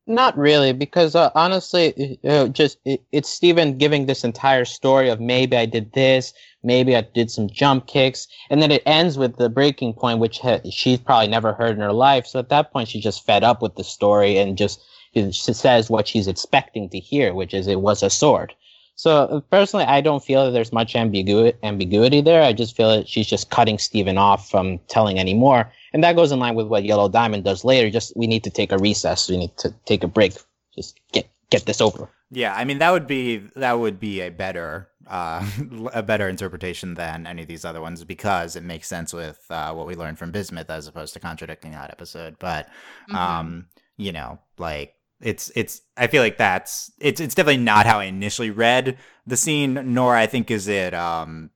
Not 0.07 0.37
really, 0.37 0.75
because 0.75 1.15
uh, 1.15 1.31
honestly, 1.35 2.19
uh, 2.25 2.49
just 2.49 2.79
it, 2.85 3.03
it's 3.11 3.29
steven 3.29 3.79
giving 3.79 4.05
this 4.05 4.23
entire 4.23 4.67
story 4.67 5.09
of 5.09 5.19
maybe 5.19 5.57
I 5.57 5.65
did 5.65 5.93
this, 5.95 6.35
maybe 6.65 6.97
I 6.97 7.03
did 7.03 7.31
some 7.31 7.49
jump 7.49 7.87
kicks, 7.87 8.27
and 8.51 8.61
then 8.63 8.71
it 8.71 8.83
ends 8.87 9.19
with 9.19 9.37
the 9.37 9.49
breaking 9.49 9.95
point, 9.95 10.19
which 10.19 10.39
ha- 10.39 10.61
she's 10.71 10.99
probably 10.99 11.29
never 11.29 11.53
heard 11.53 11.77
in 11.77 11.83
her 11.83 11.93
life. 11.93 12.27
So 12.27 12.39
at 12.39 12.49
that 12.49 12.73
point, 12.73 12.89
she's 12.89 13.03
just 13.03 13.25
fed 13.25 13.45
up 13.45 13.63
with 13.63 13.77
the 13.77 13.85
story 13.85 14.39
and 14.39 14.57
just 14.57 14.81
she 15.15 15.31
says 15.33 15.89
what 15.89 16.09
she's 16.09 16.27
expecting 16.27 16.89
to 16.89 16.99
hear, 16.99 17.35
which 17.35 17.55
is 17.55 17.67
it 17.67 17.81
was 17.81 18.03
a 18.03 18.11
sword. 18.11 18.53
So 18.97 19.25
uh, 19.25 19.41
personally, 19.41 19.85
I 19.85 20.01
don't 20.01 20.25
feel 20.25 20.45
that 20.45 20.53
there's 20.53 20.73
much 20.73 20.95
ambigu- 20.95 21.55
ambiguity 21.63 22.21
there. 22.21 22.43
I 22.43 22.53
just 22.53 22.77
feel 22.77 22.89
that 22.91 23.09
she's 23.09 23.27
just 23.27 23.51
cutting 23.51 23.79
Steven 23.79 24.19
off 24.19 24.49
from 24.49 24.79
telling 24.89 25.19
any 25.19 25.35
more. 25.35 25.71
And 25.93 26.03
that 26.05 26.17
goes 26.17 26.33
in 26.33 26.39
line 26.39 26.55
with 26.55 26.69
what 26.69 26.85
Yellow 26.85 27.09
Diamond 27.09 27.45
does 27.45 27.65
later. 27.65 27.91
Just 27.91 28.17
we 28.17 28.27
need 28.27 28.45
to 28.45 28.51
take 28.51 28.73
a 28.73 28.79
recess. 28.79 29.29
We 29.29 29.37
need 29.37 29.57
to 29.59 29.75
take 29.85 30.05
a 30.05 30.09
break. 30.09 30.35
Just 30.75 30.99
get 31.13 31.29
get 31.51 31.67
this 31.67 31.81
over. 31.81 32.09
Yeah, 32.31 32.55
I 32.55 32.65
mean 32.65 32.79
that 32.79 32.91
would 32.91 33.07
be 33.07 33.39
that 33.55 33.79
would 33.79 34.01
be 34.01 34.21
a 34.21 34.31
better 34.31 34.89
uh, 35.09 35.47
a 35.93 36.03
better 36.03 36.29
interpretation 36.29 36.95
than 36.95 37.27
any 37.27 37.43
of 37.43 37.49
these 37.49 37.65
other 37.65 37.81
ones 37.81 38.05
because 38.05 38.57
it 38.57 38.63
makes 38.63 38.89
sense 38.89 39.13
with 39.13 39.45
uh, 39.51 39.73
what 39.73 39.87
we 39.87 39.95
learned 39.95 40.19
from 40.19 40.31
Bismuth 40.33 40.71
as 40.71 40.87
opposed 40.87 41.15
to 41.15 41.21
contradicting 41.21 41.73
that 41.73 41.91
episode. 41.91 42.37
But 42.39 42.69
Mhm. 43.11 43.15
um, 43.17 43.67
you 43.97 44.13
know, 44.13 44.39
like 44.59 44.95
it's 45.21 45.51
it's 45.55 45.83
I 45.97 46.07
feel 46.09 46.23
like 46.23 46.39
that's 46.39 46.91
it's 46.99 47.21
it's 47.21 47.35
definitely 47.35 47.63
not 47.63 47.87
how 47.87 48.01
I 48.01 48.05
initially 48.05 48.51
read 48.51 48.99
the 49.27 49.37
scene, 49.37 49.95
nor 49.95 50.17
I 50.17 50.27
think 50.27 50.51
is 50.51 50.67
it 50.69 50.93
um 50.95 51.51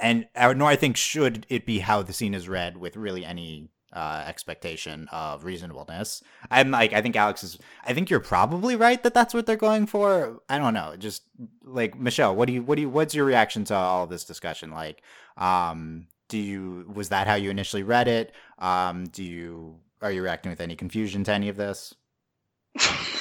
and 0.00 0.26
nor 0.36 0.68
I 0.68 0.76
think 0.76 0.96
should 0.96 1.46
it 1.48 1.64
be 1.64 1.78
how 1.78 2.02
the 2.02 2.12
scene 2.12 2.34
is 2.34 2.48
read 2.48 2.76
with 2.76 2.96
really 2.96 3.24
any 3.24 3.70
uh, 3.94 4.24
expectation 4.26 5.08
of 5.12 5.44
reasonableness. 5.44 6.22
I'm 6.50 6.70
like, 6.70 6.92
I 6.92 7.00
think 7.00 7.16
Alex 7.16 7.44
is. 7.44 7.58
I 7.84 7.94
think 7.94 8.10
you're 8.10 8.20
probably 8.20 8.76
right 8.76 9.02
that 9.02 9.14
that's 9.14 9.32
what 9.32 9.46
they're 9.46 9.56
going 9.56 9.86
for. 9.86 10.42
I 10.48 10.58
don't 10.58 10.74
know. 10.74 10.96
Just 10.98 11.22
like 11.64 11.98
Michelle, 11.98 12.34
what 12.34 12.46
do 12.46 12.52
you, 12.54 12.62
what 12.62 12.76
do 12.76 12.82
you, 12.82 12.88
what's 12.88 13.14
your 13.14 13.24
reaction 13.24 13.64
to 13.66 13.74
all 13.74 14.06
this 14.06 14.24
discussion? 14.24 14.70
Like, 14.70 15.02
um, 15.36 16.08
do 16.28 16.38
you, 16.38 16.90
was 16.92 17.10
that 17.10 17.26
how 17.26 17.34
you 17.34 17.50
initially 17.50 17.82
read 17.82 18.08
it? 18.08 18.34
Um, 18.58 19.06
do 19.06 19.22
you, 19.22 19.76
are 20.02 20.10
you 20.10 20.22
reacting 20.22 20.50
with 20.50 20.60
any 20.60 20.76
confusion 20.76 21.24
to 21.24 21.32
any 21.32 21.48
of 21.48 21.56
this? 21.56 21.94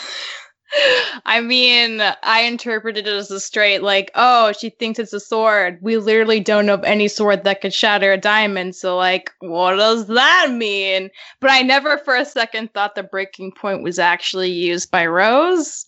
I 1.25 1.41
mean, 1.41 2.01
I 2.01 2.41
interpreted 2.41 3.07
it 3.07 3.13
as 3.13 3.29
a 3.31 3.39
straight, 3.39 3.83
like, 3.83 4.11
oh, 4.15 4.53
she 4.53 4.69
thinks 4.69 4.99
it's 4.99 5.13
a 5.13 5.19
sword. 5.19 5.77
We 5.81 5.97
literally 5.97 6.39
don't 6.39 6.65
know 6.65 6.73
of 6.73 6.83
any 6.83 7.07
sword 7.07 7.43
that 7.43 7.61
could 7.61 7.73
shatter 7.73 8.11
a 8.11 8.17
diamond. 8.17 8.75
So, 8.75 8.97
like, 8.97 9.31
what 9.39 9.75
does 9.75 10.07
that 10.07 10.51
mean? 10.51 11.09
But 11.39 11.51
I 11.51 11.61
never 11.61 11.97
for 11.97 12.15
a 12.15 12.25
second 12.25 12.73
thought 12.73 12.95
the 12.95 13.03
breaking 13.03 13.51
point 13.51 13.83
was 13.83 13.99
actually 13.99 14.51
used 14.51 14.89
by 14.89 15.05
Rose. 15.05 15.85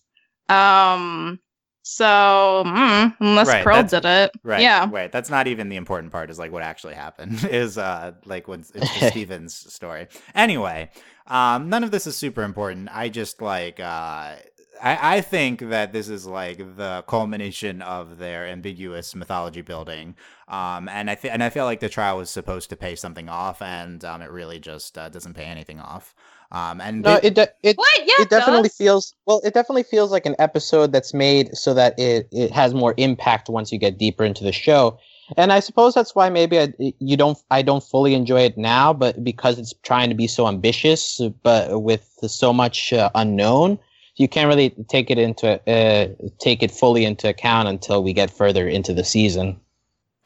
Um, 0.48 1.40
so, 1.88 2.64
mm, 2.66 3.14
unless 3.20 3.46
Right, 3.46 3.62
Pearl 3.62 3.84
did 3.84 4.04
it. 4.04 4.32
Right. 4.42 4.60
Yeah. 4.60 4.88
Right. 4.90 5.12
That's 5.12 5.30
not 5.30 5.46
even 5.46 5.68
the 5.68 5.76
important 5.76 6.10
part. 6.10 6.30
Is 6.30 6.38
like 6.38 6.50
what 6.50 6.64
actually 6.64 6.94
happened. 6.94 7.44
Is 7.50 7.78
uh 7.78 8.14
like 8.24 8.48
when 8.48 8.64
it's 8.74 9.06
Stevens 9.10 9.54
story. 9.72 10.08
Anyway, 10.34 10.90
um, 11.28 11.68
none 11.68 11.84
of 11.84 11.92
this 11.92 12.08
is 12.08 12.16
super 12.16 12.42
important. 12.42 12.88
I 12.92 13.08
just 13.08 13.40
like 13.40 13.78
uh. 13.78 14.34
I, 14.82 15.16
I 15.16 15.20
think 15.20 15.60
that 15.60 15.92
this 15.92 16.08
is 16.08 16.26
like 16.26 16.58
the 16.76 17.04
culmination 17.06 17.82
of 17.82 18.18
their 18.18 18.46
ambiguous 18.46 19.14
mythology 19.14 19.62
building, 19.62 20.16
um, 20.48 20.88
and 20.88 21.10
I 21.10 21.14
th- 21.14 21.32
and 21.32 21.42
I 21.42 21.50
feel 21.50 21.64
like 21.64 21.80
the 21.80 21.88
trial 21.88 22.18
was 22.18 22.30
supposed 22.30 22.70
to 22.70 22.76
pay 22.76 22.94
something 22.96 23.28
off, 23.28 23.62
and 23.62 24.04
um, 24.04 24.22
it 24.22 24.30
really 24.30 24.58
just 24.58 24.96
uh, 24.98 25.08
doesn't 25.08 25.34
pay 25.34 25.44
anything 25.44 25.80
off. 25.80 26.14
Um, 26.52 26.80
and 26.80 27.02
No, 27.02 27.18
they- 27.18 27.28
it 27.28 27.34
de- 27.34 27.48
it 27.62 27.76
What? 27.76 27.98
Yeah, 28.00 28.14
it 28.20 28.30
definitely 28.30 28.68
does. 28.68 28.76
feels 28.76 29.14
well. 29.26 29.40
It 29.44 29.54
definitely 29.54 29.82
feels 29.82 30.10
like 30.12 30.26
an 30.26 30.36
episode 30.38 30.92
that's 30.92 31.12
made 31.14 31.56
so 31.56 31.74
that 31.74 31.98
it 31.98 32.28
it 32.30 32.50
has 32.52 32.72
more 32.74 32.94
impact 32.96 33.48
once 33.48 33.72
you 33.72 33.78
get 33.78 33.98
deeper 33.98 34.24
into 34.24 34.44
the 34.44 34.52
show. 34.52 34.98
And 35.36 35.52
I 35.52 35.58
suppose 35.58 35.92
that's 35.94 36.14
why 36.14 36.28
maybe 36.30 36.60
I, 36.60 36.72
you 36.78 37.16
don't 37.16 37.36
I 37.50 37.62
don't 37.62 37.82
fully 37.82 38.14
enjoy 38.14 38.42
it 38.42 38.56
now, 38.56 38.92
but 38.92 39.24
because 39.24 39.58
it's 39.58 39.74
trying 39.82 40.08
to 40.08 40.14
be 40.14 40.28
so 40.28 40.46
ambitious, 40.46 41.20
but 41.42 41.82
with 41.82 42.06
so 42.28 42.52
much 42.52 42.92
uh, 42.92 43.10
unknown, 43.16 43.80
you 44.16 44.28
can't 44.28 44.48
really 44.48 44.70
take 44.88 45.10
it 45.10 45.18
into 45.18 45.60
uh, 45.70 46.08
take 46.38 46.62
it 46.62 46.70
fully 46.70 47.04
into 47.04 47.28
account 47.28 47.68
until 47.68 48.02
we 48.02 48.12
get 48.12 48.30
further 48.30 48.68
into 48.68 48.94
the 48.94 49.04
season. 49.04 49.60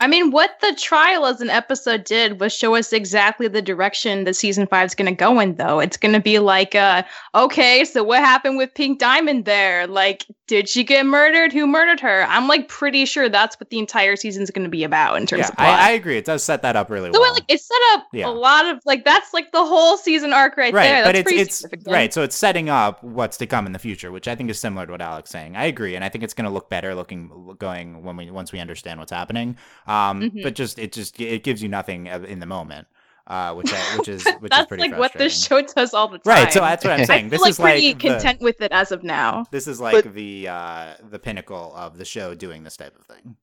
I 0.01 0.07
mean, 0.07 0.31
what 0.31 0.59
the 0.61 0.75
trial 0.75 1.27
as 1.27 1.43
an 1.43 1.51
episode 1.51 2.05
did 2.05 2.41
was 2.41 2.55
show 2.55 2.75
us 2.75 2.93
exactly 2.93 3.49
the 3.49 3.61
direction 3.61 4.25
that 4.25 4.35
season 4.35 4.67
five 4.67 4.87
is 4.87 4.95
going 4.95 5.11
to 5.11 5.15
go 5.15 5.39
in, 5.41 5.57
though. 5.57 5.79
It's 5.79 5.99
going 5.99 6.15
to 6.15 6.21
be 6.21 6.39
like, 6.39 6.75
uh, 6.75 7.03
okay, 7.35 7.85
so 7.85 8.03
what 8.03 8.21
happened 8.21 8.57
with 8.57 8.73
Pink 8.75 8.99
Diamond 8.99 9.45
there? 9.45 9.87
Like, 9.87 10.25
did 10.47 10.69
she 10.69 10.83
get 10.83 11.07
murdered? 11.07 11.53
Who 11.53 11.67
murdered 11.67 12.01
her? 12.01 12.25
I'm 12.29 12.49
like 12.49 12.67
pretty 12.69 13.05
sure 13.05 13.29
that's 13.29 13.61
what 13.61 13.71
the 13.71 13.79
entire 13.79 14.17
season 14.17 14.43
is 14.43 14.51
going 14.51 14.65
to 14.65 14.71
be 14.71 14.83
about 14.83 15.17
in 15.17 15.27
terms 15.27 15.43
yeah, 15.43 15.49
of 15.49 15.57
plot. 15.57 15.69
I, 15.69 15.89
I 15.89 15.91
agree. 15.93 16.17
It 16.17 16.25
does 16.25 16.43
set 16.43 16.63
that 16.63 16.75
up 16.75 16.91
really 16.91 17.13
so 17.13 17.21
well. 17.21 17.31
it, 17.31 17.35
like 17.35 17.45
it 17.47 17.61
set 17.61 17.79
up 17.93 18.07
Yeah. 18.13 18.27
a 18.29 18.31
lot 18.31 18.67
of 18.67 18.81
like 18.85 19.05
that's 19.05 19.33
like 19.33 19.53
the 19.53 19.65
whole 19.65 19.97
season 19.97 20.33
arc 20.33 20.57
right, 20.57 20.75
right, 20.75 20.83
there. 20.83 21.05
but 21.05 21.15
it's 21.15 21.25
pretty 21.25 21.41
it's 21.43 21.65
right. 21.87 22.13
So 22.13 22.23
it's 22.23 22.35
setting 22.35 22.69
up 22.69 23.05
what's 23.05 23.37
to 23.37 23.47
come 23.47 23.67
in 23.67 23.73
the 23.73 23.79
future, 23.79 24.11
which 24.11 24.27
I 24.27 24.35
think 24.35 24.51
is 24.51 24.59
similar 24.59 24.87
to 24.87 24.93
what 24.93 25.01
Alex 25.01 25.31
saying. 25.31 25.55
I 25.57 25.67
agree, 25.67 25.95
and 25.95 26.05
I 26.05 26.09
think 26.09 26.25
it's 26.25 26.35
going 26.35 26.47
to 26.47 26.51
look 26.51 26.69
better 26.69 26.97
looking 26.97 27.55
going 27.61 28.03
when 28.03 28.17
we 28.17 28.31
once 28.31 28.51
we 28.51 28.59
understand 28.59 28.99
what's 28.99 29.13
happening. 29.13 29.57
Um, 29.91 30.21
Mhm. 30.23 30.43
but 30.43 30.55
just 30.55 30.79
it 30.79 30.93
just 30.93 31.21
it 31.21 31.43
gives 31.43 31.63
you 31.63 31.69
nothing 31.69 32.09
uh, 32.09 32.21
in 32.29 32.39
the 32.39 32.47
moment, 32.47 32.87
uh, 33.27 33.53
which 33.55 33.73
I, 33.73 33.79
which 33.99 34.09
is 34.09 34.25
which 34.41 34.53
is 34.57 34.67
pretty 34.67 34.83
like 34.89 34.99
what 34.99 35.13
this 35.15 35.45
show 35.47 35.61
does 35.63 35.93
all 35.95 36.07
the 36.09 36.19
time. 36.19 36.31
Right, 36.45 36.53
so 36.53 36.61
that's 36.61 36.85
what 36.85 36.93
I'm 36.95 37.01
I 37.01 37.05
saying. 37.05 37.25
feel 37.25 37.31
This 37.31 37.41
like 37.41 37.51
is 37.51 37.59
pretty 37.59 37.89
like 37.89 38.03
the- 38.03 38.09
content 38.11 38.41
with 38.41 38.61
it 38.61 38.71
as 38.73 38.93
of 38.93 39.03
now. 39.03 39.47
This 39.51 39.67
is 39.67 39.81
like 39.81 40.13
the 40.15 40.49
uh, 40.49 40.95
the 41.11 41.19
pinnacle 41.19 41.73
of 41.75 41.99
the 41.99 42.05
show 42.05 42.35
doing 42.35 42.63
this 42.63 42.77
type 42.77 42.95
of 42.99 43.05
thing. 43.07 43.37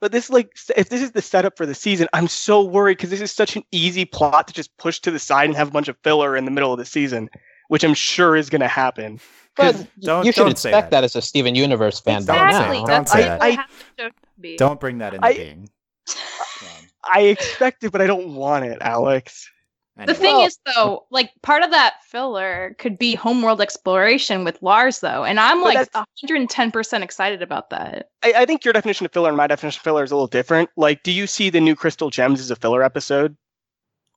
But 0.00 0.12
this 0.12 0.28
like 0.28 0.50
if 0.76 0.88
this 0.88 1.00
is 1.02 1.12
the 1.12 1.22
setup 1.22 1.56
for 1.56 1.66
the 1.66 1.74
season, 1.74 2.08
I'm 2.12 2.28
so 2.28 2.62
worried 2.64 2.98
because 2.98 3.10
this 3.10 3.20
is 3.22 3.30
such 3.32 3.54
an 3.56 3.62
easy 3.70 4.04
plot 4.04 4.48
to 4.48 4.54
just 4.54 4.76
push 4.78 4.98
to 5.00 5.10
the 5.10 5.18
side 5.18 5.44
and 5.46 5.56
have 5.56 5.68
a 5.68 5.70
bunch 5.70 5.88
of 5.88 5.96
filler 6.02 6.36
in 6.36 6.44
the 6.44 6.50
middle 6.50 6.72
of 6.72 6.78
the 6.78 6.84
season, 6.84 7.30
which 7.68 7.84
I'm 7.84 7.94
sure 7.94 8.34
is 8.36 8.50
going 8.50 8.60
to 8.60 8.68
happen. 8.68 9.20
But 9.56 9.72
'Cause 9.72 9.80
y- 9.82 9.88
don't- 10.02 10.26
you 10.26 10.32
should 10.32 10.42
don't 10.42 10.58
say 10.58 10.68
expect 10.70 10.90
that. 10.90 11.00
that. 11.00 11.04
as 11.04 11.16
a 11.16 11.22
Steven 11.22 11.54
Universe 11.54 11.98
fan 12.00 12.26
Don't 12.26 12.36
say 12.36 12.46
Exactly. 12.46 12.84
Don't 12.84 13.08
say 13.08 13.18
like 13.20 13.26
that. 13.28 13.38
what 13.38 13.46
I- 13.46 13.50
half 13.52 13.70
the 13.96 14.02
show 14.02 14.08
should 14.08 14.14
be. 14.42 14.56
Don't 14.58 14.78
bring 14.80 14.98
that 14.98 15.14
into 15.14 15.26
I- 15.26 15.32
being. 15.32 15.70
I 17.12 17.22
expect 17.22 17.84
it, 17.84 17.92
but 17.92 18.00
I 18.00 18.06
don't 18.06 18.34
want 18.34 18.64
it, 18.64 18.78
Alex. 18.80 19.48
The 20.06 20.12
thing 20.12 20.34
Well- 20.36 20.44
is, 20.46 20.58
though, 20.74 21.06
like 21.10 21.30
part 21.42 21.62
of 21.62 21.70
that 21.70 21.94
filler 22.04 22.76
could 22.78 22.98
be 22.98 23.14
homeworld 23.14 23.62
exploration 23.62 24.44
with 24.44 24.60
Lars, 24.62 25.00
though, 25.00 25.24
and 25.24 25.40
I'm 25.40 25.62
like 25.62 25.78
110% 25.92 27.02
excited 27.02 27.40
about 27.42 27.70
that. 27.70 28.10
I, 28.22 28.32
I 28.38 28.44
think 28.44 28.62
your 28.64 28.74
definition 28.74 29.06
of 29.06 29.12
filler 29.12 29.28
and 29.28 29.36
my 29.38 29.46
definition 29.46 29.78
of 29.78 29.82
filler 29.84 30.04
is 30.04 30.10
a 30.10 30.14
little 30.14 30.26
different. 30.26 30.68
Like, 30.76 31.02
do 31.02 31.12
you 31.12 31.26
see 31.26 31.48
the 31.48 31.60
new 31.60 31.74
Crystal 31.74 32.10
Gems 32.10 32.40
as 32.40 32.50
a 32.50 32.56
filler 32.56 32.82
episode? 32.82 33.36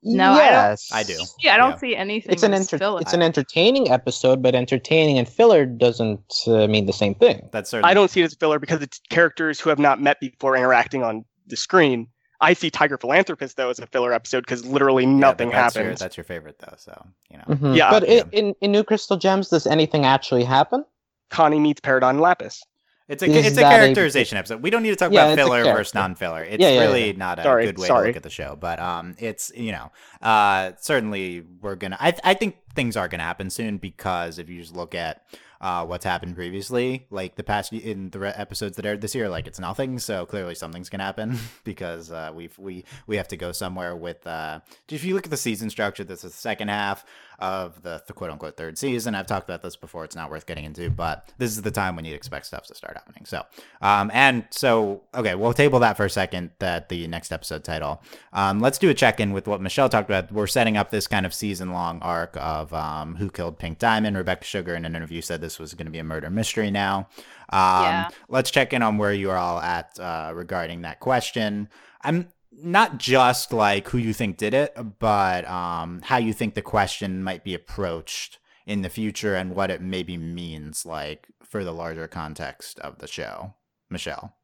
No, 0.03 0.31
I 0.31 0.35
don't- 0.35 0.45
yes. 0.47 0.89
I 0.93 1.03
do. 1.03 1.17
Yeah, 1.39 1.53
I 1.55 1.57
don't 1.57 1.71
Yeah. 1.71 1.77
see 1.77 1.95
anything. 1.95 2.31
It's 2.33 2.43
an 2.43 2.53
as 2.53 2.61
enter- 2.61 2.77
filler. 2.77 3.01
it's 3.01 3.13
an 3.13 3.21
entertaining 3.21 3.89
episode, 3.89 4.41
but 4.41 4.55
entertaining 4.55 5.17
and 5.17 5.27
filler 5.29 5.65
doesn't 5.65 6.33
uh, 6.47 6.67
mean 6.67 6.85
the 6.87 6.93
same 6.93 7.15
thing. 7.15 7.47
That's 7.53 7.69
certainly 7.69 7.89
I 7.89 7.93
don't 7.93 8.09
see 8.09 8.21
it 8.21 8.25
as 8.25 8.33
filler 8.35 8.59
because 8.59 8.81
it's 8.81 8.99
characters 9.09 9.59
who 9.61 9.69
have 9.69 9.79
not 9.79 10.01
met 10.01 10.19
before 10.19 10.55
interacting 10.57 11.03
on 11.03 11.23
the 11.47 11.55
screen. 11.57 12.07
I 12.41 12.53
see 12.53 12.69
Tiger 12.69 12.97
Philanthropist 12.97 13.57
though 13.57 13.69
as 13.69 13.79
a 13.79 13.87
filler 13.87 14.13
episode 14.13 14.41
because 14.41 14.65
literally 14.65 15.03
Yeah, 15.03 15.09
but 15.11 15.17
nothing 15.17 15.49
that's 15.49 15.75
Your, 15.75 15.83
happens. 15.83 15.99
that's 15.99 16.15
your 16.17 16.23
favorite 16.23 16.57
though, 16.59 16.75
so 16.77 17.05
you 17.29 17.37
know. 17.37 17.43
Mhm. 17.55 17.75
Yeah. 17.77 17.89
but 17.91 18.07
Yeah. 18.07 18.23
in 18.31 18.55
in 18.61 18.71
New 18.71 18.83
Crystal 18.83 19.17
Gems, 19.17 19.49
does 19.49 19.67
anything 19.67 20.05
actually 20.05 20.43
happen? 20.45 20.85
Connie 21.29 21.59
meets 21.59 21.79
Paragon 21.81 22.11
and 22.15 22.21
Lapis. 22.21 22.63
It's 23.07 23.23
a 23.23 23.25
Is 23.25 23.47
it's 23.47 23.57
a 23.57 23.61
that 23.61 23.73
a- 23.73 23.75
characterization 23.77 24.37
episode. 24.37 24.61
We 24.61 24.69
don't 24.69 24.83
need 24.83 24.91
to 24.91 24.95
talk 24.95 25.11
Yeah, 25.11 25.25
about 25.25 25.35
filler 25.35 25.63
versus 25.63 25.95
non-filler. 25.95 26.43
It's 26.43 26.61
Yeah, 26.61 26.69
yeah, 26.69 26.81
really 26.81 27.07
yeah. 27.07 27.17
not 27.17 27.39
a 27.39 27.43
Sorry, 27.43 27.65
good 27.65 27.79
way 27.79 27.87
to 27.87 27.93
look 28.01 28.15
at 28.15 28.21
the 28.21 28.29
show, 28.29 28.55
but 28.59 28.79
um, 28.79 29.15
it's 29.17 29.51
you 29.55 29.71
know, 29.71 29.91
uh, 30.21 30.73
certainly 30.79 31.43
we're 31.61 31.75
gonna. 31.75 31.97
I 31.99 32.13
I 32.23 32.33
think 32.35 32.55
things 32.73 32.97
are 32.97 33.07
gonna 33.07 33.23
happen 33.23 33.49
soon 33.49 33.77
because 33.77 34.39
if 34.39 34.49
you 34.49 34.61
just 34.61 34.75
look 34.75 34.95
at 34.95 35.23
uh, 35.61 35.85
what's 35.85 36.05
happened 36.05 36.35
previously, 36.35 37.05
like 37.09 37.35
the 37.35 37.43
past 37.43 37.73
in 37.73 38.09
the 38.11 38.19
re- 38.19 38.33
episodes 38.35 38.77
that 38.77 38.85
aired 38.85 39.01
this 39.01 39.13
year, 39.13 39.27
like 39.27 39.45
it's 39.45 39.59
nothing. 39.59 39.99
So 39.99 40.25
clearly 40.25 40.55
something's 40.55 40.89
gonna 40.89 41.03
happen 41.03 41.37
because 41.63 42.11
uh, 42.11 42.31
we've 42.33 42.57
we 42.57 42.85
we 43.07 43.17
have 43.17 43.27
to 43.29 43.37
go 43.37 43.51
somewhere 43.51 43.95
with. 43.95 44.25
Uh, 44.25 44.61
if 44.87 45.03
you 45.03 45.13
look 45.15 45.25
at 45.25 45.31
the 45.31 45.37
season 45.37 45.69
structure, 45.69 46.03
this 46.03 46.23
is 46.23 46.31
the 46.31 46.37
second 46.37 46.69
half 46.69 47.03
of 47.39 47.81
the, 47.83 48.01
the 48.07 48.13
quote 48.13 48.31
unquote 48.31 48.55
third 48.55 48.77
season. 48.77 49.15
I've 49.15 49.27
talked 49.27 49.47
about 49.49 49.61
this 49.61 49.75
before. 49.75 50.05
It's 50.05 50.15
not 50.15 50.29
worth 50.29 50.45
getting 50.45 50.65
into, 50.65 50.89
but 50.89 51.31
this 51.37 51.51
is 51.51 51.61
the 51.61 51.71
time 51.71 51.95
when 51.95 52.05
you'd 52.05 52.15
expect 52.15 52.45
stuff 52.45 52.65
to 52.67 52.75
start 52.75 52.95
happening. 52.95 53.25
So, 53.25 53.43
um, 53.81 54.11
and 54.13 54.45
so 54.51 55.01
okay, 55.13 55.35
we'll 55.35 55.53
table 55.53 55.79
that 55.79 55.97
for 55.97 56.05
a 56.05 56.09
second. 56.09 56.51
That 56.59 56.87
the 56.87 57.05
next 57.07 57.33
episode 57.33 57.65
title. 57.65 58.01
Um, 58.31 58.61
let's 58.61 58.77
do 58.77 58.89
a 58.89 58.93
check 58.93 59.19
in 59.19 59.33
with 59.33 59.45
what 59.47 59.59
Michelle 59.59 59.89
talked 59.89 60.09
about. 60.09 60.31
We're 60.31 60.47
setting 60.47 60.77
up 60.77 60.89
this 60.89 61.07
kind 61.07 61.25
of 61.25 61.33
season 61.33 61.71
long 61.73 62.01
arc 62.01 62.37
of 62.37 62.68
um, 62.73 63.15
who 63.15 63.29
killed 63.29 63.59
Pink 63.59 63.79
Diamond. 63.79 64.17
Rebecca 64.17 64.45
Sugar 64.45 64.75
in 64.75 64.85
an 64.85 64.95
interview 64.95 65.21
said 65.21 65.41
this 65.41 65.59
was 65.59 65.73
going 65.73 65.85
to 65.85 65.91
be 65.91 65.99
a 65.99 66.03
murder 66.03 66.29
mystery 66.29 66.71
now. 66.71 67.09
Um, 67.49 67.83
Yeah. 67.83 68.09
Let's 68.27 68.51
check 68.51 68.73
in 68.73 68.81
on 68.81 68.97
where 68.97 69.13
you 69.13 69.31
are 69.31 69.37
all 69.37 69.59
at 69.59 69.99
uh, 69.99 70.31
regarding 70.33 70.81
that 70.81 70.99
question. 70.99 71.69
I'm 72.01 72.29
not 72.51 72.97
just 72.97 73.53
like 73.53 73.89
who 73.89 73.97
you 73.97 74.13
think 74.13 74.37
did 74.37 74.53
it, 74.53 74.75
but 74.99 75.47
um, 75.49 76.01
how 76.03 76.17
you 76.17 76.33
think 76.33 76.53
the 76.53 76.61
question 76.61 77.23
might 77.23 77.43
be 77.43 77.53
approached 77.53 78.39
in 78.65 78.81
the 78.81 78.89
future 78.89 79.35
and 79.35 79.55
what 79.55 79.71
it 79.71 79.81
maybe 79.81 80.17
means 80.17 80.85
like 80.85 81.27
for 81.43 81.63
the 81.63 81.71
larger 81.71 82.07
context 82.07 82.79
of 82.79 82.99
the 82.99 83.07
show. 83.07 83.55
Michelle. 83.89 84.35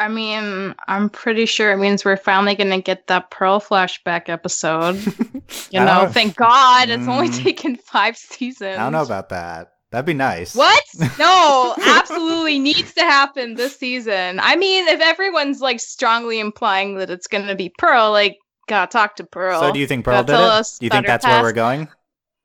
I 0.00 0.08
mean, 0.08 0.74
I'm 0.86 1.10
pretty 1.10 1.46
sure 1.46 1.72
it 1.72 1.78
means 1.78 2.04
we're 2.04 2.16
finally 2.16 2.54
gonna 2.54 2.80
get 2.80 3.06
that 3.08 3.30
Pearl 3.30 3.60
flashback 3.60 4.28
episode. 4.28 5.00
You 5.70 5.80
I 5.80 5.84
know, 5.84 6.08
thank 6.12 6.36
God 6.36 6.88
it's 6.90 7.08
only 7.08 7.28
Mm. 7.30 7.42
taken 7.42 7.76
five 7.76 8.16
seasons. 8.16 8.76
I 8.78 8.82
don't 8.82 8.92
know 8.92 9.02
about 9.02 9.30
that. 9.30 9.68
That'd 9.90 10.04
be 10.06 10.12
nice. 10.14 10.54
What? 10.54 10.82
No, 11.18 11.74
absolutely 11.86 12.58
needs 12.58 12.92
to 12.94 13.00
happen 13.02 13.54
this 13.54 13.76
season. 13.78 14.40
I 14.40 14.56
mean, 14.56 14.86
if 14.88 15.00
everyone's 15.00 15.60
like 15.60 15.80
strongly 15.80 16.38
implying 16.38 16.96
that 16.96 17.10
it's 17.10 17.26
gonna 17.26 17.54
be 17.54 17.72
Pearl, 17.78 18.10
like, 18.12 18.36
gotta 18.68 18.90
talk 18.90 19.16
to 19.16 19.24
Pearl. 19.24 19.60
So 19.60 19.72
do 19.72 19.78
you 19.78 19.86
think 19.86 20.04
Pearl 20.04 20.16
Gotta 20.22 20.26
did 20.26 20.32
tell 20.34 20.44
it? 20.44 20.50
us 20.52 20.78
Do 20.78 20.86
you 20.86 20.90
think 20.90 21.06
her 21.06 21.12
that's 21.12 21.26
where 21.26 21.42
we're 21.42 21.52
going? 21.52 21.88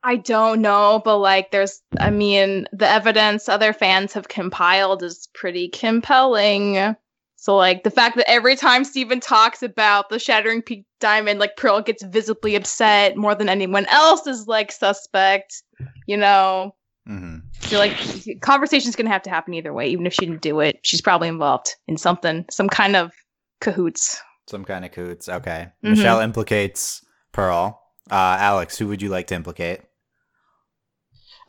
I 0.03 0.15
don't 0.17 0.61
know, 0.61 1.01
but 1.03 1.17
like, 1.19 1.51
there's, 1.51 1.81
I 1.99 2.09
mean, 2.09 2.67
the 2.73 2.87
evidence 2.89 3.47
other 3.47 3.71
fans 3.73 4.13
have 4.13 4.27
compiled 4.27 5.01
is 5.03 5.27
pretty 5.33 5.69
compelling. 5.69 6.95
So, 7.43 7.57
like, 7.57 7.83
the 7.83 7.91
fact 7.91 8.15
that 8.15 8.29
every 8.29 8.55
time 8.55 8.85
Steven 8.85 9.19
talks 9.19 9.61
about 9.61 10.07
the 10.07 10.17
Shattering 10.17 10.61
Peak 10.61 10.85
Diamond, 11.01 11.41
like, 11.41 11.57
Pearl 11.57 11.81
gets 11.81 12.01
visibly 12.01 12.55
upset 12.55 13.17
more 13.17 13.35
than 13.35 13.49
anyone 13.49 13.85
else 13.87 14.25
is 14.27 14.47
like 14.47 14.71
suspect, 14.71 15.61
you 16.07 16.15
know, 16.15 16.73
hmm 17.05 17.39
I 17.61 17.65
feel 17.65 17.79
like 17.79 18.39
conversation's 18.39 18.95
gonna 18.95 19.09
have 19.09 19.23
to 19.23 19.29
happen 19.29 19.53
either 19.55 19.73
way. 19.73 19.89
Even 19.89 20.05
if 20.05 20.13
she 20.13 20.25
didn't 20.25 20.41
do 20.41 20.61
it, 20.61 20.79
she's 20.83 21.01
probably 21.01 21.27
involved 21.27 21.75
in 21.85 21.97
something, 21.97 22.45
some 22.49 22.69
kind 22.69 22.95
of 22.95 23.11
cahoots. 23.59 24.21
Some 24.47 24.63
kind 24.63 24.85
of 24.85 24.93
coots. 24.93 25.27
Okay. 25.27 25.67
Mhm. 25.83 25.89
Michelle 25.89 26.21
implicates 26.21 27.05
Pearl. 27.33 27.81
Uh, 28.09 28.37
Alex, 28.39 28.77
who 28.77 28.87
would 28.87 29.01
you 29.01 29.09
like 29.09 29.27
to 29.27 29.35
implicate? 29.35 29.81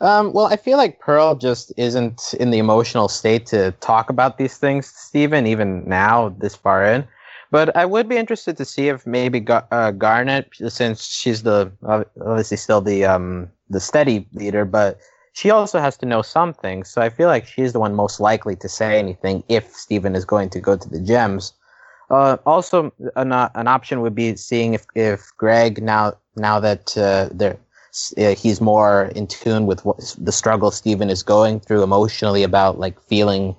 Um, 0.01 0.33
well, 0.33 0.47
I 0.47 0.57
feel 0.57 0.77
like 0.77 0.99
Pearl 0.99 1.35
just 1.35 1.71
isn't 1.77 2.33
in 2.39 2.51
the 2.51 2.57
emotional 2.57 3.07
state 3.07 3.45
to 3.47 3.71
talk 3.79 4.09
about 4.09 4.37
these 4.37 4.57
things, 4.57 4.87
Steven, 4.87 5.47
even 5.47 5.87
now, 5.87 6.29
this 6.37 6.55
far 6.55 6.83
in. 6.85 7.07
But 7.51 7.75
I 7.77 7.85
would 7.85 8.09
be 8.09 8.17
interested 8.17 8.57
to 8.57 8.65
see 8.65 8.89
if 8.89 9.07
maybe 9.07 9.39
Gar- 9.39 9.67
uh, 9.71 9.91
Garnet, 9.91 10.49
since 10.67 11.05
she's 11.05 11.43
the 11.43 11.71
obviously 12.21 12.57
still 12.57 12.81
the 12.81 13.05
um, 13.05 13.49
the 13.69 13.79
steady 13.79 14.27
leader, 14.33 14.65
but 14.65 14.99
she 15.33 15.49
also 15.49 15.79
has 15.79 15.97
to 15.97 16.05
know 16.05 16.21
something. 16.21 16.83
So 16.83 17.01
I 17.01 17.09
feel 17.09 17.27
like 17.27 17.45
she's 17.45 17.73
the 17.73 17.79
one 17.79 17.95
most 17.95 18.19
likely 18.19 18.55
to 18.57 18.69
say 18.69 18.99
anything 18.99 19.43
if 19.47 19.73
Steven 19.73 20.15
is 20.15 20.25
going 20.25 20.49
to 20.49 20.59
go 20.59 20.75
to 20.75 20.89
the 20.89 20.99
gems. 20.99 21.53
Uh, 22.09 22.37
also, 22.45 22.93
an, 23.15 23.31
uh, 23.31 23.49
an 23.55 23.67
option 23.67 24.01
would 24.01 24.15
be 24.15 24.35
seeing 24.35 24.73
if, 24.73 24.85
if 24.95 25.31
Greg 25.37 25.81
now 25.81 26.13
now 26.35 26.59
that 26.59 26.97
uh, 26.97 27.29
they're 27.31 27.57
he's 28.17 28.61
more 28.61 29.05
in 29.15 29.27
tune 29.27 29.65
with 29.65 29.85
what 29.85 30.15
the 30.17 30.31
struggle 30.31 30.71
Steven 30.71 31.09
is 31.09 31.23
going 31.23 31.59
through 31.59 31.83
emotionally 31.83 32.43
about 32.43 32.79
like 32.79 32.99
feeling 33.01 33.55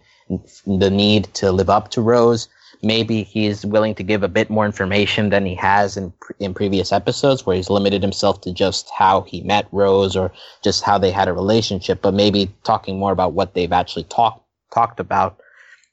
the 0.66 0.90
need 0.90 1.32
to 1.34 1.52
live 1.52 1.70
up 1.70 1.90
to 1.90 2.02
Rose. 2.02 2.48
Maybe 2.82 3.22
he's 3.22 3.64
willing 3.64 3.94
to 3.94 4.02
give 4.02 4.22
a 4.22 4.28
bit 4.28 4.50
more 4.50 4.66
information 4.66 5.30
than 5.30 5.46
he 5.46 5.54
has 5.54 5.96
in 5.96 6.12
in 6.38 6.52
previous 6.52 6.92
episodes, 6.92 7.46
where 7.46 7.56
he's 7.56 7.70
limited 7.70 8.02
himself 8.02 8.42
to 8.42 8.52
just 8.52 8.90
how 8.90 9.22
he 9.22 9.40
met 9.42 9.66
Rose 9.72 10.14
or 10.14 10.30
just 10.62 10.82
how 10.82 10.98
they 10.98 11.10
had 11.10 11.28
a 11.28 11.32
relationship, 11.32 12.02
but 12.02 12.12
maybe 12.12 12.54
talking 12.64 12.98
more 12.98 13.12
about 13.12 13.32
what 13.32 13.54
they've 13.54 13.72
actually 13.72 14.04
talked 14.04 14.44
talked 14.74 15.00
about. 15.00 15.40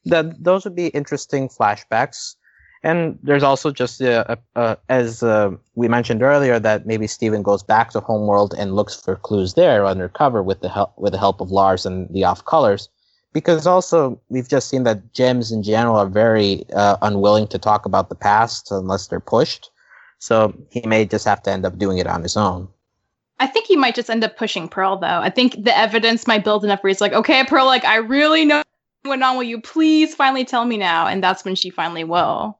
That 0.05 0.43
those 0.43 0.65
would 0.65 0.75
be 0.75 0.87
interesting 0.87 1.47
flashbacks. 1.47 2.35
And 2.85 3.17
there's 3.23 3.43
also 3.43 3.71
just 3.71 4.01
uh, 4.01 4.35
uh, 4.57 4.75
as 4.89 5.23
uh, 5.23 5.51
we 5.75 5.87
mentioned 5.87 6.21
earlier 6.21 6.59
that 6.59 6.85
maybe 6.85 7.07
Steven 7.07 7.41
goes 7.41 7.63
back 7.63 7.91
to 7.91 8.01
Homeworld 8.01 8.53
and 8.57 8.75
looks 8.75 8.93
for 8.93 9.15
clues 9.15 9.53
there 9.53 9.85
undercover 9.85 10.43
with 10.43 10.59
the 10.59 10.67
help 10.67 10.93
with 10.97 11.13
the 11.13 11.19
help 11.19 11.39
of 11.39 11.49
Lars 11.49 11.85
and 11.85 12.13
the 12.13 12.25
off 12.25 12.43
colors, 12.43 12.89
because 13.31 13.65
also 13.65 14.19
we've 14.27 14.49
just 14.49 14.67
seen 14.67 14.83
that 14.83 15.13
gems 15.13 15.49
in 15.49 15.63
general 15.63 15.95
are 15.95 16.09
very 16.09 16.65
uh, 16.73 16.97
unwilling 17.01 17.47
to 17.47 17.57
talk 17.57 17.85
about 17.85 18.09
the 18.09 18.15
past 18.15 18.69
unless 18.69 19.07
they're 19.07 19.21
pushed. 19.21 19.69
So 20.19 20.53
he 20.69 20.81
may 20.85 21.05
just 21.05 21.25
have 21.25 21.41
to 21.43 21.51
end 21.51 21.65
up 21.65 21.77
doing 21.77 21.99
it 21.99 22.07
on 22.07 22.21
his 22.21 22.35
own. 22.35 22.67
I 23.39 23.47
think 23.47 23.65
he 23.65 23.77
might 23.77 23.95
just 23.95 24.09
end 24.09 24.25
up 24.25 24.35
pushing 24.35 24.67
Pearl 24.67 24.97
though. 24.97 25.07
I 25.07 25.29
think 25.29 25.63
the 25.63 25.77
evidence 25.77 26.27
might 26.27 26.43
build 26.43 26.65
enough 26.65 26.83
where 26.83 26.89
he's 26.89 27.01
like, 27.01 27.13
okay, 27.13 27.45
Pearl, 27.45 27.65
like 27.65 27.85
I 27.85 27.95
really 27.95 28.43
know 28.43 28.57
what 28.57 29.09
went 29.09 29.23
on. 29.23 29.37
Will 29.37 29.43
you 29.43 29.61
please 29.61 30.13
finally 30.13 30.43
tell 30.43 30.65
me 30.65 30.75
now? 30.75 31.07
And 31.07 31.23
that's 31.23 31.45
when 31.45 31.55
she 31.55 31.69
finally 31.69 32.03
will. 32.03 32.59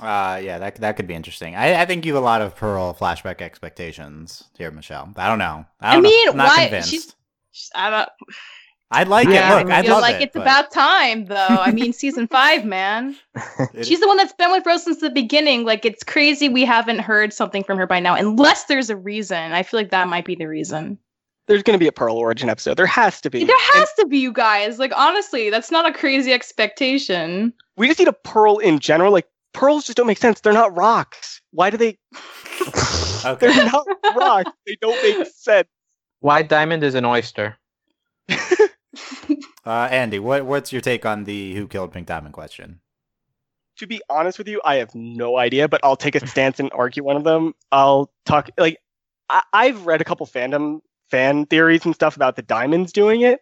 Uh, 0.00 0.40
yeah, 0.42 0.58
that 0.58 0.76
that 0.76 0.96
could 0.96 1.06
be 1.06 1.14
interesting. 1.14 1.54
I, 1.54 1.82
I 1.82 1.86
think 1.86 2.04
you 2.04 2.14
have 2.14 2.22
a 2.22 2.24
lot 2.26 2.42
of 2.42 2.56
Pearl 2.56 2.94
flashback 2.94 3.40
expectations 3.40 4.44
here, 4.58 4.70
Michelle. 4.70 5.12
I 5.16 5.28
don't 5.28 5.38
know. 5.38 5.64
I, 5.80 5.90
I 5.90 5.94
don't 5.94 6.02
know. 6.02 6.08
mean, 6.08 6.28
I'm 6.30 6.36
not 6.36 6.48
why- 6.48 6.64
convinced. 6.64 6.90
she's- 6.90 7.14
I 7.74 7.90
don't. 7.90 8.08
I'd 8.90 9.08
like 9.08 9.28
Yeah, 9.28 9.58
it. 9.60 9.64
Look, 9.64 9.72
I 9.72 9.78
I'd 9.78 9.84
feel 9.84 9.94
love 9.94 10.02
like 10.02 10.16
it. 10.16 10.22
it's 10.24 10.32
but 10.34 10.42
about 10.42 10.70
time 10.72 11.26
though. 11.26 11.36
I 11.48 11.70
mean, 11.72 11.92
season 11.92 12.26
five, 12.28 12.64
man. 12.64 13.16
She's 13.82 13.98
the 14.00 14.06
one 14.06 14.16
that's 14.16 14.32
been 14.34 14.52
with 14.52 14.64
Rose 14.66 14.84
since 14.84 15.00
the 15.00 15.10
beginning. 15.10 15.64
Like 15.64 15.84
it's 15.84 16.02
crazy 16.04 16.48
we 16.48 16.64
haven't 16.64 16.98
heard 17.00 17.32
something 17.32 17.64
from 17.64 17.78
her 17.78 17.86
by 17.86 17.98
now, 18.00 18.14
unless 18.14 18.64
there's 18.64 18.90
a 18.90 18.96
reason. 18.96 19.52
I 19.52 19.62
feel 19.62 19.80
like 19.80 19.90
that 19.90 20.06
might 20.08 20.24
be 20.24 20.34
the 20.34 20.46
reason. 20.46 20.98
There's 21.46 21.62
going 21.62 21.74
to 21.78 21.82
be 21.82 21.88
a 21.88 21.92
Pearl 21.92 22.16
origin 22.16 22.48
episode. 22.48 22.76
There 22.76 22.86
has 22.86 23.20
to 23.22 23.30
be. 23.30 23.44
There 23.44 23.54
And 23.54 23.80
has 23.80 23.92
to 23.98 24.06
be, 24.06 24.18
you 24.18 24.32
guys. 24.32 24.78
Like 24.78 24.92
honestly, 24.96 25.50
that's 25.50 25.70
not 25.70 25.88
a 25.88 25.92
crazy 25.92 26.32
expectation. 26.32 27.52
we 27.76 27.86
just 27.86 27.98
need 27.98 28.08
a 28.08 28.12
Pearl 28.12 28.58
in 28.58 28.78
general. 28.78 29.12
Like 29.12 29.26
pearls 29.54 29.86
just 29.86 29.96
don't 29.96 30.06
make 30.06 30.18
sense. 30.18 30.40
They're 30.40 30.52
not 30.52 30.76
rocks. 30.76 31.40
Why 31.52 31.70
do 31.70 31.76
they? 31.78 31.96
okay. 33.24 33.36
They're 33.40 33.64
not 33.64 33.86
rocks. 34.14 34.50
They 34.66 34.76
don't 34.80 35.02
make 35.02 35.26
sense. 35.28 35.68
Why 36.20 36.42
Diamond 36.42 36.84
is 36.84 36.94
an 36.94 37.04
oyster? 37.04 37.56
Uh, 39.66 39.88
Andy, 39.90 40.18
what 40.18 40.44
what's 40.44 40.72
your 40.72 40.82
take 40.82 41.06
on 41.06 41.24
the 41.24 41.54
who 41.54 41.66
killed 41.66 41.90
Pink 41.92 42.06
Diamond 42.06 42.34
question? 42.34 42.80
to 43.78 43.86
be 43.88 44.00
honest 44.10 44.38
with 44.38 44.46
you, 44.46 44.60
I 44.64 44.76
have 44.76 44.94
no 44.94 45.36
idea, 45.38 45.68
but 45.68 45.80
I'll 45.82 45.96
take 45.96 46.14
a 46.14 46.24
stance 46.26 46.60
and 46.60 46.70
argue 46.74 47.02
one 47.02 47.16
of 47.16 47.24
them. 47.24 47.54
I'll 47.72 48.12
talk 48.26 48.50
like 48.58 48.78
I- 49.30 49.42
I've 49.52 49.86
read 49.86 50.00
a 50.00 50.04
couple 50.04 50.26
fandom 50.26 50.80
fan 51.10 51.46
theories 51.46 51.84
and 51.84 51.94
stuff 51.94 52.14
about 52.14 52.36
the 52.36 52.42
diamonds 52.42 52.92
doing 52.92 53.22
it, 53.22 53.40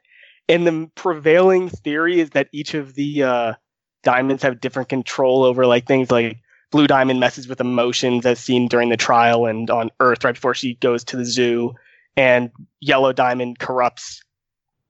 and 0.49 0.65
the 0.67 0.89
prevailing 0.95 1.69
theory 1.69 2.21
is 2.21 2.31
that 2.31 2.49
each 2.53 2.73
of 2.75 2.95
the 2.95 3.25
uh, 3.25 3.55
diamonds 4.03 4.43
have 4.43 4.61
different 4.61 4.89
control 4.89 5.45
over 5.45 5.67
like 5.67 5.87
things 5.87 6.11
like 6.11 6.39
blue 6.71 6.87
diamond 6.87 7.21
messes 7.21 7.47
with 7.47 7.61
emotions 7.61 8.27
as 8.27 8.41
seen 8.41 8.67
during 8.67 8.89
the 8.89 8.97
trial 8.97 9.47
and 9.47 9.71
on 9.71 9.91
Earth 10.01 10.25
right 10.25 10.35
before 10.35 10.55
she 10.55 10.75
goes 10.75 11.05
to 11.05 11.17
the 11.17 11.25
zoo, 11.25 11.75
and 12.17 12.51
yellow 12.81 13.13
diamond 13.13 13.59
corrupts 13.59 14.23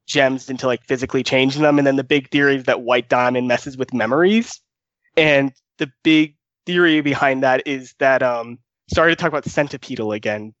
gems 0.05 0.49
into 0.49 0.67
like 0.67 0.83
physically 0.83 1.23
changing 1.23 1.61
them, 1.61 1.77
and 1.77 1.87
then 1.87 1.95
the 1.95 2.03
big 2.03 2.29
theory 2.29 2.55
is 2.55 2.63
that 2.65 2.81
white 2.81 3.09
diamond 3.09 3.47
messes 3.47 3.77
with 3.77 3.93
memories. 3.93 4.59
And 5.15 5.53
the 5.77 5.91
big 6.03 6.35
theory 6.65 7.01
behind 7.01 7.43
that 7.43 7.67
is 7.67 7.93
that 7.99 8.23
um 8.23 8.57
sorry 8.93 9.11
to 9.11 9.15
talk 9.15 9.29
about 9.29 9.43
Centipeetle 9.43 10.15
again, 10.15 10.53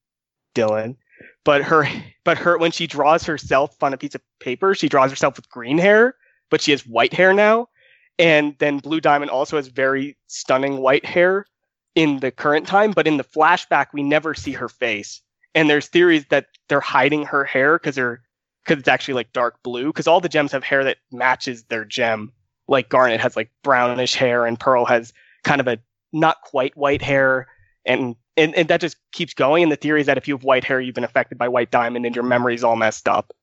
Dylan. 0.55 0.97
But 1.43 1.63
her 1.63 1.87
but 2.23 2.37
her 2.37 2.57
when 2.57 2.71
she 2.71 2.87
draws 2.87 3.23
herself 3.23 3.81
on 3.81 3.93
a 3.93 3.97
piece 3.97 4.15
of 4.15 4.21
paper, 4.39 4.75
she 4.75 4.89
draws 4.89 5.09
herself 5.09 5.35
with 5.35 5.49
green 5.49 5.77
hair, 5.77 6.15
but 6.49 6.61
she 6.61 6.71
has 6.71 6.85
white 6.85 7.13
hair 7.13 7.33
now. 7.33 7.67
And 8.19 8.55
then 8.59 8.77
Blue 8.77 9.01
Diamond 9.01 9.31
also 9.31 9.55
has 9.55 9.67
very 9.67 10.17
stunning 10.27 10.77
white 10.77 11.05
hair 11.05 11.45
in 11.95 12.19
the 12.19 12.31
current 12.31 12.67
time, 12.67 12.91
but 12.91 13.07
in 13.07 13.17
the 13.17 13.23
flashback 13.23 13.87
we 13.93 14.03
never 14.03 14.33
see 14.33 14.51
her 14.51 14.69
face. 14.69 15.21
And 15.55 15.69
there's 15.69 15.87
theories 15.87 16.25
that 16.29 16.47
they're 16.67 16.79
hiding 16.79 17.25
her 17.25 17.43
hair 17.43 17.77
because 17.77 17.95
they're 17.95 18.21
because 18.63 18.79
it's 18.79 18.87
actually 18.87 19.15
like 19.15 19.33
dark 19.33 19.61
blue 19.61 19.87
because 19.87 20.07
all 20.07 20.21
the 20.21 20.29
gems 20.29 20.51
have 20.51 20.63
hair 20.63 20.83
that 20.85 20.97
matches 21.11 21.63
their 21.63 21.85
gem. 21.85 22.31
Like 22.67 22.89
Garnet 22.89 23.19
has 23.19 23.35
like 23.35 23.51
brownish 23.61 24.15
hair 24.15 24.45
and 24.45 24.59
Pearl 24.59 24.85
has 24.85 25.11
kind 25.43 25.59
of 25.59 25.67
a 25.67 25.77
not 26.13 26.41
quite 26.41 26.75
white 26.77 27.01
hair. 27.01 27.47
And 27.85 28.15
and, 28.35 28.55
and 28.55 28.67
that 28.69 28.81
just 28.81 28.97
keeps 29.11 29.33
going. 29.33 29.63
And 29.63 29.71
the 29.71 29.75
theory 29.75 30.01
is 30.01 30.07
that 30.07 30.17
if 30.17 30.27
you 30.27 30.35
have 30.35 30.43
white 30.43 30.63
hair 30.63 30.79
you've 30.79 30.95
been 30.95 31.03
affected 31.03 31.37
by 31.37 31.47
white 31.47 31.71
diamond 31.71 32.05
and 32.05 32.15
your 32.15 32.23
memory's 32.23 32.63
all 32.63 32.75
messed 32.75 33.07
up. 33.07 33.33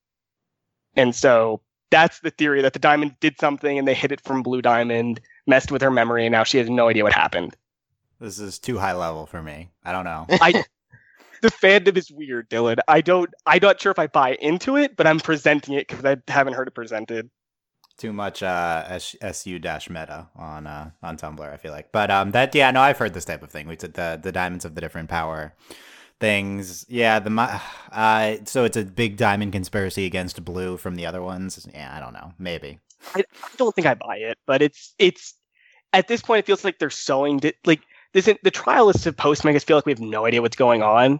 And 0.96 1.14
so 1.14 1.60
that's 1.90 2.20
the 2.20 2.30
theory 2.30 2.62
that 2.62 2.72
the 2.72 2.78
diamond 2.78 3.16
did 3.20 3.38
something 3.38 3.78
and 3.78 3.86
they 3.86 3.94
hid 3.94 4.12
it 4.12 4.20
from 4.20 4.42
Blue 4.42 4.62
Diamond, 4.62 5.20
messed 5.46 5.70
with 5.70 5.82
her 5.82 5.90
memory, 5.90 6.26
and 6.26 6.32
now 6.32 6.44
she 6.44 6.58
has 6.58 6.70
no 6.70 6.88
idea 6.88 7.02
what 7.02 7.12
happened. 7.12 7.56
This 8.20 8.38
is 8.38 8.58
too 8.58 8.78
high 8.78 8.92
level 8.92 9.26
for 9.26 9.42
me. 9.42 9.70
I 9.84 9.92
don't 9.92 10.04
know. 10.04 10.26
I 10.28 10.64
the 11.42 11.48
fandom 11.48 11.96
is 11.96 12.10
weird, 12.10 12.48
Dylan. 12.50 12.78
I 12.86 13.00
don't 13.00 13.30
I'm 13.46 13.60
not 13.62 13.80
sure 13.80 13.92
if 13.92 13.98
I 13.98 14.06
buy 14.06 14.34
into 14.34 14.76
it, 14.76 14.96
but 14.96 15.06
I'm 15.06 15.20
presenting 15.20 15.74
it 15.74 15.88
because 15.88 16.04
I 16.04 16.16
haven't 16.30 16.54
heard 16.54 16.68
it 16.68 16.74
presented. 16.74 17.30
Too 17.96 18.12
much 18.12 18.42
uh, 18.42 18.98
su 18.98 19.58
dash 19.58 19.90
meta 19.90 20.28
on 20.36 20.66
uh, 20.66 20.90
on 21.02 21.16
Tumblr. 21.16 21.52
I 21.52 21.56
feel 21.56 21.72
like, 21.72 21.92
but 21.92 22.10
um, 22.10 22.30
that 22.32 22.54
yeah, 22.54 22.70
no, 22.70 22.80
I've 22.80 22.98
heard 22.98 23.14
this 23.14 23.24
type 23.24 23.42
of 23.42 23.50
thing. 23.50 23.66
We 23.66 23.76
said 23.78 23.94
the 23.94 24.18
the 24.22 24.32
diamonds 24.32 24.64
of 24.64 24.74
the 24.74 24.80
different 24.80 25.08
power 25.08 25.54
things. 26.20 26.86
Yeah, 26.88 27.18
the 27.18 27.30
mi- 27.30 27.46
uh, 27.92 28.36
so 28.44 28.64
it's 28.64 28.76
a 28.76 28.84
big 28.84 29.16
diamond 29.16 29.52
conspiracy 29.52 30.06
against 30.06 30.44
blue 30.44 30.76
from 30.76 30.94
the 30.94 31.06
other 31.06 31.22
ones. 31.22 31.68
Yeah, 31.72 31.94
I 31.94 32.00
don't 32.00 32.12
know, 32.12 32.32
maybe. 32.38 32.78
I, 33.14 33.20
I 33.20 33.48
don't 33.56 33.74
think 33.74 33.86
I 33.86 33.94
buy 33.94 34.16
it, 34.16 34.38
but 34.46 34.62
it's 34.62 34.94
it's 34.98 35.34
at 35.92 36.06
this 36.06 36.20
point 36.22 36.40
it 36.40 36.46
feels 36.46 36.64
like 36.64 36.78
they're 36.78 36.90
sewing 36.90 37.38
di- 37.38 37.54
like 37.64 37.80
this. 38.12 38.28
The 38.42 38.50
trial 38.50 38.90
is 38.90 39.02
supposed 39.02 39.40
to 39.40 39.46
make 39.46 39.56
us 39.56 39.64
feel 39.64 39.76
like 39.76 39.86
we 39.86 39.92
have 39.92 40.00
no 40.00 40.26
idea 40.26 40.42
what's 40.42 40.56
going 40.56 40.82
on, 40.82 41.18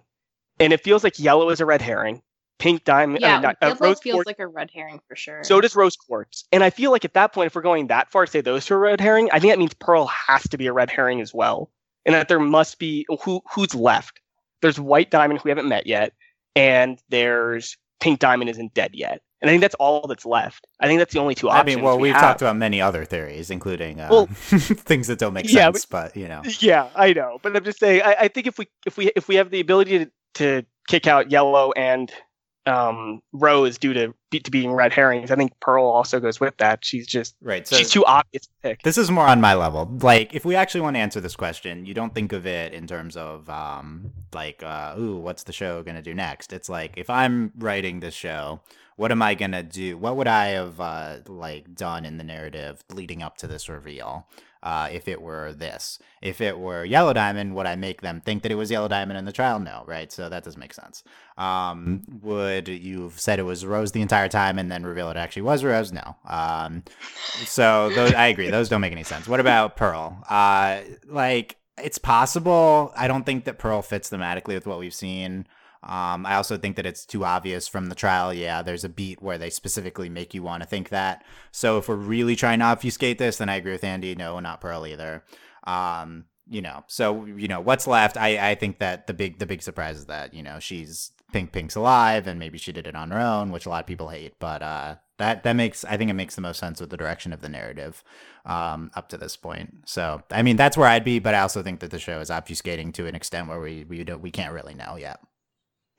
and 0.59 0.73
it 0.73 0.83
feels 0.85 1.03
like 1.03 1.19
yellow 1.19 1.49
is 1.51 1.61
a 1.61 1.67
red 1.67 1.81
herring, 1.81 2.21
pink 2.59 2.85
diamond. 2.85 3.25
I 3.25 3.29
Yeah, 3.29 3.35
mean, 3.37 3.43
not, 3.43 3.57
uh, 3.63 3.67
Yellow 3.69 3.77
rose 3.81 4.01
feels 4.01 4.15
quartz, 4.17 4.27
like 4.27 4.39
a 4.41 4.47
red 4.47 4.71
herring 4.75 5.01
for 5.09 5.17
sure. 5.17 5.43
so 5.43 5.61
does 5.61 5.75
rose 5.75 5.97
quartz, 5.97 6.45
and 6.53 6.63
I 6.63 6.69
feel 6.71 6.91
like 6.91 7.07
at 7.07 7.15
that 7.15 7.33
point, 7.33 7.47
if 7.47 7.55
we're 7.55 7.63
going 7.63 7.87
that 7.87 8.11
far, 8.11 8.27
say 8.27 8.43
those 8.43 8.67
two 8.67 8.75
are 8.75 8.79
red 8.79 9.01
herring. 9.01 9.31
I 9.33 9.39
think 9.41 9.51
that 9.53 9.59
means 9.59 9.73
pearl 9.75 10.05
has 10.07 10.43
to 10.51 10.59
be 10.59 10.67
a 10.67 10.73
red 10.75 10.91
herring 10.91 11.23
as 11.23 11.33
well, 11.33 11.71
and 12.05 12.15
that 12.15 12.29
there 12.29 12.39
must 12.41 12.79
be 12.79 13.07
who 13.25 13.41
who's 13.51 13.75
left. 13.75 14.21
There's 14.63 14.79
white 14.81 15.11
diamond 15.11 15.41
who 15.41 15.45
we 15.45 15.51
haven't 15.51 15.69
met 15.69 15.87
yet, 15.87 16.13
and 16.57 16.99
there's 17.09 17.77
pink 18.01 18.19
diamond 18.19 18.51
isn't 18.51 18.75
dead 18.75 18.91
yet. 18.95 19.21
And 19.43 19.49
I 19.49 19.53
think 19.55 19.63
that's 19.63 19.75
all 19.77 20.07
that's 20.07 20.27
left. 20.27 20.67
I 20.81 20.87
think 20.87 20.99
that's 20.99 21.15
the 21.15 21.21
only 21.21 21.35
two 21.35 21.49
options. 21.49 21.73
I 21.73 21.77
mean, 21.77 21.85
well, 21.85 21.97
we 21.97 22.03
we've 22.09 22.13
have. 22.13 22.21
talked 22.23 22.43
about 22.43 22.57
many 22.57 22.81
other 22.83 23.07
theories, 23.07 23.51
including 23.51 23.99
uh, 23.99 24.09
Well- 24.11 24.27
things 24.35 25.07
that 25.07 25.19
don't 25.19 25.33
make 25.33 25.47
Yeah, 25.51 25.73
sense. 25.73 25.87
But 25.87 26.15
you 26.15 26.29
know, 26.29 26.43
Yeah, 26.59 26.89
I 26.95 27.13
know, 27.15 27.39
but 27.43 27.57
I'm 27.57 27.65
just 27.65 27.79
saying. 27.79 28.03
I, 28.05 28.17
I 28.21 28.29
think 28.29 28.47
if 28.47 28.59
we 28.59 28.69
if 28.87 28.97
we 28.99 29.11
if 29.17 29.29
we 29.29 29.37
have 29.37 29.51
the 29.51 29.61
ability 29.61 29.99
to, 30.01 30.11
to 30.35 30.67
kick 30.89 31.07
out 31.07 31.31
yellow 31.31 31.73
and 31.73 32.13
um, 32.67 33.21
rose 33.33 33.79
due 33.79 33.93
to 33.95 34.15
be- 34.31 34.41
to 34.41 34.51
being 34.51 34.73
red 34.73 34.93
herrings, 34.93 35.31
I 35.31 35.37
think 35.37 35.53
pearl 35.61 35.85
also 35.85 36.21
goes 36.21 36.41
with 36.41 36.57
that. 36.59 36.85
She's 36.85 37.07
just 37.07 37.35
right? 37.41 37.67
So 37.67 37.77
she's 37.77 37.91
too 37.91 38.05
obvious 38.05 38.47
to 38.47 38.53
pick. 38.63 38.83
This 38.83 38.99
is 38.99 39.11
more 39.11 39.27
on 39.27 39.41
my 39.41 39.55
level. 39.55 39.91
Like, 40.01 40.35
if 40.35 40.45
we 40.45 40.55
actually 40.55 40.83
want 40.83 40.97
to 40.97 41.01
answer 41.01 41.21
this 41.21 41.37
question, 41.37 41.87
you 41.87 41.95
don't 41.95 42.15
think 42.15 42.33
of 42.33 42.47
it 42.47 42.73
in 42.73 42.87
terms 42.87 43.17
of, 43.17 43.49
um, 43.49 44.13
like, 44.33 44.63
uh, 44.63 44.95
ooh, 44.99 45.17
what's 45.17 45.45
the 45.45 45.53
show 45.53 45.83
gonna 45.83 46.03
do 46.03 46.15
next? 46.15 46.53
It's 46.53 46.69
like, 46.69 46.95
if 46.97 47.09
I'm 47.11 47.53
writing 47.59 48.01
this 48.01 48.15
show, 48.15 48.61
what 48.97 49.11
am 49.11 49.23
I 49.23 49.35
gonna 49.35 49.63
do? 49.63 49.97
What 49.97 50.17
would 50.17 50.29
I 50.29 50.49
have, 50.49 50.81
uh, 50.81 51.17
like, 51.27 51.75
done 51.75 52.05
in 52.05 52.19
the 52.19 52.25
narrative 52.25 52.85
leading 52.93 53.23
up 53.23 53.37
to 53.39 53.47
this 53.47 53.69
reveal? 53.69 54.27
Uh, 54.63 54.89
if 54.93 55.09
it 55.09 55.23
were 55.23 55.53
this, 55.53 55.99
if 56.21 56.41
it 56.41 56.59
were 56.59 56.85
Yellow 56.85 57.13
Diamond, 57.15 57.55
would 57.55 57.67
I 57.67 57.77
make 57.77 58.03
them 58.03 58.21
think 58.21 58.43
that 58.43 58.53
it 58.53 58.57
was 58.57 58.71
Yellow 58.71 58.89
Diamond 58.89 59.19
in 59.19 59.25
the 59.25 59.33
trial? 59.33 59.59
No, 59.59 59.85
right? 59.87 60.13
So 60.13 60.29
that 60.29 60.45
doesn't 60.45 60.61
make 60.61 60.75
sense. 60.75 61.03
Um, 61.39 62.03
would 62.21 62.69
you've 62.69 63.19
said 63.19 63.39
it 63.39 63.45
was 63.45 63.65
Rose 63.65 63.93
the 63.93 64.03
entire 64.03 64.29
time 64.29 64.59
and 64.59 64.71
then 64.71 64.85
reveal 64.85 65.11
it 65.11 65.17
actually 65.17 65.43
was 65.43 65.65
Rose? 65.65 65.93
No. 65.93 66.17
Um, 66.27 66.83
so 67.45 67.89
those, 67.91 68.13
I 68.13 68.27
agree. 68.27 68.51
Those 68.51 68.69
don't 68.69 68.83
make 68.83 68.93
any 68.93 69.05
sense. 69.05 69.27
What 69.27 69.41
about 69.41 69.77
Pearl? 69.77 70.23
Uh, 70.29 70.81
like 71.07 71.57
it's 71.83 71.99
possible. 71.99 72.93
I 72.97 73.09
don't 73.09 73.25
think 73.25 73.45
that 73.45 73.59
Pearl 73.59 73.83
fits 73.83 74.11
thematically 74.11 74.55
with 74.55 74.67
what 74.67 74.79
we've 74.79 74.95
seen. 74.95 75.47
Um, 75.83 76.27
I 76.27 76.35
also 76.35 76.59
think 76.59 76.77
that 76.77 76.87
it's 76.87 77.07
too 77.07 77.25
obvious 77.25 77.67
from 77.67 77.87
the 77.87 77.95
trial. 77.95 78.35
Yeah, 78.35 78.63
there's 78.63 78.85
a 78.85 78.89
beat 78.89 79.23
where 79.23 79.39
they 79.39 79.51
specifically 79.51 80.09
make 80.09 80.35
you 80.35 80.43
want 80.43 80.63
to 80.63 80.69
think 80.69 80.91
that. 80.91 81.25
So 81.53 81.79
if 81.79 81.89
we're 81.89 81.97
really 81.97 82.37
trying 82.37 82.59
to 82.59 82.67
obfuscate 82.67 83.19
this, 83.19 83.39
then 83.39 83.49
I 83.49 83.57
agree 83.57 83.73
with 83.73 83.85
Andy. 83.85 84.15
No, 84.15 84.39
not 84.41 84.61
Pearl 84.61 84.87
either. 84.87 85.25
Um, 85.65 86.27
you 86.49 86.61
know, 86.61 86.85
so 86.89 87.25
you 87.25 87.49
know 87.49 87.61
what's 87.61 87.87
left. 87.87 88.17
I 88.17 88.51
I 88.51 88.55
think 88.57 88.79
that 88.81 89.07
the 89.07 89.15
big 89.15 89.39
the 89.39 89.47
big 89.47 89.63
surprise 89.63 89.97
is 89.97 90.07
that 90.07 90.35
you 90.35 90.43
know 90.43 90.59
she's 90.59 91.13
Pink 91.33 91.53
Pink's 91.53 91.77
alive, 91.77 92.27
and 92.27 92.39
maybe 92.39 92.59
she 92.59 92.73
did 92.73 92.87
it 92.87 92.97
on 92.97 93.11
her 93.11 93.21
own, 93.21 93.53
which 93.53 93.67
a 93.67 93.69
lot 93.69 93.81
of 93.81 93.87
people 93.87 94.09
hate. 94.09 94.35
But 94.39 94.63
uh, 94.63 94.97
that 95.19 95.45
that 95.45 95.53
makes 95.55 95.85
I 95.85 95.97
think 95.97 96.11
it 96.11 96.15
makes 96.15 96.35
the 96.35 96.41
most 96.41 96.59
sense 96.59 96.81
with 96.81 96.91
the 96.91 96.97
direction 96.97 97.33
of 97.33 97.41
the 97.41 97.49
narrative 97.49 98.03
um, 98.45 98.91
up 98.95 99.09
to 99.11 99.19
this 99.19 99.37
point. 99.37 99.83
So 99.87 100.23
I 100.31 100.43
mean 100.43 100.57
that's 100.57 100.77
where 100.77 100.89
I'd 100.89 101.05
be, 101.05 101.21
but 101.21 101.35
I 101.35 101.41
also 101.41 101.63
think 101.63 101.81
that 101.81 101.91
the 101.91 101.99
show 101.99 102.21
is 102.21 102.31
obfuscating 102.31 102.93
to 102.95 103.07
an 103.07 103.15
extent 103.15 103.49
where 103.49 103.61
we 103.61 103.85
we 103.85 104.03
don't 104.03 104.21
we 104.21 104.31
can't 104.31 104.53
really 104.53 104.75
know 104.75 104.97
yet. 104.97 105.21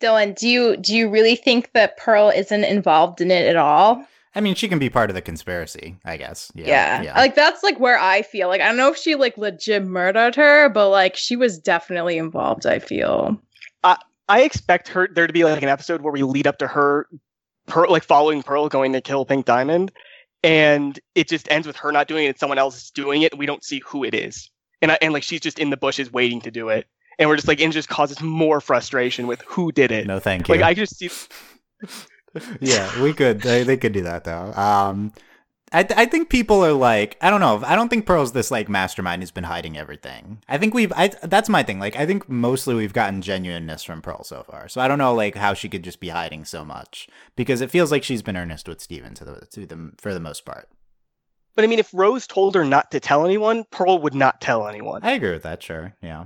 Dylan, 0.01 0.35
do 0.35 0.47
you 0.47 0.77
do 0.77 0.95
you 0.95 1.09
really 1.09 1.35
think 1.35 1.71
that 1.73 1.97
Pearl 1.97 2.29
isn't 2.29 2.63
involved 2.63 3.21
in 3.21 3.31
it 3.31 3.47
at 3.47 3.55
all? 3.55 4.05
I 4.33 4.39
mean, 4.39 4.55
she 4.55 4.69
can 4.69 4.79
be 4.79 4.89
part 4.89 5.09
of 5.09 5.13
the 5.13 5.21
conspiracy, 5.21 5.97
I 6.05 6.15
guess. 6.15 6.51
Yeah, 6.55 7.01
Yeah. 7.01 7.17
Like 7.17 7.35
that's 7.35 7.63
like 7.63 7.79
where 7.79 7.99
I 7.99 8.21
feel. 8.21 8.47
Like 8.47 8.61
I 8.61 8.67
don't 8.67 8.77
know 8.77 8.89
if 8.89 8.97
she 8.97 9.15
like 9.15 9.37
legit 9.37 9.83
murdered 9.85 10.35
her, 10.35 10.69
but 10.69 10.89
like 10.89 11.15
she 11.15 11.35
was 11.35 11.57
definitely 11.59 12.17
involved, 12.17 12.65
I 12.65 12.79
feel. 12.79 13.39
I 14.31 14.43
expect 14.43 14.87
her 14.87 15.09
there 15.13 15.27
to 15.27 15.33
be 15.33 15.43
like 15.43 15.61
an 15.61 15.67
episode 15.67 16.01
where 16.01 16.13
we 16.13 16.23
lead 16.23 16.47
up 16.47 16.57
to 16.59 16.67
her, 16.67 17.05
Pearl, 17.67 17.91
like 17.91 18.05
following 18.05 18.41
Pearl 18.41 18.69
going 18.69 18.93
to 18.93 19.01
kill 19.01 19.25
Pink 19.25 19.45
Diamond, 19.45 19.91
and 20.41 20.97
it 21.15 21.27
just 21.27 21.51
ends 21.51 21.67
with 21.67 21.75
her 21.75 21.91
not 21.91 22.07
doing 22.07 22.23
it 22.23 22.29
and 22.29 22.39
someone 22.39 22.57
else 22.57 22.77
is 22.77 22.91
doing 22.91 23.23
it, 23.23 23.33
and 23.33 23.39
we 23.39 23.45
don't 23.45 23.61
see 23.61 23.81
who 23.85 24.05
it 24.05 24.13
is, 24.13 24.49
and 24.81 24.93
I, 24.93 24.97
and 25.01 25.11
like 25.11 25.23
she's 25.23 25.41
just 25.41 25.59
in 25.59 25.69
the 25.69 25.75
bushes 25.75 26.13
waiting 26.13 26.39
to 26.41 26.51
do 26.51 26.69
it, 26.69 26.87
and 27.19 27.29
we're 27.29 27.35
just 27.35 27.47
like, 27.47 27.61
and 27.61 27.71
it 27.71 27.75
just 27.75 27.89
causes 27.89 28.21
more 28.21 28.61
frustration 28.61 29.27
with 29.27 29.41
who 29.41 29.71
did 29.71 29.91
it. 29.91 30.07
no, 30.07 30.19
thank 30.19 30.47
you. 30.47 30.55
Like 30.55 30.63
I 30.63 30.73
just 30.73 30.97
see, 30.97 31.09
yeah, 32.59 33.01
we 33.01 33.13
could. 33.13 33.41
They, 33.41 33.63
they 33.63 33.77
could 33.77 33.93
do 33.93 34.01
that 34.03 34.23
though. 34.23 34.53
Um, 34.53 35.13
I 35.73 35.83
th- 35.83 35.97
I 35.97 36.05
think 36.05 36.29
people 36.29 36.65
are 36.65 36.73
like 36.73 37.17
I 37.21 37.29
don't 37.29 37.39
know. 37.39 37.61
I 37.65 37.75
don't 37.75 37.87
think 37.89 38.05
Pearl's 38.05 38.33
this 38.33 38.51
like 38.51 38.67
mastermind 38.67 39.21
who's 39.21 39.31
been 39.31 39.45
hiding 39.45 39.77
everything. 39.77 40.41
I 40.49 40.57
think 40.57 40.73
we've. 40.73 40.91
I 40.95 41.09
that's 41.23 41.47
my 41.49 41.63
thing. 41.63 41.79
Like 41.79 41.95
I 41.95 42.05
think 42.05 42.27
mostly 42.27 42.75
we've 42.75 42.91
gotten 42.93 43.21
genuineness 43.21 43.83
from 43.83 44.01
Pearl 44.01 44.23
so 44.23 44.43
far. 44.43 44.67
So 44.67 44.81
I 44.81 44.87
don't 44.89 44.97
know 44.97 45.13
like 45.13 45.35
how 45.35 45.53
she 45.53 45.69
could 45.69 45.83
just 45.83 45.99
be 46.01 46.09
hiding 46.09 46.43
so 46.45 46.65
much 46.65 47.07
because 47.37 47.61
it 47.61 47.71
feels 47.71 47.89
like 47.91 48.03
she's 48.03 48.21
been 48.21 48.35
earnest 48.37 48.67
with 48.67 48.81
Steven 48.81 49.13
to 49.15 49.23
the 49.25 49.45
to 49.51 49.65
the 49.65 49.91
for 49.97 50.13
the 50.13 50.19
most 50.19 50.45
part. 50.45 50.67
but 51.55 51.63
I 51.63 51.67
mean, 51.67 51.79
if 51.79 51.93
Rose 51.93 52.27
told 52.27 52.55
her 52.55 52.65
not 52.65 52.91
to 52.91 52.99
tell 52.99 53.25
anyone, 53.25 53.63
Pearl 53.71 53.99
would 53.99 54.13
not 54.15 54.41
tell 54.41 54.67
anyone. 54.67 55.01
I 55.03 55.11
agree 55.13 55.31
with 55.31 55.43
that. 55.43 55.63
Sure. 55.63 55.95
Yeah. 56.01 56.25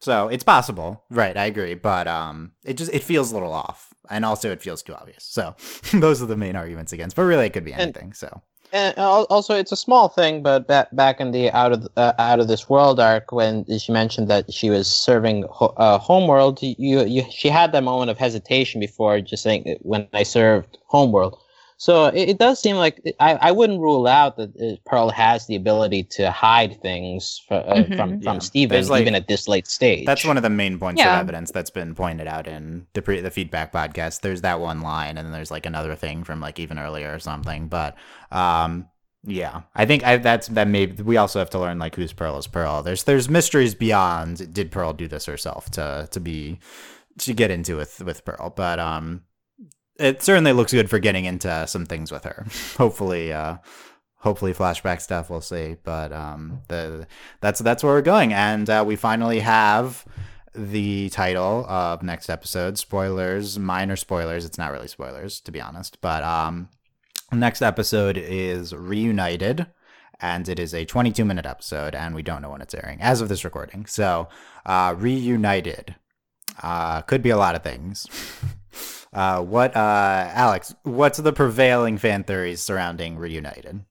So 0.00 0.28
it's 0.28 0.44
possible, 0.44 1.04
right? 1.10 1.36
I 1.36 1.44
agree, 1.46 1.74
but 1.74 2.08
um, 2.08 2.52
it 2.64 2.74
just 2.74 2.92
it 2.92 3.02
feels 3.02 3.30
a 3.30 3.34
little 3.34 3.52
off, 3.52 3.92
and 4.08 4.24
also 4.24 4.50
it 4.50 4.62
feels 4.62 4.82
too 4.82 4.94
obvious. 4.94 5.24
So 5.24 5.54
those 5.92 6.22
are 6.22 6.26
the 6.26 6.36
main 6.36 6.56
arguments 6.56 6.92
against. 6.92 7.16
But 7.16 7.24
really, 7.24 7.46
it 7.46 7.52
could 7.52 7.64
be 7.64 7.72
And- 7.72 7.82
anything. 7.82 8.12
So 8.14 8.40
And 8.72 8.94
also, 8.98 9.54
it's 9.56 9.72
a 9.72 9.76
small 9.76 10.08
thing, 10.08 10.42
but 10.42 10.66
back 10.68 10.88
back 10.92 11.20
in 11.20 11.32
the 11.32 11.50
out 11.50 11.72
of 11.72 11.88
uh, 11.96 12.12
out 12.18 12.38
of 12.40 12.46
this 12.48 12.68
world 12.70 12.98
arc, 13.00 13.30
when 13.32 13.64
she 13.78 13.92
mentioned 13.92 14.28
that 14.28 14.52
she 14.52 14.70
was 14.70 14.86
serving 14.88 15.44
ho- 15.50 15.74
uh, 15.76 15.98
Homeworld, 15.98 16.62
you, 16.62 17.04
you 17.04 17.24
she 17.30 17.48
had 17.48 17.72
that 17.72 17.82
moment 17.82 18.10
of 18.10 18.16
hesitation 18.18 18.80
before 18.80 19.20
just 19.20 19.42
saying 19.42 19.76
when 19.82 20.06
I 20.14 20.22
served 20.22 20.78
Homeworld. 20.86 21.36
So 21.82 22.08
it, 22.08 22.28
it 22.28 22.38
does 22.38 22.60
seem 22.60 22.76
like 22.76 23.00
I, 23.20 23.36
I 23.36 23.52
wouldn't 23.52 23.80
rule 23.80 24.06
out 24.06 24.36
that 24.36 24.50
uh, 24.60 24.76
Pearl 24.84 25.08
has 25.08 25.46
the 25.46 25.56
ability 25.56 26.02
to 26.18 26.30
hide 26.30 26.78
things 26.82 27.42
fr- 27.48 27.54
uh, 27.54 27.74
Mhm. 27.76 27.96
from 27.96 28.20
from 28.20 28.34
Yeah. 28.34 28.38
Steven 28.40 28.86
like- 28.88 29.00
even 29.00 29.14
at 29.14 29.28
this 29.28 29.48
late 29.48 29.66
stage. 29.66 30.04
That's 30.04 30.22
one 30.22 30.36
of 30.36 30.42
the 30.42 30.50
main 30.50 30.78
points 30.78 31.00
Yeah. 31.00 31.14
of 31.14 31.20
evidence 31.20 31.50
that's 31.50 31.70
been 31.70 31.94
pointed 31.94 32.26
out 32.26 32.46
in 32.46 32.86
the 32.92 33.00
pre- 33.00 33.22
the 33.22 33.30
feedback 33.30 33.72
podcast. 33.72 34.20
There's 34.20 34.42
that 34.42 34.60
one 34.60 34.82
line, 34.82 35.16
and 35.16 35.24
then 35.24 35.32
there's 35.32 35.50
like 35.50 35.64
another 35.64 35.94
thing 35.96 36.22
from 36.22 36.38
like 36.38 36.58
even 36.60 36.78
earlier 36.78 37.14
or 37.14 37.18
something. 37.18 37.68
But 37.68 37.96
um, 38.30 38.86
yeah, 39.24 39.62
I 39.74 39.86
think 39.86 40.04
I, 40.04 40.18
that's 40.18 40.48
that. 40.48 40.68
Maybe 40.68 41.02
we 41.02 41.16
also 41.16 41.38
have 41.38 41.48
to 41.50 41.58
learn 41.58 41.78
like 41.78 41.94
who's 41.96 42.12
Pearl 42.12 42.36
is 42.36 42.46
Pearl. 42.46 42.82
There's 42.82 43.04
there's 43.04 43.30
mysteries 43.30 43.74
beyond. 43.74 44.52
Did 44.52 44.70
Pearl 44.70 44.92
do 44.92 45.08
this 45.08 45.24
herself 45.24 45.70
to 45.70 46.08
to 46.10 46.20
be 46.20 46.58
to 47.20 47.32
get 47.32 47.50
into 47.50 47.78
with 47.78 48.02
with 48.02 48.22
Pearl? 48.26 48.52
But 48.54 48.78
um, 48.78 49.22
it 50.00 50.22
certainly 50.22 50.52
looks 50.52 50.72
good 50.72 50.88
for 50.88 50.98
getting 50.98 51.26
into 51.26 51.66
some 51.66 51.86
things 51.86 52.10
with 52.10 52.24
her. 52.24 52.46
Hopefully, 52.78 53.32
uh, 53.32 53.58
hopefully 54.16 54.54
flashback 54.54 55.00
stuff. 55.00 55.30
We'll 55.30 55.40
see. 55.40 55.76
But 55.82 56.12
um, 56.12 56.62
the 56.68 57.06
that's 57.40 57.60
that's 57.60 57.84
where 57.84 57.94
we're 57.94 58.02
going, 58.02 58.32
and 58.32 58.68
uh, 58.68 58.84
we 58.86 58.96
finally 58.96 59.40
have 59.40 60.04
the 60.54 61.10
title 61.10 61.66
of 61.66 62.02
next 62.02 62.30
episode. 62.30 62.78
Spoilers, 62.78 63.58
minor 63.58 63.96
spoilers. 63.96 64.44
It's 64.44 64.58
not 64.58 64.72
really 64.72 64.88
spoilers, 64.88 65.40
to 65.42 65.52
be 65.52 65.60
honest. 65.60 66.00
But 66.00 66.22
um, 66.22 66.68
next 67.32 67.62
episode 67.62 68.16
is 68.16 68.74
reunited. 68.74 69.66
And 70.22 70.50
it 70.50 70.58
is 70.58 70.74
a 70.74 70.84
22 70.84 71.24
minute 71.24 71.46
episode, 71.46 71.94
and 71.94 72.14
we 72.14 72.22
don't 72.22 72.42
know 72.42 72.50
when 72.50 72.60
it's 72.60 72.74
airing 72.74 73.00
as 73.00 73.22
of 73.22 73.30
this 73.30 73.42
recording. 73.42 73.86
So, 73.86 74.28
uh, 74.66 74.94
reunited 74.98 75.94
uh, 76.62 77.00
could 77.02 77.22
be 77.22 77.30
a 77.30 77.38
lot 77.38 77.54
of 77.54 77.62
things. 77.62 78.06
Uh, 79.12 79.42
what, 79.42 79.76
uh, 79.76 80.30
Alex? 80.32 80.74
What's 80.84 81.18
the 81.18 81.32
prevailing 81.32 81.98
fan 81.98 82.24
theories 82.24 82.60
surrounding 82.60 83.16
reunited? 83.16 83.84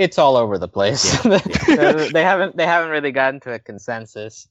it's 0.00 0.18
all 0.18 0.36
over 0.36 0.58
the 0.58 0.68
place. 0.68 1.22
Yeah, 1.24 1.38
they 1.92 2.10
they 2.10 2.22
haven't 2.22 2.56
they 2.56 2.66
haven't 2.66 2.90
really 2.90 3.12
gotten 3.12 3.40
to 3.40 3.52
a 3.52 3.58
consensus. 3.58 4.48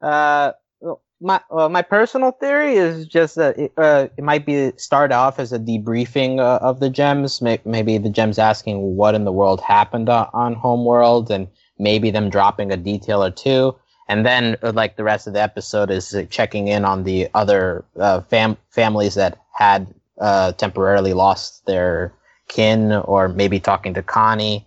Uh, 0.00 0.52
well, 0.80 1.02
my 1.20 1.40
uh, 1.50 1.68
my 1.68 1.82
personal 1.82 2.32
theory 2.32 2.74
is 2.74 3.06
just 3.06 3.34
that 3.36 3.58
it, 3.58 3.72
uh, 3.76 4.08
it 4.16 4.24
might 4.24 4.46
be 4.46 4.72
start 4.76 5.12
off 5.12 5.38
as 5.38 5.52
a 5.52 5.58
debriefing 5.58 6.38
uh, 6.38 6.58
of 6.62 6.80
the 6.80 6.88
gems. 6.88 7.42
May- 7.42 7.60
maybe 7.64 7.98
the 7.98 8.10
gems 8.10 8.38
asking 8.38 8.96
what 8.96 9.14
in 9.14 9.24
the 9.24 9.32
world 9.32 9.60
happened 9.60 10.08
on, 10.08 10.28
on 10.32 10.54
Homeworld, 10.54 11.30
and 11.30 11.48
maybe 11.78 12.10
them 12.10 12.30
dropping 12.30 12.72
a 12.72 12.76
detail 12.76 13.22
or 13.22 13.30
two, 13.30 13.76
and 14.08 14.24
then 14.24 14.56
uh, 14.62 14.72
like 14.72 14.96
the 14.96 15.04
rest 15.04 15.26
of 15.26 15.32
the 15.32 15.42
episode 15.42 15.90
is 15.90 16.14
uh, 16.14 16.24
checking 16.30 16.68
in 16.68 16.84
on 16.84 17.04
the 17.04 17.28
other 17.34 17.84
uh, 17.98 18.20
fam- 18.22 18.56
families 18.70 19.14
that 19.14 19.38
had 19.52 19.92
uh, 20.20 20.52
temporarily 20.52 21.12
lost 21.12 21.66
their 21.66 22.12
kin, 22.48 22.92
or 22.92 23.28
maybe 23.28 23.58
talking 23.58 23.94
to 23.94 24.02
Connie, 24.02 24.66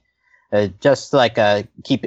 uh, 0.51 0.67
just 0.81 1.13
like 1.13 1.37
keep 1.83 2.05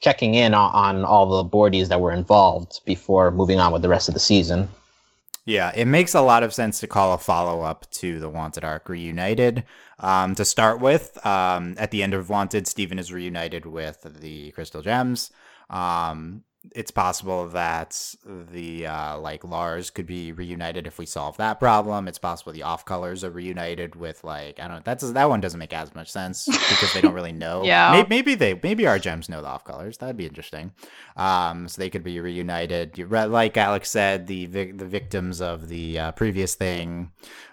checking 0.00 0.34
in 0.34 0.54
on, 0.54 0.72
on 0.74 1.04
all 1.04 1.42
the 1.42 1.48
boardies 1.48 1.88
that 1.88 2.00
were 2.00 2.12
involved 2.12 2.80
before 2.84 3.30
moving 3.30 3.60
on 3.60 3.72
with 3.72 3.82
the 3.82 3.88
rest 3.88 4.08
of 4.08 4.14
the 4.14 4.20
season. 4.20 4.68
Yeah, 5.46 5.72
it 5.74 5.84
makes 5.84 6.14
a 6.14 6.22
lot 6.22 6.42
of 6.42 6.54
sense 6.54 6.80
to 6.80 6.86
call 6.86 7.12
a 7.12 7.18
follow 7.18 7.60
up 7.60 7.90
to 7.92 8.18
the 8.18 8.30
Wanted 8.30 8.64
arc 8.64 8.88
reunited. 8.88 9.64
Um, 9.98 10.34
to 10.34 10.44
start 10.44 10.80
with, 10.80 11.24
um, 11.24 11.74
at 11.78 11.90
the 11.90 12.02
end 12.02 12.14
of 12.14 12.30
Wanted, 12.30 12.66
Steven 12.66 12.98
is 12.98 13.12
reunited 13.12 13.66
with 13.66 14.06
the 14.20 14.50
Crystal 14.52 14.82
Gems. 14.82 15.30
Um, 15.70 16.44
it's 16.72 16.90
possible 16.90 17.48
that 17.48 18.14
the 18.24 18.86
uh, 18.86 19.18
like 19.18 19.44
Lars 19.44 19.90
could 19.90 20.06
be 20.06 20.32
reunited 20.32 20.86
if 20.86 20.98
we 20.98 21.06
solve 21.06 21.36
that 21.36 21.60
problem. 21.60 22.08
It's 22.08 22.18
possible 22.18 22.52
the 22.52 22.62
off 22.62 22.84
colors 22.84 23.22
are 23.22 23.30
reunited 23.30 23.96
with 23.96 24.24
like 24.24 24.58
I 24.58 24.68
don't 24.68 24.76
know. 24.78 24.82
That's 24.84 25.10
that 25.12 25.28
one 25.28 25.40
doesn't 25.40 25.58
make 25.58 25.72
as 25.72 25.94
much 25.94 26.10
sense 26.10 26.46
because 26.46 26.92
they 26.92 27.00
don't 27.00 27.14
really 27.14 27.32
know. 27.32 27.64
Yeah. 27.64 27.92
maybe, 27.92 28.08
maybe 28.08 28.34
they 28.34 28.60
maybe 28.62 28.86
our 28.86 28.98
gems 28.98 29.28
know 29.28 29.42
the 29.42 29.48
off 29.48 29.64
colors. 29.64 29.98
That'd 29.98 30.16
be 30.16 30.26
interesting. 30.26 30.72
Um, 31.16 31.68
so 31.68 31.80
they 31.80 31.90
could 31.90 32.04
be 32.04 32.20
reunited. 32.20 32.98
Like 33.10 33.56
Alex 33.56 33.90
said, 33.90 34.26
the 34.26 34.46
vic- 34.46 34.78
the 34.78 34.86
victims 34.86 35.40
of 35.40 35.68
the 35.68 35.98
uh, 35.98 36.12
previous 36.12 36.54
thing. 36.54 37.12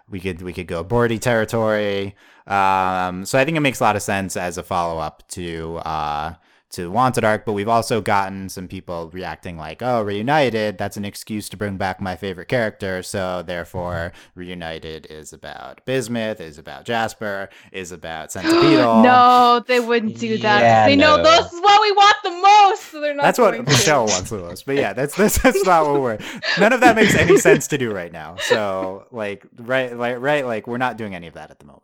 We 0.10 0.20
could 0.20 0.42
we 0.42 0.54
could 0.54 0.68
go 0.68 0.84
Bordy 0.84 1.20
territory. 1.20 2.16
Um, 2.48 3.26
so 3.26 3.38
I 3.38 3.46
think 3.46 3.56
it 3.58 3.62
makes 3.62 3.80
a 3.80 3.84
lot 3.84 3.96
of 3.96 4.02
sense 4.02 4.36
as 4.36 4.58
a 4.58 4.64
follow 4.64 5.00
up 5.00 5.28
to 5.30 5.78
uh, 5.78 6.34
to 6.72 6.90
Wanted 6.90 7.24
Arc, 7.24 7.46
but 7.46 7.54
we've 7.54 7.68
also 7.68 8.02
gotten 8.02 8.50
some 8.50 8.68
people 8.68 9.10
reacting 9.14 9.58
like, 9.58 9.82
"Oh, 9.82 10.02
reunited. 10.02 10.78
That's 10.78 10.98
an 10.98 11.06
excuse 11.06 11.50
to 11.50 11.58
bring 11.58 11.78
back 11.78 12.02
my 12.02 12.16
favorite 12.16 12.48
character." 12.48 13.04
So 13.04 13.44
therefore, 13.46 14.14
reunited 14.36 15.08
is 15.10 15.34
about 15.34 15.86
Bismuth, 15.86 16.40
is 16.40 16.58
about 16.58 16.86
Jasper, 16.86 17.50
is 17.72 17.92
about 17.92 18.30
Centipeetle. 18.34 19.04
no, 19.04 19.64
they 19.68 19.80
wouldn't 19.80 20.18
do 20.18 20.38
that. 20.38 20.62
Yeah, 20.62 20.86
they 20.88 20.96
know 20.96 21.18
no. 21.18 21.24
this 21.24 21.52
is 21.52 21.62
what 21.62 21.82
we 21.82 21.92
want 21.92 22.16
the 22.24 22.32
most, 22.32 22.92
so 22.92 23.02
they're 23.02 23.14
not. 23.14 23.24
That's 23.24 23.40
what. 23.40 23.66
Michelle 23.66 24.06
wants 24.06 24.30
the 24.30 24.38
most. 24.38 24.66
But 24.66 24.76
yeah, 24.76 24.94
that's 24.94 25.16
that's, 25.16 25.42
that's 25.42 25.64
not 25.66 25.86
what 25.86 26.02
we're. 26.02 26.18
None 26.60 26.74
of 26.74 26.82
that 26.82 26.96
makes 26.96 27.16
any 27.16 27.38
sense 27.38 27.68
to 27.68 27.78
do 27.78 27.92
right 27.92 28.12
now. 28.12 28.36
So 28.40 29.06
like 29.12 29.46
right 29.58 29.96
like 29.96 30.20
right 30.20 30.46
like 30.46 30.68
we're 30.68 30.78
not 30.78 30.98
doing 30.98 31.16
any 31.16 31.28
of 31.28 31.34
that 31.36 31.52
at 31.52 31.60
the 31.60 31.66
moment. 31.66 31.84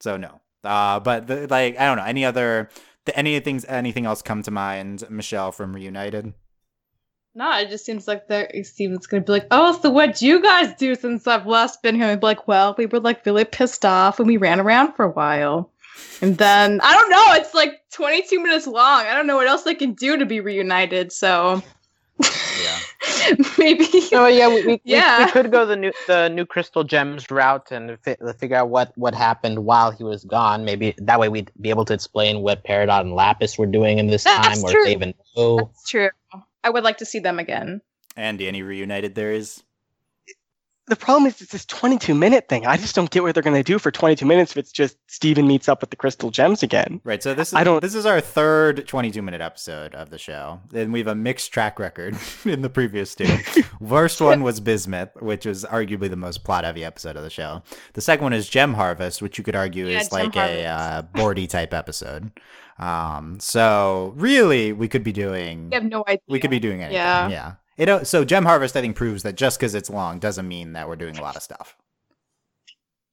So 0.00 0.16
no. 0.16 0.40
Uh, 0.64 1.00
but 1.00 1.26
the, 1.26 1.46
like 1.46 1.78
I 1.78 1.86
don't 1.86 1.98
know 1.98 2.04
any 2.04 2.24
other 2.24 2.68
th- 3.08 3.18
anything 3.18 3.62
anything 3.68 4.06
else 4.06 4.22
come 4.22 4.42
to 4.42 4.50
mind, 4.50 5.04
Michelle 5.10 5.52
from 5.52 5.74
Reunited. 5.74 6.34
No, 7.34 7.58
it 7.58 7.68
just 7.70 7.84
seems 7.84 8.08
like 8.08 8.26
they're 8.28 8.50
Steven's 8.62 9.06
gonna 9.06 9.22
be 9.22 9.32
like, 9.32 9.46
oh, 9.50 9.78
so 9.80 9.90
what'd 9.90 10.20
you 10.20 10.42
guys 10.42 10.74
do 10.74 10.94
since 10.94 11.26
I've 11.26 11.46
last 11.46 11.82
been 11.82 11.94
here? 11.94 12.06
And 12.06 12.20
be 12.20 12.26
like, 12.26 12.48
well, 12.48 12.74
we 12.76 12.86
were 12.86 13.00
like 13.00 13.24
really 13.24 13.44
pissed 13.44 13.84
off 13.84 14.18
and 14.18 14.26
we 14.26 14.36
ran 14.36 14.60
around 14.60 14.94
for 14.94 15.04
a 15.04 15.10
while. 15.10 15.72
And 16.20 16.36
then 16.36 16.80
I 16.82 16.94
don't 16.94 17.10
know, 17.10 17.34
it's 17.34 17.54
like 17.54 17.80
22 17.92 18.42
minutes 18.42 18.66
long. 18.66 19.06
I 19.06 19.14
don't 19.14 19.26
know 19.26 19.36
what 19.36 19.48
else 19.48 19.62
they 19.62 19.74
can 19.74 19.94
do 19.94 20.16
to 20.16 20.26
be 20.26 20.40
reunited, 20.40 21.12
so 21.12 21.62
Yeah. 22.20 22.78
maybe 23.58 23.86
Oh 24.12 24.26
yeah, 24.26 24.48
we, 24.48 24.66
we, 24.66 24.80
Yeah. 24.84 25.18
we, 25.18 25.24
we 25.26 25.30
could 25.32 25.52
go 25.52 25.64
the 25.66 25.76
new 25.76 25.92
the 26.06 26.28
new 26.28 26.44
crystal 26.44 26.84
gems 26.84 27.30
route 27.30 27.70
and 27.70 27.98
fi- 28.02 28.16
figure 28.38 28.56
out 28.56 28.68
what 28.70 28.92
what 28.96 29.14
happened 29.14 29.64
while 29.64 29.90
he 29.90 30.02
was 30.04 30.24
gone. 30.24 30.64
Maybe 30.64 30.94
that 30.98 31.20
way 31.20 31.28
we'd 31.28 31.50
be 31.60 31.70
able 31.70 31.84
to 31.86 31.94
explain 31.94 32.40
what 32.40 32.64
Peridot 32.64 33.00
and 33.02 33.14
Lapis 33.14 33.58
were 33.58 33.66
doing 33.66 33.98
in 33.98 34.08
this 34.08 34.24
That's 34.24 34.60
time, 34.60 34.64
or 34.64 34.70
true. 34.72 34.80
if 34.80 34.86
they 34.86 34.92
even 34.92 35.14
know. 35.36 35.56
that's 35.58 35.88
true. 35.88 36.10
I 36.64 36.70
would 36.70 36.84
like 36.84 36.98
to 36.98 37.04
see 37.06 37.18
them 37.20 37.38
again. 37.38 37.80
Andy, 38.16 38.48
any 38.48 38.62
reunited 38.62 39.14
there 39.14 39.32
is? 39.32 39.62
The 40.88 40.96
problem 40.96 41.26
is 41.26 41.40
it's 41.42 41.52
this 41.52 41.64
22 41.66 42.14
minute 42.14 42.48
thing. 42.48 42.66
I 42.66 42.76
just 42.76 42.94
don't 42.94 43.10
get 43.10 43.22
what 43.22 43.34
they're 43.34 43.42
going 43.42 43.56
to 43.56 43.62
do 43.62 43.78
for 43.78 43.90
22 43.90 44.24
minutes 44.24 44.52
if 44.52 44.56
it's 44.56 44.72
just 44.72 44.96
Steven 45.06 45.46
meets 45.46 45.68
up 45.68 45.80
with 45.80 45.90
the 45.90 45.96
crystal 45.96 46.30
gems 46.30 46.62
again. 46.62 47.00
Right. 47.04 47.22
So 47.22 47.34
this 47.34 47.48
is 47.48 47.54
I 47.54 47.64
don't- 47.64 47.80
this 47.80 47.94
is 47.94 48.06
our 48.06 48.20
third 48.20 48.86
22 48.88 49.20
minute 49.22 49.40
episode 49.40 49.94
of 49.94 50.10
the 50.10 50.18
show. 50.18 50.60
And 50.74 50.92
we 50.92 50.98
have 51.00 51.08
a 51.08 51.14
mixed 51.14 51.52
track 51.52 51.78
record 51.78 52.16
in 52.44 52.62
the 52.62 52.70
previous 52.70 53.14
two. 53.14 53.28
Worst 53.80 54.20
one 54.20 54.42
was 54.42 54.60
Bismuth, 54.60 55.10
which 55.20 55.44
was 55.46 55.64
arguably 55.64 56.08
the 56.10 56.16
most 56.16 56.42
plot 56.44 56.64
heavy 56.64 56.84
episode 56.84 57.16
of 57.16 57.22
the 57.22 57.30
show. 57.30 57.62
The 57.92 58.00
second 58.00 58.24
one 58.24 58.32
is 58.32 58.48
Gem 58.48 58.74
Harvest, 58.74 59.20
which 59.22 59.36
you 59.38 59.44
could 59.44 59.56
argue 59.56 59.86
Yeah, 59.86 60.00
is 60.00 60.08
Gem 60.08 60.18
like 60.26 60.36
a 60.36 60.64
uh, 60.64 60.78
Harvest. 60.92 61.12
boardy 61.12 61.46
type 61.46 61.74
episode. 61.74 62.30
Um, 62.78 63.38
so 63.40 64.14
really 64.16 64.72
we 64.72 64.88
could 64.88 65.02
be 65.02 65.12
doing 65.12 65.68
We 65.70 65.74
have 65.74 65.84
no 65.84 66.04
idea. 66.06 66.22
we 66.28 66.38
could 66.40 66.50
be 66.50 66.60
doing 66.60 66.80
anything. 66.82 66.94
Yeah. 66.94 67.28
Yeah. 67.28 67.52
It, 67.78 68.06
so 68.06 68.24
Gem 68.24 68.44
Harvest 68.44 68.76
I 68.76 68.80
think 68.80 68.96
proves 68.96 69.22
that 69.22 69.36
just 69.36 69.58
because 69.58 69.74
it's 69.74 69.88
long 69.88 70.18
doesn't 70.18 70.46
mean 70.46 70.72
that 70.74 70.88
we're 70.88 70.96
doing 70.96 71.16
a 71.16 71.22
lot 71.22 71.36
of 71.36 71.42
stuff. 71.42 71.76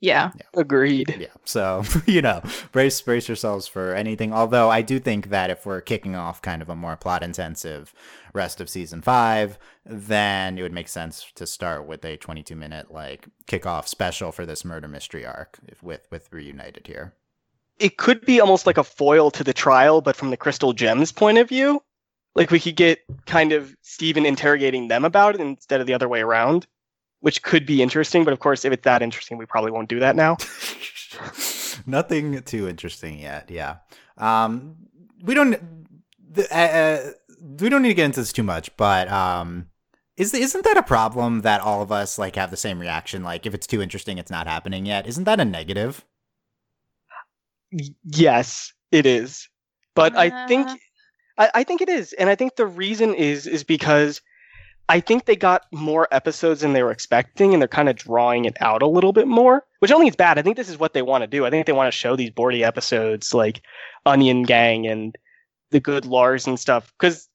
Yeah. 0.01 0.31
Agreed. 0.53 1.15
Yeah. 1.19 1.27
So, 1.45 1.83
you 2.05 2.21
know, 2.21 2.41
brace 2.71 3.01
brace 3.01 3.27
yourselves 3.27 3.67
for 3.67 3.93
anything. 3.93 4.33
Although 4.33 4.69
I 4.69 4.81
do 4.81 4.99
think 4.99 5.29
that 5.29 5.49
if 5.49 5.65
we're 5.65 5.81
kicking 5.81 6.15
off 6.15 6.41
kind 6.41 6.61
of 6.61 6.69
a 6.69 6.75
more 6.75 6.95
plot 6.97 7.23
intensive 7.23 7.93
rest 8.33 8.59
of 8.59 8.69
season 8.69 9.01
five, 9.01 9.57
then 9.85 10.57
it 10.57 10.61
would 10.61 10.73
make 10.73 10.89
sense 10.89 11.31
to 11.35 11.47
start 11.47 11.87
with 11.87 12.03
a 12.03 12.17
22 12.17 12.55
minute 12.55 12.91
like 12.91 13.27
kickoff 13.47 13.87
special 13.87 14.31
for 14.31 14.45
this 14.45 14.65
murder 14.65 14.87
mystery 14.87 15.25
arc 15.25 15.59
with 15.81 16.07
with 16.11 16.31
reunited 16.31 16.87
here. 16.87 17.13
It 17.79 17.97
could 17.97 18.25
be 18.25 18.39
almost 18.39 18.65
like 18.65 18.77
a 18.77 18.83
foil 18.83 19.31
to 19.31 19.43
the 19.43 19.53
trial, 19.53 20.01
but 20.01 20.15
from 20.15 20.29
the 20.29 20.37
crystal 20.37 20.73
gems 20.73 21.11
point 21.11 21.37
of 21.37 21.49
view. 21.49 21.81
Like 22.35 22.51
we 22.51 22.59
could 22.59 22.75
get 22.75 22.99
kind 23.25 23.53
of 23.53 23.75
Steven 23.81 24.25
interrogating 24.25 24.89
them 24.89 25.05
about 25.05 25.35
it 25.35 25.41
instead 25.41 25.79
of 25.81 25.87
the 25.87 25.93
other 25.93 26.09
way 26.09 26.21
around, 26.21 26.67
which 27.21 27.41
could 27.43 27.65
be 27.65 27.81
interesting. 27.81 28.23
But 28.23 28.33
of 28.33 28.39
course, 28.39 28.65
if 28.65 28.73
it's 28.73 28.83
that 28.83 29.01
interesting, 29.01 29.37
we 29.37 29.45
probably 29.45 29.71
won't 29.71 29.89
do 29.89 29.99
that 29.99 30.15
now. 30.15 30.37
Nothing 31.85 32.41
too 32.43 32.67
interesting 32.67 33.19
yet. 33.19 33.49
Yeah. 33.49 33.77
Um, 34.17 34.75
we 35.23 35.33
don't. 35.33 35.57
The, 36.33 36.43
uh, 36.53 36.77
uh, 36.77 37.11
we 37.61 37.69
don't 37.69 37.81
need 37.81 37.89
to 37.89 37.93
get 37.93 38.05
into 38.05 38.19
this 38.19 38.33
too 38.33 38.43
much, 38.43 38.75
but 38.75 39.09
um, 39.09 39.67
is 40.17 40.33
isn't 40.33 40.63
that 40.65 40.77
a 40.77 40.83
problem 40.83 41.41
that 41.41 41.61
all 41.61 41.81
of 41.81 41.91
us 41.91 42.17
like 42.17 42.35
have 42.35 42.51
the 42.51 42.57
same 42.57 42.79
reaction? 42.79 43.23
Like, 43.23 43.45
if 43.45 43.53
it's 43.53 43.67
too 43.67 43.81
interesting, 43.81 44.17
it's 44.17 44.31
not 44.31 44.47
happening 44.47 44.85
yet. 44.85 45.07
Isn't 45.07 45.23
that 45.25 45.39
a 45.39 45.45
negative? 45.45 46.03
Yes, 48.03 48.73
it 48.91 49.05
is. 49.05 49.47
But 49.95 50.15
I 50.15 50.47
think 50.47 50.67
Uh. 50.67 50.75
I, 51.37 51.49
I 51.55 51.63
think 51.63 51.81
it 51.81 51.89
is, 51.89 52.13
and 52.13 52.29
I 52.29 52.35
think 52.35 52.55
the 52.55 52.65
reason 52.65 53.13
is 53.13 53.47
is 53.47 53.63
because 53.63 54.21
I 54.87 54.99
think 54.99 55.25
they 55.25 55.35
got 55.35 55.63
more 55.71 56.07
episodes 56.11 56.61
than 56.61 56.73
they 56.73 56.83
were 56.83 56.91
expecting, 56.91 57.53
and 57.53 57.61
they're 57.61 57.67
kind 57.67 57.89
of 57.89 57.95
drawing 57.95 58.45
it 58.45 58.55
out 58.61 58.81
a 58.81 58.87
little 58.87 59.13
bit 59.13 59.27
more. 59.27 59.65
Which 59.79 59.91
I 59.91 59.93
don't 59.93 60.01
think 60.01 60.11
is 60.11 60.17
bad. 60.17 60.37
I 60.37 60.41
think 60.41 60.57
this 60.57 60.69
is 60.69 60.79
what 60.79 60.93
they 60.93 61.01
want 61.01 61.23
to 61.23 61.27
do. 61.27 61.45
I 61.45 61.49
think 61.49 61.65
they 61.65 61.73
want 61.73 61.91
to 61.91 61.97
show 61.97 62.15
these 62.15 62.29
boardy 62.29 62.63
episodes 62.63 63.33
like 63.33 63.61
Onion 64.05 64.43
Gang 64.43 64.85
and 64.87 65.15
the 65.71 65.79
Good 65.79 66.05
Lars 66.05 66.47
and 66.47 66.59
stuff, 66.59 66.93
because 66.99 67.27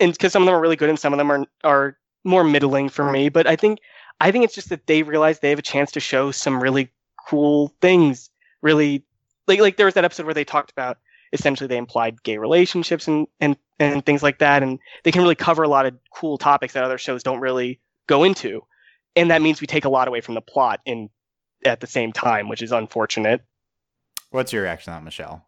because 0.00 0.32
some 0.32 0.42
of 0.42 0.46
them 0.46 0.54
are 0.54 0.60
really 0.60 0.76
good 0.76 0.88
and 0.88 0.98
some 0.98 1.12
of 1.12 1.18
them 1.18 1.30
are 1.30 1.46
are 1.64 1.96
more 2.24 2.44
middling 2.44 2.88
for 2.88 3.10
me. 3.10 3.28
But 3.28 3.46
I 3.46 3.56
think 3.56 3.78
I 4.20 4.30
think 4.30 4.44
it's 4.44 4.54
just 4.54 4.68
that 4.68 4.86
they 4.86 5.02
realize 5.02 5.38
they 5.38 5.50
have 5.50 5.58
a 5.58 5.62
chance 5.62 5.90
to 5.92 6.00
show 6.00 6.30
some 6.30 6.62
really 6.62 6.90
cool 7.28 7.74
things. 7.80 8.30
Really, 8.60 9.04
like 9.46 9.60
like 9.60 9.76
there 9.76 9.86
was 9.86 9.94
that 9.94 10.04
episode 10.04 10.26
where 10.26 10.34
they 10.34 10.44
talked 10.44 10.72
about 10.72 10.98
essentially 11.32 11.66
they 11.66 11.76
implied 11.76 12.22
gay 12.22 12.38
relationships 12.38 13.08
and, 13.08 13.26
and, 13.40 13.56
and 13.78 14.04
things 14.04 14.22
like 14.22 14.38
that. 14.38 14.62
And 14.62 14.78
they 15.04 15.12
can 15.12 15.22
really 15.22 15.34
cover 15.34 15.62
a 15.62 15.68
lot 15.68 15.86
of 15.86 15.94
cool 16.14 16.38
topics 16.38 16.74
that 16.74 16.84
other 16.84 16.98
shows 16.98 17.22
don't 17.22 17.40
really 17.40 17.80
go 18.06 18.24
into. 18.24 18.62
And 19.16 19.30
that 19.30 19.42
means 19.42 19.60
we 19.60 19.66
take 19.66 19.84
a 19.84 19.88
lot 19.88 20.08
away 20.08 20.20
from 20.20 20.34
the 20.34 20.40
plot 20.40 20.80
in 20.84 21.10
at 21.64 21.80
the 21.80 21.86
same 21.86 22.12
time, 22.12 22.48
which 22.48 22.62
is 22.62 22.72
unfortunate. 22.72 23.42
What's 24.30 24.52
your 24.52 24.62
reaction 24.62 24.92
on 24.92 25.04
Michelle? 25.04 25.44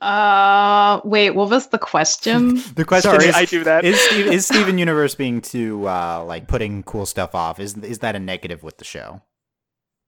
Uh, 0.00 1.00
wait, 1.04 1.30
what 1.30 1.50
was 1.50 1.68
the 1.68 1.78
question? 1.78 2.56
The 2.74 2.84
question 2.84 3.10
Sorry, 3.10 3.26
is: 3.26 3.34
I 3.34 3.44
do 3.44 3.64
that. 3.64 3.84
is 3.84 4.00
Steve, 4.00 4.26
is 4.26 4.46
Steven 4.46 4.78
Universe 4.78 5.14
being 5.14 5.42
too 5.42 5.86
uh, 5.86 6.24
like 6.26 6.48
putting 6.48 6.82
cool 6.84 7.04
stuff 7.04 7.34
off? 7.34 7.60
Is 7.60 7.76
is 7.76 7.98
that 7.98 8.16
a 8.16 8.18
negative 8.18 8.62
with 8.62 8.78
the 8.78 8.84
show? 8.84 9.20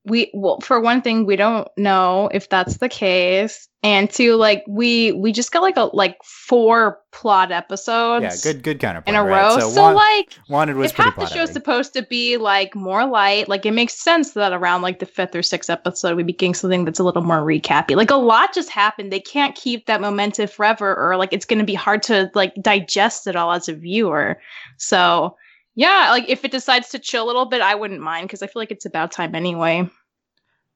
We 0.05 0.31
well 0.35 0.59
for 0.61 0.81
one 0.81 1.01
thing 1.01 1.27
we 1.27 1.37
don't 1.37 1.69
know 1.77 2.29
if 2.35 2.49
that's 2.49 2.79
the 2.79 2.89
case 2.89 3.69
and 3.85 4.11
two 4.11 4.35
like 4.35 4.65
we 4.67 5.13
we 5.13 5.31
just 5.31 5.53
got 5.53 5.63
like 5.63 5.77
a 5.77 5.85
like 5.95 6.17
four 6.25 6.99
plot 7.13 7.53
episodes 7.53 8.23
Yeah, 8.25 8.53
good 8.53 8.65
good 8.65 8.81
counterpoint. 8.81 9.15
in 9.17 9.21
a 9.21 9.25
right? 9.25 9.43
row 9.43 9.59
So, 9.61 9.71
so, 9.71 9.93
like 9.93 10.37
wanted 10.49 10.75
was 10.77 10.91
if 10.91 10.97
half 10.97 11.15
the 11.15 11.27
show's 11.27 11.37
heavy. 11.49 11.53
supposed 11.53 11.93
to 11.93 12.03
be 12.03 12.37
like 12.37 12.75
more 12.75 13.07
light 13.07 13.49
like 13.49 13.65
it 13.65 13.71
makes 13.73 13.95
sense 13.95 14.33
that 14.33 14.53
around 14.53 14.83
like 14.83 14.99
the 14.99 15.07
fifth 15.07 15.37
or 15.37 15.43
sixth 15.43 15.71
episode 15.71 16.17
we 16.17 16.25
be 16.25 16.33
getting 16.33 16.55
something 16.55 16.85
that's 16.85 16.99
a 16.99 17.05
little 17.05 17.23
more 17.23 17.41
recappy 17.43 17.95
like 17.97 18.11
a 18.11 18.17
lot 18.17 18.53
just 18.53 18.71
happened 18.71 19.13
they 19.13 19.21
can't 19.21 19.55
keep 19.55 19.87
that 19.87 20.01
momentum 20.01 20.49
forever 20.49 20.97
or 20.97 21.17
like 21.17 21.33
it's 21.33 21.45
going 21.45 21.61
to 21.61 21.65
be 21.65 21.75
hard 21.75 22.03
to 22.03 22.29
like 22.35 22.55
digest 22.61 23.29
it 23.29 23.37
all 23.37 23.53
as 23.53 23.69
a 23.69 23.75
viewer 23.75 24.41
so 24.79 25.37
yeah 25.75 26.09
like 26.11 26.29
if 26.29 26.45
it 26.45 26.51
decides 26.51 26.91
to 26.91 26.99
chill 26.99 27.25
a 27.25 27.27
little 27.27 27.47
bit 27.47 27.61
i 27.61 27.75
wouldn't 27.75 28.01
mind 28.01 28.27
because 28.27 28.43
i 28.43 28.47
feel 28.47 28.61
like 28.61 28.71
it's 28.71 28.87
about 28.87 29.13
time 29.13 29.35
anyway 29.35 29.89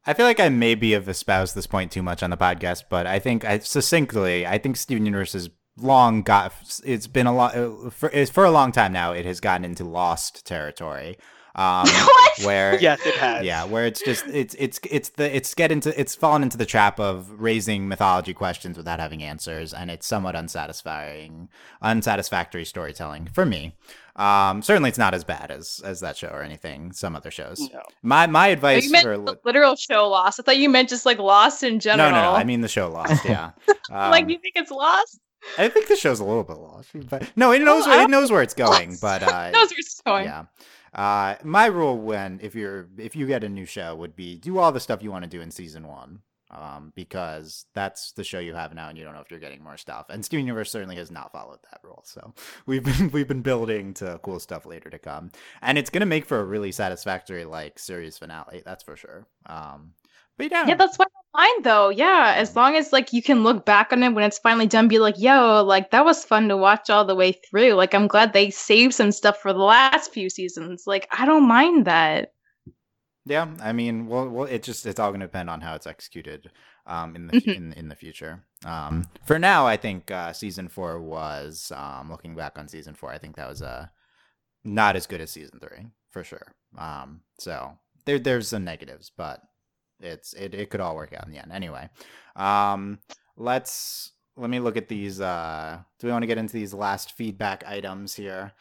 I 0.08 0.14
feel 0.14 0.26
like 0.26 0.38
I 0.38 0.48
maybe 0.48 0.92
have 0.92 1.08
espoused 1.08 1.56
this 1.56 1.66
point 1.66 1.90
too 1.90 2.02
much 2.02 2.22
on 2.22 2.30
the 2.30 2.36
podcast, 2.36 2.84
but 2.88 3.08
I 3.08 3.18
think 3.18 3.44
I 3.44 3.58
succinctly, 3.58 4.46
I 4.46 4.56
think 4.56 4.76
Steven 4.76 5.04
Universe 5.04 5.32
has 5.32 5.50
long 5.76 6.22
got. 6.22 6.52
It's 6.84 7.08
been 7.08 7.26
a 7.26 7.34
lot 7.34 7.92
for 7.92 8.10
it's 8.12 8.30
for 8.30 8.44
a 8.44 8.50
long 8.50 8.70
time 8.70 8.92
now. 8.92 9.12
It 9.12 9.26
has 9.26 9.40
gotten 9.40 9.64
into 9.64 9.84
lost 9.84 10.46
territory. 10.46 11.18
Um, 11.56 11.86
What? 11.88 12.44
Where 12.44 12.78
Yes, 12.80 13.04
it 13.04 13.14
has. 13.14 13.44
Yeah, 13.44 13.64
where 13.64 13.86
it's 13.86 14.00
just 14.00 14.26
it's 14.28 14.54
it's 14.58 14.78
it's 14.88 15.08
the 15.10 15.34
it's 15.34 15.54
get 15.54 15.72
into 15.72 15.98
it's 15.98 16.14
fallen 16.14 16.42
into 16.42 16.56
the 16.56 16.66
trap 16.66 17.00
of 17.00 17.28
raising 17.40 17.88
mythology 17.88 18.34
questions 18.34 18.76
without 18.76 19.00
having 19.00 19.22
answers, 19.22 19.74
and 19.74 19.90
it's 19.90 20.06
somewhat 20.06 20.36
unsatisfying, 20.36 21.48
unsatisfactory 21.82 22.64
storytelling 22.64 23.28
for 23.32 23.44
me. 23.44 23.74
Um, 24.16 24.62
certainly, 24.62 24.88
it's 24.88 24.98
not 24.98 25.12
as 25.14 25.24
bad 25.24 25.50
as 25.50 25.80
as 25.84 26.00
that 26.00 26.16
show 26.16 26.28
or 26.28 26.42
anything. 26.42 26.92
Some 26.92 27.14
other 27.14 27.30
shows. 27.30 27.60
No. 27.72 27.82
My 28.02 28.26
my 28.26 28.48
Oh, 28.48 28.52
advice 28.52 28.84
you 28.86 28.92
meant 28.92 29.04
for 29.04 29.18
the 29.18 29.38
literal 29.44 29.76
show 29.76 30.08
lost. 30.08 30.40
I 30.40 30.42
thought 30.42 30.56
you 30.56 30.68
meant 30.70 30.88
just 30.88 31.04
like 31.04 31.18
lost 31.18 31.62
in 31.62 31.80
general. 31.80 32.10
no 32.10 32.22
no 32.22 32.32
I 32.32 32.42
mean 32.44 32.62
the 32.62 32.68
show 32.68 32.88
Lost. 32.88 33.24
Yeah. 33.24 33.50
like 33.90 34.24
Um, 34.24 34.30
you 34.30 34.38
think 34.38 34.54
it's 34.56 34.70
lost? 34.70 35.20
I 35.58 35.68
think 35.68 35.86
the 35.88 35.96
show's 35.96 36.18
a 36.18 36.24
little 36.24 36.42
bit 36.44 36.56
lost, 36.56 36.88
but 37.10 37.30
no, 37.36 37.52
it 37.52 37.60
knows 37.60 37.84
Oh, 37.86 38.02
it 38.02 38.10
knows 38.10 38.32
where 38.32 38.42
it's 38.42 38.54
going. 38.54 38.96
But 39.00 39.22
uh, 39.22 39.50
Knows 39.52 39.68
where 39.70 39.78
it's 39.78 40.00
going. 40.00 40.24
yeah. 40.24 40.44
Uh, 40.94 41.36
my 41.44 41.66
rule 41.66 41.98
when 41.98 42.40
if 42.42 42.54
you're 42.54 42.88
if 42.96 43.14
you 43.14 43.26
get 43.26 43.44
a 43.44 43.48
new 43.50 43.66
show 43.66 43.94
would 43.94 44.16
be 44.16 44.38
do 44.38 44.58
all 44.58 44.72
the 44.72 44.80
stuff 44.80 45.02
you 45.02 45.10
want 45.12 45.24
to 45.24 45.30
do 45.30 45.42
in 45.42 45.50
season 45.50 45.86
one, 45.86 46.20
um, 46.50 46.92
because 46.94 47.66
that's 47.74 48.12
the 48.12 48.24
show 48.24 48.38
you 48.38 48.54
have 48.54 48.74
now, 48.74 48.88
and 48.88 48.96
you 48.98 49.04
don't 49.04 49.14
know 49.14 49.20
if 49.20 49.30
you're 49.30 49.40
getting 49.40 49.62
more 49.62 49.76
stuff. 49.76 50.06
And 50.08 50.24
Steven 50.24 50.46
Universe 50.46 50.70
certainly 50.70 50.96
has 50.96 51.10
not 51.10 51.32
followed 51.32 51.58
that 51.70 51.80
rule, 51.82 52.02
so 52.04 52.34
we've 52.66 52.84
been 52.84 53.10
we've 53.10 53.28
been 53.28 53.42
building 53.42 53.94
to 53.94 54.20
cool 54.22 54.40
stuff 54.40 54.66
later 54.66 54.90
to 54.90 54.98
come, 54.98 55.30
and 55.62 55.78
it's 55.78 55.90
gonna 55.90 56.06
make 56.06 56.26
for 56.26 56.40
a 56.40 56.44
really 56.44 56.72
satisfactory 56.72 57.44
like 57.44 57.78
series 57.78 58.18
finale, 58.18 58.62
that's 58.64 58.84
for 58.84 58.96
sure. 58.96 59.26
Um, 59.46 59.92
but 60.38 60.50
yeah, 60.50 60.66
Yeah, 60.66 60.74
that's 60.74 60.98
why 60.98 61.06
I 61.06 61.26
mind 61.36 61.64
though. 61.64 61.88
Yeah, 61.90 62.34
as 62.36 62.56
long 62.56 62.76
as 62.76 62.92
like 62.92 63.12
you 63.12 63.22
can 63.22 63.42
look 63.42 63.64
back 63.64 63.92
on 63.92 64.02
it 64.02 64.10
when 64.10 64.24
it's 64.24 64.38
finally 64.38 64.66
done, 64.66 64.88
be 64.88 64.98
like, 64.98 65.18
yo, 65.18 65.62
like 65.64 65.90
that 65.90 66.04
was 66.04 66.24
fun 66.24 66.48
to 66.48 66.56
watch 66.56 66.90
all 66.90 67.04
the 67.04 67.14
way 67.14 67.32
through. 67.32 67.72
Like 67.74 67.94
I'm 67.94 68.06
glad 68.06 68.32
they 68.32 68.50
saved 68.50 68.94
some 68.94 69.12
stuff 69.12 69.38
for 69.40 69.52
the 69.52 69.58
last 69.60 70.12
few 70.12 70.30
seasons. 70.30 70.84
Like 70.86 71.08
I 71.16 71.26
don't 71.26 71.48
mind 71.48 71.86
that. 71.86 72.32
Yeah, 73.28 73.48
I 73.60 73.72
mean, 73.72 74.06
well, 74.06 74.28
well, 74.28 74.44
it 74.46 74.62
just 74.62 74.86
it's 74.86 75.00
all 75.00 75.10
going 75.10 75.20
to 75.20 75.26
depend 75.26 75.50
on 75.50 75.60
how 75.60 75.74
it's 75.74 75.86
executed 75.86 76.50
um, 76.86 77.16
in 77.16 77.26
the 77.26 77.40
Mhm. 77.40 77.56
in 77.56 77.72
in 77.72 77.88
the 77.88 77.96
future. 77.96 78.44
Um, 78.64 79.08
for 79.24 79.38
now, 79.38 79.66
I 79.66 79.76
think 79.76 80.10
uh, 80.12 80.32
season 80.32 80.68
four 80.68 81.00
was 81.00 81.72
um, 81.74 82.08
looking 82.10 82.36
back 82.36 82.56
on 82.58 82.68
season 82.68 82.94
four. 82.94 83.10
I 83.10 83.18
think 83.18 83.34
that 83.36 83.48
was 83.48 83.62
uh, 83.62 83.88
not 84.64 84.94
as 84.96 85.06
good 85.08 85.20
as 85.20 85.30
season 85.32 85.58
three 85.58 85.86
for 86.10 86.22
sure. 86.22 86.54
Um, 86.78 87.22
so 87.38 87.76
there 88.04 88.20
there's 88.20 88.48
some 88.48 88.62
negatives, 88.64 89.10
but 89.16 89.42
it's 89.98 90.32
it 90.34 90.54
it 90.54 90.70
could 90.70 90.80
all 90.80 90.94
work 90.94 91.12
out 91.12 91.26
in 91.26 91.32
the 91.32 91.38
end. 91.38 91.50
Anyway, 91.52 91.88
um, 92.36 93.00
let's 93.36 94.12
let 94.36 94.50
me 94.50 94.60
look 94.60 94.76
at 94.76 94.88
these. 94.88 95.20
Uh, 95.20 95.78
do 95.98 96.06
we 96.06 96.12
want 96.12 96.22
to 96.22 96.26
get 96.28 96.38
into 96.38 96.52
these 96.54 96.72
last 96.74 97.16
feedback 97.16 97.64
items 97.66 98.14
here? 98.14 98.52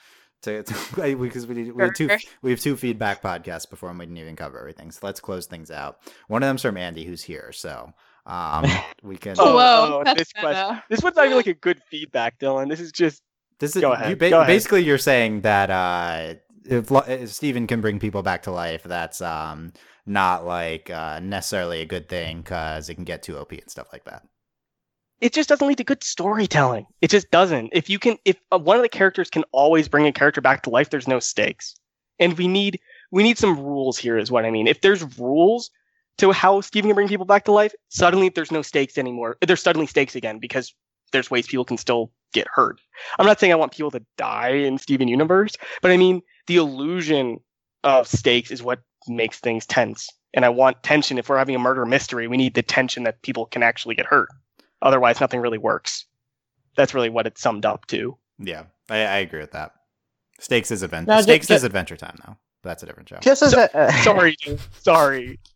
To, 0.45 0.61
to 0.63 1.17
because 1.17 1.47
we 1.47 1.55
need, 1.55 1.71
we 1.71 1.83
have 1.83 1.95
two 1.95 2.09
we 2.43 2.51
have 2.51 2.59
two 2.59 2.75
feedback 2.75 3.21
podcasts 3.21 3.67
before 3.67 3.89
and 3.89 3.97
we 3.97 4.05
didn't 4.05 4.19
even 4.19 4.35
cover 4.35 4.59
everything. 4.59 4.91
So 4.91 4.99
let's 5.03 5.19
close 5.19 5.47
things 5.47 5.71
out. 5.71 5.99
One 6.27 6.43
of 6.43 6.47
them's 6.47 6.61
from 6.61 6.77
Andy, 6.77 7.03
who's 7.03 7.23
here. 7.23 7.51
So 7.51 7.93
um, 8.27 8.65
we 9.03 9.17
can. 9.17 9.35
Oh, 9.39 9.55
Whoa, 9.55 10.03
oh, 10.05 10.13
this 10.15 10.31
question- 10.33 10.49
meta. 10.49 10.83
This 10.89 11.01
one's 11.01 11.15
not 11.15 11.25
even 11.25 11.37
like 11.37 11.47
a 11.47 11.55
good 11.55 11.81
feedback, 11.89 12.37
Dylan. 12.37 12.69
This 12.69 12.79
is 12.79 12.91
just 12.91 13.23
This 13.59 13.75
is 13.75 13.81
Go 13.81 13.89
You 13.89 13.93
ahead, 13.93 14.19
ba- 14.19 14.29
go 14.29 14.37
ahead. 14.41 14.47
Basically, 14.47 14.83
you're 14.83 14.97
saying 14.99 15.41
that 15.41 15.71
uh, 15.71 16.35
if, 16.63 16.91
Lo- 16.91 17.05
if 17.07 17.31
Steven 17.31 17.65
can 17.65 17.81
bring 17.81 17.99
people 17.99 18.21
back 18.21 18.43
to 18.43 18.51
life, 18.51 18.83
that's 18.83 19.21
um, 19.21 19.73
not 20.05 20.45
like 20.45 20.89
uh, 20.91 21.19
necessarily 21.21 21.81
a 21.81 21.85
good 21.85 22.07
thing 22.07 22.41
because 22.41 22.89
it 22.89 22.95
can 22.95 23.03
get 23.03 23.23
too 23.23 23.37
OP 23.37 23.51
and 23.51 23.69
stuff 23.69 23.87
like 23.91 24.05
that. 24.05 24.23
It 25.21 25.33
just 25.33 25.49
doesn't 25.49 25.67
lead 25.67 25.77
to 25.77 25.83
good 25.83 26.03
storytelling. 26.03 26.85
It 27.01 27.09
just 27.09 27.31
doesn't. 27.31 27.69
If 27.73 27.89
you 27.89 27.99
can, 27.99 28.17
if 28.25 28.37
uh, 28.51 28.59
one 28.59 28.75
of 28.75 28.83
the 28.83 28.89
characters 28.89 29.29
can 29.29 29.43
always 29.51 29.87
bring 29.87 30.05
a 30.05 30.11
character 30.11 30.41
back 30.41 30.63
to 30.63 30.69
life, 30.69 30.89
there's 30.89 31.07
no 31.07 31.19
stakes. 31.19 31.75
And 32.19 32.37
we 32.37 32.47
need 32.47 32.79
we 33.11 33.23
need 33.23 33.37
some 33.37 33.59
rules 33.59 33.97
here, 33.97 34.17
is 34.17 34.31
what 34.31 34.45
I 34.45 34.51
mean. 34.51 34.67
If 34.67 34.81
there's 34.81 35.17
rules 35.17 35.69
to 36.17 36.31
how 36.31 36.61
Steven 36.61 36.89
can 36.89 36.95
bring 36.95 37.07
people 37.07 37.25
back 37.25 37.45
to 37.45 37.51
life, 37.51 37.73
suddenly 37.89 38.29
there's 38.29 38.51
no 38.51 38.61
stakes 38.61 38.97
anymore. 38.97 39.37
There's 39.45 39.61
suddenly 39.61 39.87
stakes 39.87 40.15
again 40.15 40.39
because 40.39 40.73
there's 41.11 41.31
ways 41.31 41.47
people 41.47 41.65
can 41.65 41.77
still 41.77 42.11
get 42.33 42.47
hurt. 42.53 42.79
I'm 43.19 43.25
not 43.25 43.39
saying 43.39 43.53
I 43.53 43.57
want 43.57 43.73
people 43.73 43.91
to 43.91 44.05
die 44.17 44.49
in 44.49 44.77
Steven 44.77 45.07
Universe, 45.07 45.55
but 45.81 45.91
I 45.91 45.97
mean 45.97 46.21
the 46.47 46.57
illusion 46.57 47.39
of 47.83 48.07
stakes 48.07 48.51
is 48.51 48.63
what 48.63 48.81
makes 49.07 49.39
things 49.39 49.65
tense. 49.65 50.09
And 50.33 50.43
I 50.43 50.49
want 50.49 50.83
tension. 50.83 51.17
If 51.17 51.29
we're 51.29 51.37
having 51.37 51.55
a 51.55 51.59
murder 51.59 51.85
mystery, 51.85 52.27
we 52.27 52.35
need 52.35 52.55
the 52.55 52.61
tension 52.61 53.03
that 53.03 53.21
people 53.21 53.45
can 53.45 53.63
actually 53.63 53.95
get 53.95 54.05
hurt. 54.05 54.29
Otherwise, 54.81 55.19
nothing 55.21 55.39
really 55.39 55.57
works. 55.57 56.05
That's 56.77 56.93
really 56.93 57.09
what 57.09 57.25
it's 57.27 57.41
summed 57.41 57.65
up 57.65 57.85
to. 57.87 58.17
Yeah, 58.39 58.63
I, 58.89 58.97
I 58.97 59.17
agree 59.17 59.39
with 59.39 59.51
that. 59.51 59.71
Stakes 60.39 60.71
is 60.71 60.81
adventure. 60.83 61.11
No, 61.11 61.21
Stakes 61.21 61.47
ju- 61.47 61.53
is 61.53 61.63
Adventure 61.63 61.95
Time, 61.95 62.17
though. 62.25 62.35
That's 62.63 62.83
a 62.83 62.85
different 62.85 63.07
show. 63.07 63.17
Just 63.21 63.41
as 63.41 63.53
a, 63.53 63.75
uh, 63.77 63.91
Sorry, 64.03 64.35
sorry. 64.79 65.39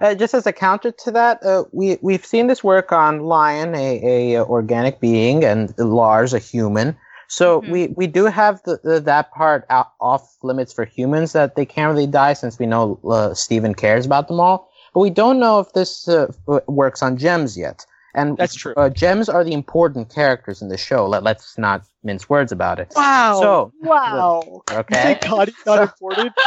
Uh, 0.00 0.14
just 0.14 0.32
as 0.32 0.46
a 0.46 0.52
counter 0.54 0.90
to 0.90 1.10
that, 1.10 1.42
uh, 1.44 1.62
we 1.70 1.98
we've 2.00 2.24
seen 2.24 2.46
this 2.46 2.64
work 2.64 2.92
on 2.92 3.20
Lion, 3.20 3.74
a, 3.74 4.34
a 4.36 4.42
organic 4.42 5.00
being, 5.00 5.44
and 5.44 5.78
Lars, 5.78 6.32
a 6.32 6.38
human. 6.38 6.96
So 7.28 7.60
Mhm. 7.60 7.68
we, 7.68 7.86
we 7.88 8.06
do 8.06 8.24
have 8.24 8.62
the, 8.62 8.80
the, 8.82 9.00
that 9.00 9.32
part 9.32 9.66
out, 9.68 9.88
off 10.00 10.34
limits 10.42 10.72
for 10.72 10.86
humans 10.86 11.34
that 11.34 11.56
they 11.56 11.66
can't 11.66 11.92
really 11.92 12.06
die 12.06 12.32
since 12.32 12.58
we 12.58 12.64
know 12.64 12.98
uh, 13.06 13.34
Steven 13.34 13.74
cares 13.74 14.06
about 14.06 14.28
them 14.28 14.40
all. 14.40 14.70
But 14.94 15.00
we 15.00 15.10
don't 15.10 15.38
know 15.38 15.60
if 15.60 15.70
this 15.74 16.08
uh, 16.08 16.32
works 16.68 17.02
on 17.02 17.18
gems 17.18 17.54
yet. 17.58 17.84
And 18.16 18.36
That's 18.38 18.54
true. 18.54 18.72
Uh, 18.76 18.88
gems 18.88 19.28
are 19.28 19.44
the 19.44 19.52
important 19.52 20.12
characters 20.12 20.62
in 20.62 20.68
the 20.68 20.78
show. 20.78 21.06
Let, 21.06 21.22
let's 21.22 21.58
not 21.58 21.84
mince 22.02 22.30
words 22.30 22.50
about 22.50 22.80
it. 22.80 22.92
Wow. 22.96 23.40
So, 23.40 23.72
wow. 23.82 24.62
okay. 24.72 25.18
God, 25.22 25.48
he's 25.48 25.66
not 25.66 25.82
important. 25.82 26.32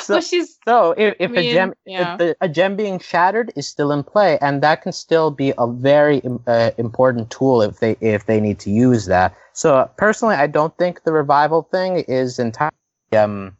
So- 0.00 0.14
well, 0.14 0.22
she's 0.22 0.58
So 0.66 0.92
if, 0.92 1.14
if 1.18 1.30
I 1.30 1.34
mean, 1.34 1.50
a 1.50 1.52
gem 1.52 1.74
yeah. 1.86 2.12
if 2.12 2.18
the, 2.18 2.36
a 2.40 2.48
gem 2.48 2.74
being 2.74 2.98
shattered 2.98 3.52
is 3.54 3.66
still 3.68 3.92
in 3.92 4.02
play, 4.02 4.38
and 4.40 4.62
that 4.62 4.82
can 4.82 4.92
still 4.92 5.30
be 5.30 5.52
a 5.56 5.66
very 5.66 6.22
uh, 6.46 6.70
important 6.78 7.30
tool 7.30 7.62
if 7.62 7.80
they 7.80 7.96
if 8.00 8.26
they 8.26 8.40
need 8.40 8.58
to 8.60 8.70
use 8.70 9.06
that. 9.06 9.36
So 9.52 9.76
uh, 9.76 9.86
personally, 9.86 10.36
I 10.36 10.46
don't 10.46 10.76
think 10.78 11.04
the 11.04 11.12
revival 11.12 11.62
thing 11.62 11.98
is 12.08 12.38
entirely. 12.38 12.74
Um, 13.16 13.56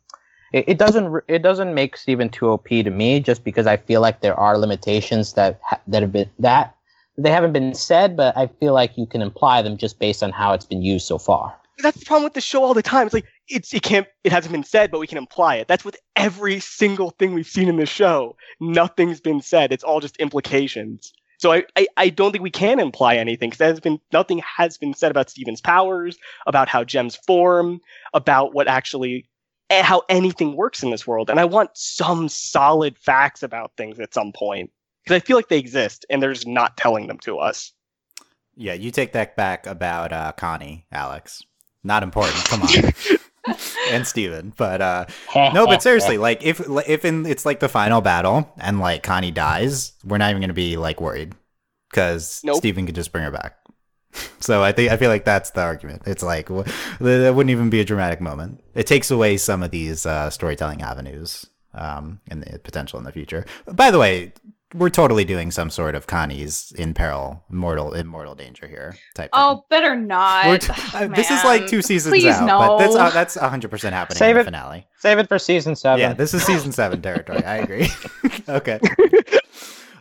it, 0.52 0.64
it 0.68 0.78
doesn't 0.78 1.22
it 1.28 1.42
doesn't 1.42 1.74
make 1.74 1.96
Steven 1.96 2.28
too 2.30 2.48
OP 2.48 2.68
to 2.68 2.90
me, 2.90 3.20
just 3.20 3.44
because 3.44 3.66
I 3.66 3.76
feel 3.76 4.00
like 4.00 4.20
there 4.20 4.38
are 4.38 4.58
limitations 4.58 5.34
that 5.34 5.60
ha- 5.62 5.80
that 5.86 6.02
have 6.02 6.12
been 6.12 6.30
that 6.38 6.73
they 7.16 7.30
haven't 7.30 7.52
been 7.52 7.74
said, 7.74 8.16
but 8.16 8.36
I 8.36 8.46
feel 8.46 8.72
like 8.72 8.96
you 8.96 9.06
can 9.06 9.22
imply 9.22 9.62
them 9.62 9.76
just 9.76 9.98
based 9.98 10.22
on 10.22 10.32
how 10.32 10.52
it's 10.52 10.66
been 10.66 10.82
used 10.82 11.06
so 11.06 11.18
far. 11.18 11.54
That's 11.78 11.98
the 11.98 12.04
problem 12.04 12.24
with 12.24 12.34
the 12.34 12.40
show 12.40 12.62
all 12.62 12.74
the 12.74 12.82
time. 12.82 13.06
It's 13.06 13.14
like 13.14 13.26
it's 13.48 13.74
it 13.74 13.82
can't 13.82 14.06
it 14.22 14.32
hasn't 14.32 14.52
been 14.52 14.64
said, 14.64 14.90
but 14.90 15.00
we 15.00 15.06
can 15.06 15.18
imply 15.18 15.56
it. 15.56 15.68
That's 15.68 15.84
with 15.84 15.96
every 16.16 16.60
single 16.60 17.10
thing 17.10 17.34
we've 17.34 17.46
seen 17.46 17.68
in 17.68 17.76
the 17.76 17.86
show. 17.86 18.36
Nothing's 18.60 19.20
been 19.20 19.40
said. 19.40 19.72
It's 19.72 19.84
all 19.84 20.00
just 20.00 20.16
implications. 20.18 21.12
So 21.38 21.52
I, 21.52 21.64
I, 21.76 21.86
I 21.96 22.08
don't 22.10 22.30
think 22.30 22.44
we 22.44 22.50
can 22.50 22.78
imply 22.78 23.16
anything 23.16 23.50
because 23.50 23.66
has 23.66 23.80
been 23.80 24.00
nothing 24.12 24.40
has 24.56 24.78
been 24.78 24.94
said 24.94 25.10
about 25.10 25.30
Steven's 25.30 25.60
powers, 25.60 26.16
about 26.46 26.68
how 26.68 26.84
gems 26.84 27.16
form, 27.16 27.80
about 28.14 28.54
what 28.54 28.68
actually 28.68 29.28
eh, 29.70 29.82
how 29.82 30.02
anything 30.08 30.56
works 30.56 30.82
in 30.82 30.90
this 30.90 31.06
world. 31.06 31.28
And 31.28 31.40
I 31.40 31.44
want 31.44 31.70
some 31.74 32.28
solid 32.28 32.96
facts 32.98 33.42
about 33.42 33.72
things 33.76 33.98
at 33.98 34.14
some 34.14 34.32
point 34.32 34.70
because 35.04 35.16
I 35.16 35.24
feel 35.24 35.36
like 35.36 35.48
they 35.48 35.58
exist 35.58 36.06
and 36.08 36.22
they're 36.22 36.32
just 36.32 36.46
not 36.46 36.76
telling 36.76 37.06
them 37.06 37.18
to 37.18 37.38
us. 37.38 37.72
Yeah, 38.56 38.74
you 38.74 38.90
take 38.90 39.12
that 39.12 39.36
back 39.36 39.66
about 39.66 40.12
uh, 40.12 40.32
Connie, 40.32 40.86
Alex. 40.92 41.42
Not 41.82 42.02
important. 42.02 42.36
Come 42.44 42.62
on. 42.62 42.68
and 43.90 44.06
Steven. 44.06 44.52
But 44.56 44.80
uh, 44.80 45.06
no, 45.34 45.66
but 45.66 45.82
seriously, 45.82 46.18
like 46.18 46.42
if 46.42 46.60
if 46.88 47.04
in 47.04 47.26
it's 47.26 47.44
like 47.44 47.60
the 47.60 47.68
final 47.68 48.00
battle 48.00 48.52
and 48.58 48.80
like 48.80 49.02
Connie 49.02 49.30
dies, 49.30 49.92
we're 50.04 50.18
not 50.18 50.30
even 50.30 50.40
gonna 50.40 50.54
be 50.54 50.76
like 50.76 51.00
worried 51.00 51.34
because 51.90 52.40
Nope. 52.44 52.58
Steven 52.58 52.86
can 52.86 52.94
just 52.94 53.12
bring 53.12 53.24
her 53.24 53.30
back. 53.30 53.58
So 54.38 54.62
I 54.62 54.70
think 54.70 54.92
I 54.92 54.96
feel 54.96 55.08
like 55.08 55.24
that's 55.24 55.50
the 55.50 55.62
argument. 55.62 56.02
It's 56.06 56.22
like 56.22 56.48
wh- 56.48 56.68
that 57.00 57.34
wouldn't 57.34 57.50
even 57.50 57.68
be 57.70 57.80
a 57.80 57.84
dramatic 57.84 58.20
moment. 58.20 58.62
It 58.74 58.86
takes 58.86 59.10
away 59.10 59.38
some 59.38 59.62
of 59.62 59.72
these 59.72 60.06
uh, 60.06 60.30
storytelling 60.30 60.82
avenues 60.82 61.46
um, 61.72 62.20
and 62.28 62.42
the 62.42 62.58
potential 62.60 62.98
in 62.98 63.04
the 63.06 63.10
future. 63.10 63.44
By 63.66 63.90
the 63.90 63.98
way, 63.98 64.32
we're 64.74 64.90
totally 64.90 65.24
doing 65.24 65.50
some 65.50 65.70
sort 65.70 65.94
of 65.94 66.06
Connie's 66.06 66.72
in 66.76 66.94
peril, 66.94 67.42
mortal, 67.48 67.94
immortal 67.94 68.34
danger 68.34 68.66
here 68.66 68.96
type. 69.14 69.30
Oh, 69.32 69.56
thing. 69.56 69.62
better 69.70 69.94
not. 69.96 70.60
T- 70.60 70.72
uh, 70.92 71.06
this 71.08 71.30
is 71.30 71.42
like 71.44 71.66
two 71.68 71.80
seasons 71.80 72.12
Please 72.12 72.26
out, 72.26 72.46
but 72.48 72.78
that's 72.78 72.94
no. 72.94 73.00
uh, 73.00 73.10
that's 73.10 73.36
100 73.36 73.70
percent 73.70 73.94
happening 73.94 74.18
Save 74.18 74.30
in 74.30 74.34
the 74.34 74.40
it. 74.40 74.44
finale. 74.44 74.86
Save 74.98 75.18
it 75.18 75.28
for 75.28 75.38
season 75.38 75.76
seven. 75.76 76.00
Yeah, 76.00 76.12
this 76.12 76.34
is 76.34 76.42
season 76.46 76.72
seven 76.72 77.00
territory. 77.00 77.44
I 77.44 77.56
agree. 77.58 77.88
okay. 78.48 78.80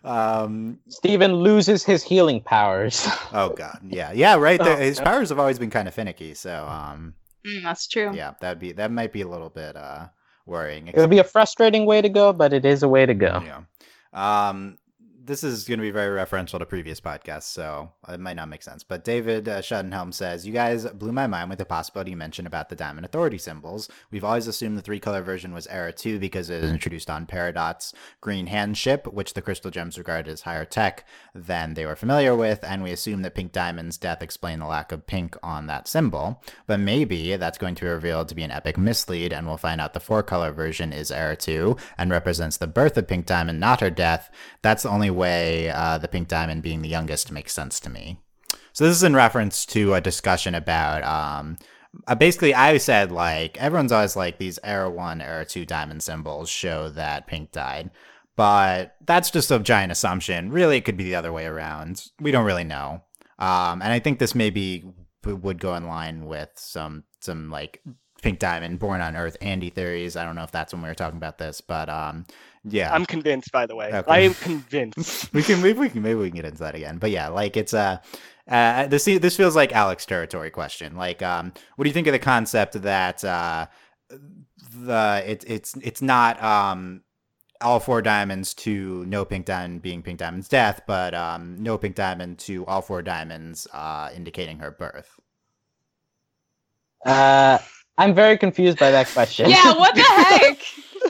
Um. 0.03 0.80
Steven 0.89 1.36
loses 1.36 1.84
his 1.84 2.03
healing 2.03 2.41
powers. 2.41 3.07
Oh 3.32 3.49
God. 3.55 3.80
Yeah. 3.88 4.11
Yeah. 4.11 4.36
Right. 4.36 4.59
Oh, 4.59 4.65
there 4.65 4.78
his 4.78 4.99
powers 4.99 5.30
have 5.30 5.39
always 5.39 5.59
been 5.59 5.69
kind 5.69 5.88
of 5.88 5.93
finicky. 5.93 6.34
So. 6.34 6.65
Um. 6.67 7.13
Mm, 7.47 7.63
that's 7.63 7.88
true. 7.88 8.11
Yeah. 8.13 8.34
That'd 8.41 8.59
be 8.59 8.71
that 8.74 8.91
might 8.91 9.13
be 9.13 9.21
a 9.21 9.28
little 9.28 9.49
bit 9.49 9.76
uh 9.78 10.07
worrying. 10.45 10.88
it 10.88 10.95
would 10.97 11.09
be 11.09 11.19
a 11.19 11.24
frustrating 11.24 11.86
way 11.86 12.01
to 12.01 12.09
go, 12.09 12.34
but 12.34 12.51
it 12.51 12.65
is 12.65 12.84
a 12.84 12.88
way 12.89 13.05
to 13.05 13.13
go. 13.13 13.41
Yeah. 13.45 13.61
Um, 14.14 14.78
this 15.26 15.43
is 15.43 15.63
going 15.65 15.80
to 15.80 15.84
be 15.84 15.91
very 15.91 16.17
referential 16.19 16.59
to 16.59 16.65
previous 16.65 16.99
podcasts, 16.99 17.43
so 17.43 17.91
it 18.09 18.19
might 18.19 18.36
not 18.36 18.49
make 18.49 18.61
sense. 18.61 18.84
But 18.84 19.03
David 19.03 19.47
uh, 19.47 19.61
Schuttenhelm 19.61 20.13
says, 20.13 20.45
You 20.45 20.51
guys 20.51 20.86
blew 20.86 21.11
my 21.11 21.28
mind 21.28 21.49
with 21.49 21.59
the 21.59 21.65
possibility 21.65 22.11
you 22.11 22.17
mentioned 22.17 22.47
about 22.47 22.69
the 22.69 22.76
Diamond 22.76 23.05
Authority 23.05 23.38
symbols. 23.38 23.89
We've 24.11 24.24
always 24.24 24.47
assumed 24.47 24.78
the 24.78 24.82
three 24.82 24.99
color 24.99 25.21
version 25.21 25.53
was 25.53 25.67
Era 25.67 25.93
2 25.93 26.19
because 26.19 26.49
it 26.49 26.61
was 26.61 26.71
introduced 26.71 27.09
on 27.09 27.26
Peridot's 27.26 27.93
green 28.19 28.47
hand 28.47 28.78
ship, 28.78 29.07
which 29.07 29.34
the 29.34 29.41
Crystal 29.41 29.71
Gems 29.71 29.97
regarded 29.97 30.30
as 30.30 30.41
higher 30.41 30.65
tech 30.65 31.05
than 31.34 31.74
they 31.74 31.86
were 31.86 31.95
familiar 31.95 32.36
with, 32.36 32.63
and 32.63 32.84
we 32.84 32.91
assume 32.91 33.21
that 33.21 33.36
Pink 33.36 33.51
Diamond's 33.53 33.97
death 33.97 34.21
explained 34.21 34.61
the 34.61 34.65
lack 34.65 34.91
of 34.91 35.07
pink 35.07 35.38
on 35.41 35.67
that 35.67 35.88
symbol. 35.88 36.41
But 36.67 36.80
maybe 36.80 37.36
that's 37.38 37.57
going 37.57 37.76
to 37.76 37.86
be 37.86 37.89
revealed 37.89 38.28
to 38.30 38.36
be 38.36 38.43
an 38.43 38.51
epic 38.51 38.78
mislead, 38.78 39.32
and 39.32 39.47
we'll 39.47 39.57
find 39.57 39.80
out 39.80 39.93
the 39.93 39.99
four 39.99 40.24
color 40.24 40.51
version 40.51 40.91
is 40.91 41.11
Era 41.11 41.36
2 41.36 41.78
and 41.97 42.11
represents 42.11 42.57
the 42.57 42.67
birth 42.67 42.97
of 42.97 43.07
Pink 43.07 43.26
Diamond, 43.26 43.59
not 43.59 43.80
her 43.80 43.89
death. 43.89 44.30
That's 44.61 44.84
the 44.84 44.89
only 44.89 45.12
way 45.14 45.70
uh, 45.70 45.97
the 45.97 46.07
Pink 46.07 46.28
Diamond 46.28 46.64
being 46.64 46.82
the 46.82 46.89
youngest 46.89 47.32
makes 47.32 47.53
sense 47.53 47.80
to 47.82 47.89
me. 47.89 48.20
So 48.74 48.86
this 48.86 48.97
is 48.97 49.03
in 49.03 49.16
reference 49.16 49.66
to 49.68 49.93
a 49.93 50.01
discussion 50.01 50.55
about 50.55 51.03
um 51.03 51.57
uh, 52.07 52.16
basically 52.16 52.53
I 52.55 52.78
said 52.78 53.11
like 53.11 53.57
everyone's 53.57 53.91
always 53.91 54.16
like 54.16 54.39
these 54.39 54.59
era 54.64 54.89
1 54.89 55.22
era 55.22 55.45
2 55.45 55.66
diamond 55.66 56.01
symbols 56.01 56.49
show 56.49 56.89
that 56.89 57.28
Pink 57.28 57.51
died. 57.51 57.91
But 58.36 58.95
that's 59.05 59.30
just 59.30 59.51
a 59.51 59.59
giant 59.59 59.91
assumption. 59.91 60.51
Really 60.51 60.78
it 60.78 60.86
could 60.86 60.97
be 60.97 61.03
the 61.03 61.16
other 61.16 61.32
way 61.32 61.45
around. 61.45 62.07
We 62.20 62.32
don't 62.32 62.45
really 62.45 62.64
know. 62.64 63.03
Um 63.38 63.82
and 63.82 63.93
I 63.93 63.99
think 63.99 64.18
this 64.20 64.34
maybe 64.34 64.84
would 65.24 65.59
go 65.59 65.76
in 65.76 65.88
line 65.88 66.26
with 66.26 66.49
some 66.55 67.03
some 67.20 67.51
like 67.51 67.82
Pink 68.24 68.39
Diamond 68.39 68.80
Born 68.80 69.01
on 69.01 69.16
Earth 69.16 69.38
Andy 69.39 69.70
theories. 69.70 70.16
I 70.16 70.26
don't 70.26 70.36
know 70.36 70.43
if 70.43 70.51
that's 70.51 70.74
when 70.74 70.82
we 70.82 70.89
were 70.89 70.95
talking 70.95 71.18
about 71.18 71.38
this, 71.38 71.61
but 71.61 71.89
um 71.89 72.26
yeah. 72.64 72.93
I'm 72.93 73.05
convinced, 73.05 73.51
by 73.51 73.66
the 73.66 73.76
way. 73.76 73.88
Okay. 73.93 74.11
I 74.11 74.20
am 74.20 74.34
convinced. 74.41 75.34
we 75.34 75.43
can 75.43 75.61
maybe 75.61 75.80
we 75.80 75.89
can 75.89 76.01
maybe 76.01 76.20
we 76.20 76.30
can 76.30 76.38
get 76.38 76.45
into 76.45 76.59
that 76.59 76.76
again. 76.76 76.97
But 76.97 77.11
yeah, 77.11 77.28
like 77.30 77.57
it's 77.57 77.74
a 77.74 78.01
uh, 78.49 78.53
uh, 78.53 78.88
this 78.88 79.05
this 79.05 79.38
feels 79.38 79.55
like 79.55 79.74
Alex 79.74 80.05
territory 80.05 80.49
question. 80.49 80.95
Like, 80.95 81.22
um, 81.22 81.53
what 81.76 81.84
do 81.84 81.89
you 81.89 81.93
think 81.93 82.07
of 82.07 82.14
the 82.14 82.20
concept 82.20 82.82
that 82.82 83.24
uh, 83.24 83.68
the 84.09 85.24
it's 85.26 85.45
it's 85.45 85.76
it's 85.82 86.01
not 86.01 86.41
um 86.43 87.01
all 87.61 87.80
four 87.80 88.01
diamonds 88.01 88.53
to 88.53 89.05
no 89.05 89.24
pink 89.24 89.45
diamond 89.45 89.82
being 89.82 90.01
pink 90.01 90.20
diamond's 90.20 90.49
death, 90.49 90.82
but 90.88 91.14
um 91.14 91.55
no 91.61 91.78
pink 91.78 91.95
diamond 91.95 92.39
to 92.39 92.66
all 92.66 92.82
four 92.82 93.01
diamonds 93.01 93.68
uh 93.74 94.09
indicating 94.16 94.59
her 94.59 94.72
birth. 94.72 95.20
Uh, 97.05 97.57
I'm 97.97 98.16
very 98.16 98.38
confused 98.38 98.80
by 98.80 98.91
that 98.91 99.07
question. 99.07 99.49
Yeah, 99.49 99.74
what 99.78 99.93
the 99.95 100.01
heck? 100.03 100.57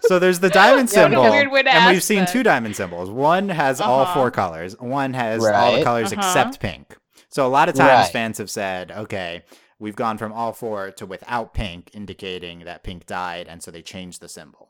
So 0.08 0.20
there's 0.20 0.39
the 0.39 0.49
diamond 0.62 0.89
symbol, 0.89 1.32
weird 1.32 1.51
way 1.51 1.64
to 1.64 1.70
and 1.72 1.86
we've 1.93 2.04
seen 2.04 2.20
that. 2.26 2.32
two 2.32 2.43
diamond 2.43 2.76
symbols. 2.76 3.10
One 3.10 3.49
has 3.49 3.80
all 3.82 4.01
Uh-huh. 4.01 4.14
four 4.14 4.32
colors. 4.32 4.78
One 4.80 5.14
has 5.14 5.43
all 5.45 5.72
the 5.72 5.84
colors 5.84 6.12
Uh-huh. 6.12 6.20
except 6.22 6.60
pink. 6.60 6.97
So 7.30 7.45
a 7.45 7.49
lot 7.49 7.70
of 7.70 7.76
times 7.76 7.89
Right. 7.89 8.12
fans 8.12 8.38
have 8.38 8.49
said, 8.49 8.91
okay, 8.91 9.43
we've 9.80 9.95
gone 9.95 10.18
from 10.18 10.32
all 10.34 10.54
four 10.54 10.91
to 10.91 11.06
without 11.06 11.54
pink, 11.54 11.89
indicating 11.93 12.60
that 12.60 12.84
pink 12.84 13.06
died, 13.06 13.47
and 13.47 13.64
so 13.64 13.72
they 13.72 13.82
changed 13.82 14.22
the 14.22 14.30
symbol. 14.30 14.70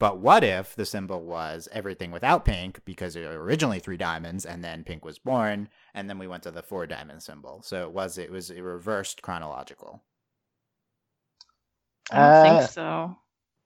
But 0.00 0.18
what 0.18 0.42
if 0.42 0.74
the 0.74 0.86
symbol 0.86 1.20
was 1.22 1.68
everything 1.72 2.10
without 2.10 2.46
pink 2.46 2.80
because 2.86 3.12
there 3.14 3.28
were 3.28 3.44
originally 3.44 3.80
three 3.80 3.98
diamonds 3.98 4.46
and 4.46 4.64
then 4.64 4.82
pink 4.82 5.04
was 5.04 5.18
born 5.18 5.68
and 5.94 6.08
then 6.08 6.18
we 6.18 6.26
went 6.26 6.42
to 6.44 6.50
the 6.50 6.62
four 6.62 6.86
diamond 6.86 7.22
symbol. 7.22 7.60
So 7.62 7.82
it 7.82 7.92
was 7.92 8.16
it 8.16 8.30
was 8.30 8.50
a 8.50 8.62
reversed 8.62 9.20
chronological. 9.20 10.02
I 12.10 12.16
don't 12.16 12.30
Uh, 12.30 12.42
think 12.42 12.62
so. 12.62 13.18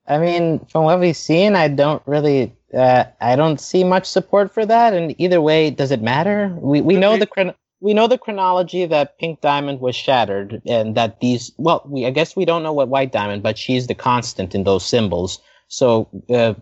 I 0.07 0.19
mean, 0.19 0.65
from 0.67 0.85
what 0.85 1.01
we've 1.01 1.17
seen, 1.17 1.57
I 1.57 1.69
don't 1.69 2.03
really, 2.07 2.55
uh, 2.75 3.05
I 3.21 3.37
don't 3.37 3.61
see 3.61 3.85
much 3.85 4.07
support 4.07 4.53
for 4.53 4.67
that. 4.67 4.93
And 4.93 5.15
either 5.19 5.41
way, 5.41 5.71
does 5.71 5.91
it 5.91 6.03
matter? 6.03 6.55
We 6.61 6.81
we 6.81 6.97
know 6.97 7.17
the 7.17 7.27
chron- 7.27 7.55
we 7.81 7.95
know 7.95 8.07
the 8.07 8.19
chronology 8.19 8.85
that 8.87 9.19
Pink 9.19 9.41
Diamond 9.41 9.81
was 9.81 9.97
shattered, 9.97 10.61
and 10.67 10.95
that 10.95 11.21
these. 11.21 11.53
Well, 11.57 11.83
we 11.87 12.07
I 12.07 12.11
guess 12.11 12.37
we 12.37 12.45
don't 12.45 12.63
know 12.63 12.73
what 12.73 12.89
White 12.89 13.13
Diamond, 13.13 13.43
but 13.43 13.57
she's 13.59 13.87
the 13.87 13.95
constant 13.95 14.55
in 14.55 14.65
those 14.65 14.85
symbols. 14.85 15.41
So, 15.69 16.09
uh, 16.29 16.55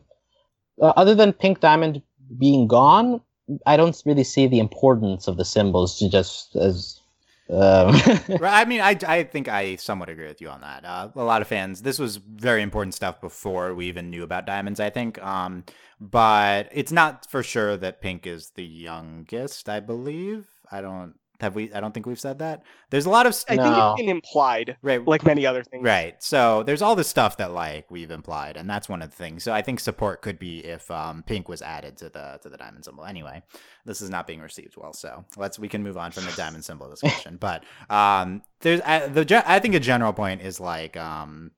uh, 0.80 0.92
other 0.96 1.14
than 1.14 1.32
Pink 1.32 1.60
Diamond 1.60 2.02
being 2.38 2.68
gone, 2.68 3.20
I 3.66 3.76
don't 3.76 4.00
really 4.06 4.24
see 4.24 4.46
the 4.46 4.60
importance 4.60 5.26
of 5.26 5.36
the 5.36 5.44
symbols 5.44 5.98
just 5.98 6.54
as. 6.56 7.01
Um, 7.50 7.94
I 8.42 8.64
mean, 8.64 8.80
I, 8.80 8.96
I 9.06 9.24
think 9.24 9.48
I 9.48 9.76
somewhat 9.76 10.08
agree 10.08 10.26
with 10.26 10.40
you 10.40 10.48
on 10.48 10.60
that. 10.62 10.84
Uh, 10.84 11.08
a 11.14 11.24
lot 11.24 11.42
of 11.42 11.48
fans, 11.48 11.82
this 11.82 11.98
was 11.98 12.16
very 12.16 12.62
important 12.62 12.94
stuff 12.94 13.20
before 13.20 13.74
we 13.74 13.86
even 13.86 14.10
knew 14.10 14.22
about 14.22 14.46
diamonds, 14.46 14.80
I 14.80 14.90
think. 14.90 15.22
Um, 15.22 15.64
but 16.00 16.68
it's 16.72 16.92
not 16.92 17.30
for 17.30 17.42
sure 17.42 17.76
that 17.76 18.00
Pink 18.00 18.26
is 18.26 18.50
the 18.50 18.64
youngest, 18.64 19.68
I 19.68 19.80
believe. 19.80 20.46
I 20.70 20.80
don't 20.80 21.14
have 21.42 21.54
we. 21.54 21.72
I 21.72 21.80
don't 21.80 21.92
think 21.92 22.06
we've 22.06 22.18
said 22.20 22.38
that. 22.38 22.62
There's 22.90 23.06
a 23.06 23.10
lot 23.10 23.26
of 23.26 23.30
I 23.30 23.32
st- 23.32 23.48
think 23.60 23.62
No. 23.62 23.92
it's 23.92 24.00
been 24.00 24.08
implied, 24.08 24.76
right, 24.82 25.04
like 25.06 25.24
many 25.24 25.44
other 25.44 25.62
things. 25.62 25.84
Right. 25.84 26.20
So 26.22 26.62
there's 26.62 26.82
all 26.82 26.96
this 26.96 27.08
stuff 27.08 27.36
that 27.36 27.52
like 27.52 27.90
we've 27.90 28.10
implied, 28.10 28.56
and 28.56 28.68
that's 28.68 28.88
one 28.88 29.02
of 29.02 29.10
the 29.10 29.16
things. 29.16 29.42
So 29.44 29.52
I 29.52 29.62
think 29.62 29.80
support 29.80 30.22
could 30.22 30.38
be 30.38 30.60
if 30.60 30.90
um, 30.90 31.22
pink 31.24 31.48
was 31.48 31.60
added 31.62 31.96
to 31.98 32.08
the 32.08 32.38
to 32.42 32.48
the 32.48 32.56
diamond 32.56 32.84
symbol. 32.84 33.04
Anyway, 33.04 33.42
this 33.84 34.00
is 34.00 34.08
not 34.08 34.26
being 34.26 34.40
received 34.40 34.76
well, 34.76 34.92
so 34.92 35.24
let's 35.36 35.58
we 35.58 35.68
can 35.68 35.82
move 35.82 35.96
on 35.98 36.12
from 36.12 36.24
the 36.24 36.32
diamond 36.32 36.64
symbol 36.64 36.88
discussion. 36.88 37.36
but 37.40 37.64
um, 37.90 38.42
there's 38.60 38.80
uh, 38.80 39.08
the 39.12 39.42
I 39.46 39.58
think 39.58 39.74
a 39.74 39.80
general 39.80 40.12
point 40.12 40.40
is 40.42 40.60
like 40.60 40.96
um, 40.96 41.50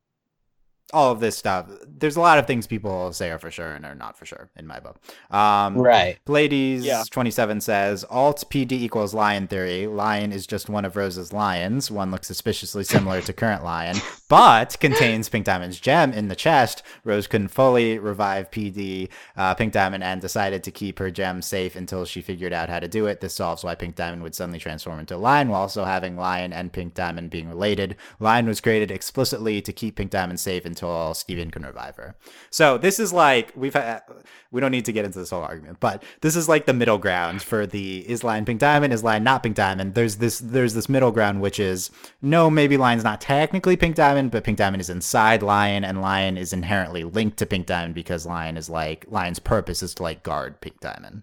all 0.93 1.11
of 1.11 1.21
this 1.21 1.37
stuff. 1.37 1.67
There's 1.87 2.17
a 2.17 2.21
lot 2.21 2.39
of 2.39 2.47
things 2.47 2.67
people 2.67 3.13
say 3.13 3.31
are 3.31 3.39
for 3.39 3.51
sure 3.51 3.73
and 3.73 3.85
are 3.87 3.95
not 3.95 4.17
for 4.17 4.27
sure 4.27 4.51
in 4.57 4.67
my 4.67 4.81
book. 4.81 5.01
Um, 5.31 5.77
right. 5.79 6.19
Blades 6.25 6.85
Yeah. 6.85 7.03
27 7.11 7.61
says 7.61 8.05
alt 8.11 8.45
PD 8.51 8.73
equals 8.73 9.15
lion 9.15 9.47
theory. 9.47 9.87
Lion 9.87 10.33
is 10.33 10.47
just 10.47 10.69
one 10.69 10.85
of 10.85 10.97
Rose's 10.97 11.33
lions. 11.33 11.91
One 11.91 12.11
looks 12.11 12.27
suspiciously 12.27 12.85
similar 12.85 13.21
to 13.23 13.33
current 13.33 13.65
lion, 13.65 13.97
but 14.29 14.79
contains 14.81 15.29
Pink 15.29 15.47
Diamond's 15.47 15.81
gem 15.81 16.13
in 16.13 16.29
the 16.29 16.37
chest. 16.37 16.83
Rose 17.03 17.27
couldn't 17.27 17.49
fully 17.49 17.99
revive 17.99 18.51
PD 18.51 19.09
uh, 19.37 19.55
Pink 19.55 19.73
Diamond 19.73 20.05
and 20.05 20.21
decided 20.21 20.63
to 20.65 20.71
keep 20.71 20.99
her 20.99 21.11
gem 21.11 21.43
safe 21.43 21.77
until 21.77 22.05
she 22.05 22.21
figured 22.21 22.53
out 22.53 22.69
how 22.69 22.79
to 22.79 22.89
do 22.89 23.07
it. 23.07 23.21
This 23.21 23.35
solves 23.35 23.65
why 23.65 23.75
Pink 23.75 23.95
Diamond 23.97 24.23
would 24.23 24.35
suddenly 24.35 24.59
transform 24.59 25.01
into 25.01 25.17
lion 25.17 25.49
while 25.49 25.63
also 25.63 25.85
having 25.85 26.17
lion 26.17 26.53
and 26.53 26.73
Pink 26.73 26.95
Diamond 26.95 27.31
being 27.31 27.49
related. 27.49 27.97
Lion 28.21 28.47
was 28.47 28.61
created 28.61 28.91
explicitly 28.91 29.61
to 29.63 29.73
keep 29.73 29.97
Pink 29.97 30.11
Diamond 30.11 30.39
safe 30.41 30.67
until 30.75 31.15
Steven 31.15 31.51
can 31.51 31.63
revive 31.63 31.97
her. 31.97 32.17
So 32.51 32.79
this 32.79 32.99
is 32.99 33.13
like 33.13 33.53
we've 33.55 33.75
had, 33.75 34.03
we 34.51 34.61
don't 34.61 34.73
need 34.73 34.85
to 34.87 34.93
get 34.93 35.05
into 35.05 35.19
this 35.21 35.31
whole 35.31 35.43
argument, 35.43 35.79
but 35.79 36.03
this 36.21 36.35
is 36.35 36.49
like 36.49 36.67
the 36.67 36.73
middle 36.73 36.99
ground 36.99 37.43
for 37.43 37.67
the 37.67 37.99
is 38.09 38.25
Lion 38.25 38.45
Pink 38.45 38.61
Diamond, 38.61 38.93
is 38.93 39.05
Lion 39.05 39.23
not 39.23 39.43
Pink 39.43 39.55
Diamond. 39.55 39.95
There's 39.95 40.17
this 40.17 40.41
there's 40.41 40.75
this 40.75 40.89
middle 40.89 41.13
ground 41.13 41.41
which 41.41 41.61
is 41.61 41.91
no, 42.21 42.51
maybe 42.51 42.77
Lion's 42.77 43.05
not 43.05 43.21
technically 43.21 43.77
Pink 43.77 43.95
Diamond, 43.95 44.33
but 44.33 44.45
Pink 44.45 44.59
Diamond 44.59 44.81
is 44.81 44.91
inside 44.91 45.43
Lion, 45.43 45.85
and 45.85 46.01
Lion 46.01 46.37
is 46.37 46.53
inherently 46.53 47.05
linked 47.05 47.37
to 47.39 47.47
Pink 47.47 47.67
Diamond 47.67 47.95
because 47.95 48.27
Lion 48.27 48.57
is 48.57 48.69
like 48.69 49.07
Lion's 49.09 49.39
purpose 49.39 49.83
is 49.83 49.95
to 49.95 50.03
like 50.03 50.23
guard 50.23 50.61
Pink 50.61 50.81
Diamond. 50.81 51.23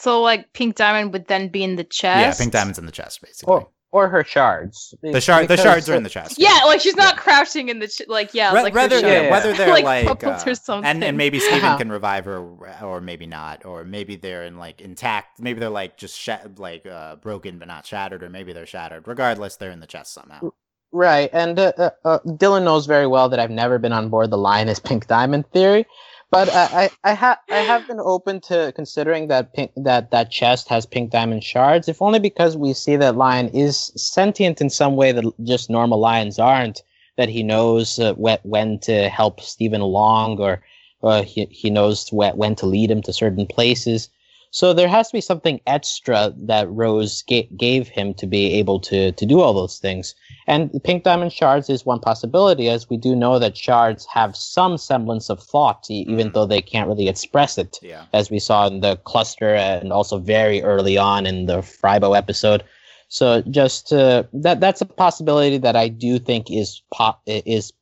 So 0.00 0.22
like 0.22 0.52
pink 0.54 0.76
diamond 0.76 1.12
would 1.12 1.26
then 1.26 1.48
be 1.48 1.62
in 1.62 1.76
the 1.76 1.84
chest. 1.84 2.38
Yeah, 2.38 2.42
Pink 2.42 2.52
Diamond's 2.52 2.78
in 2.78 2.86
the 2.86 2.92
chest 2.92 3.20
basically. 3.20 3.52
Or 3.52 3.68
or 3.92 4.08
her 4.08 4.22
shards. 4.24 4.94
the 5.02 5.20
shard 5.20 5.48
the 5.48 5.56
shards 5.56 5.88
are 5.88 5.94
in 5.94 6.02
the 6.02 6.08
chest. 6.10 6.36
Yeah, 6.38 6.60
like 6.66 6.80
she's 6.80 6.96
not 6.96 7.14
Yeah. 7.16 7.20
crouching 7.20 7.68
in 7.70 7.78
the 7.80 7.88
ch- 7.88 8.02
like 8.08 8.32
yeah, 8.34 8.52
Ra- 8.54 8.62
like 8.62 8.74
rather, 8.74 9.00
her 9.00 9.06
yeah, 9.08 9.22
yeah. 9.22 9.30
whether 9.30 9.52
they're 9.52 9.70
Like 9.70 9.84
like, 9.84 10.06
bubbles 10.06 10.46
or 10.46 10.50
uh, 10.50 10.54
something. 10.54 10.88
and 10.88 11.02
and 11.04 11.16
maybe 11.16 11.40
Steven 11.40 11.64
Uh-huh. 11.64 11.78
can 11.78 11.90
revive 11.90 12.24
her, 12.26 12.38
or 12.82 13.00
maybe 13.00 13.26
not, 13.26 13.64
or 13.64 13.84
maybe 13.84 14.16
they're 14.16 14.44
in 14.44 14.58
like 14.58 14.80
intact. 14.80 15.40
Maybe 15.40 15.60
they're 15.60 15.70
like 15.70 15.96
just 15.96 16.16
shat- 16.18 16.58
like 16.58 16.86
uh, 16.86 17.16
broken 17.16 17.58
but 17.58 17.68
not 17.68 17.84
shattered, 17.86 18.22
or 18.22 18.28
maybe 18.30 18.52
they're 18.52 18.66
shattered. 18.66 19.08
Regardless, 19.08 19.56
they're 19.56 19.70
in 19.72 19.80
the 19.80 19.86
chest 19.86 20.12
somehow. 20.14 20.50
Right, 20.92 21.30
and 21.32 21.56
uh, 21.58 21.72
uh, 21.78 21.90
uh, 22.04 22.18
Dylan 22.26 22.64
knows 22.64 22.86
very 22.86 23.06
well 23.06 23.28
that 23.28 23.38
I've 23.38 23.50
never 23.50 23.78
been 23.78 23.92
on 23.92 24.08
board 24.08 24.30
the 24.30 24.38
lion 24.38 24.68
is 24.68 24.80
pink 24.80 25.06
diamond 25.06 25.48
theory, 25.52 25.86
but 26.30 26.48
uh, 26.48 26.68
I 26.72 26.90
I 27.04 27.12
have 27.14 27.38
I 27.50 27.60
have 27.62 27.86
been 27.86 28.00
open 28.00 28.40
to 28.42 28.72
considering 28.74 29.28
that 29.28 29.54
pink 29.54 29.72
that 29.76 30.10
that 30.12 30.30
chest 30.30 30.68
has 30.68 30.86
pink 30.86 31.10
diamond 31.10 31.44
shards, 31.44 31.88
if 31.88 32.02
only 32.02 32.18
because 32.20 32.56
we 32.56 32.72
see 32.74 32.96
that 32.96 33.16
lion 33.16 33.48
is 33.48 33.92
sentient 33.96 34.60
in 34.60 34.70
some 34.70 34.96
way 34.96 35.12
that 35.12 35.24
just 35.44 35.70
normal 35.70 35.98
lions 36.00 36.38
aren't. 36.38 36.82
That 37.16 37.28
he 37.28 37.42
knows 37.42 37.98
uh, 37.98 38.14
when 38.14 38.38
when 38.44 38.78
to 38.80 39.08
help 39.08 39.40
Steven 39.40 39.80
along, 39.80 40.40
or 40.40 40.62
Uh, 41.02 41.22
he 41.22 41.46
he 41.50 41.70
knows 41.70 42.08
wh- 42.10 42.36
when 42.36 42.54
to 42.56 42.66
lead 42.66 42.90
him 42.90 43.02
to 43.02 43.12
certain 43.12 43.46
places. 43.46 44.08
So 44.52 44.72
there 44.72 44.88
has 44.88 45.08
to 45.08 45.16
be 45.16 45.20
something 45.20 45.60
extra 45.66 46.32
that 46.36 46.68
Rose 46.70 47.22
ga- 47.22 47.48
gave 47.56 47.86
him 47.88 48.14
to 48.14 48.26
be 48.26 48.54
able 48.54 48.80
to 48.80 49.12
to 49.12 49.26
do 49.26 49.40
all 49.40 49.54
those 49.54 49.78
things. 49.78 50.14
And 50.48 50.70
pink 50.82 51.04
diamond 51.04 51.32
shards 51.32 51.70
is 51.70 51.86
one 51.86 52.00
possibility, 52.00 52.68
as 52.68 52.90
we 52.90 52.96
do 52.96 53.14
know 53.14 53.38
that 53.38 53.56
shards 53.56 54.06
have 54.06 54.34
some 54.34 54.76
semblance 54.76 55.30
of 55.30 55.40
thought, 55.40 55.86
even 55.88 56.30
Mhm. 56.30 56.32
though 56.34 56.46
they 56.46 56.60
can't 56.60 56.88
really 56.88 57.08
express 57.08 57.58
it 57.58 57.78
Yeah. 57.80 58.06
as 58.12 58.30
we 58.30 58.40
saw 58.40 58.66
in 58.66 58.80
the 58.80 58.96
cluster 58.96 59.54
and 59.54 59.92
also 59.92 60.18
very 60.18 60.62
early 60.62 60.98
on 60.98 61.26
in 61.26 61.46
the 61.46 61.58
Frybo 61.58 62.16
episode. 62.16 62.64
So 63.08 63.42
just 63.42 63.92
uh, 63.92 64.24
that 64.32 64.60
that's 64.60 64.80
a 64.80 64.86
possibility 64.86 65.58
that 65.58 65.76
I 65.76 65.88
do 65.88 66.18
think 66.18 66.50
is 66.50 66.82
pop 66.92 67.22
is 67.26 67.72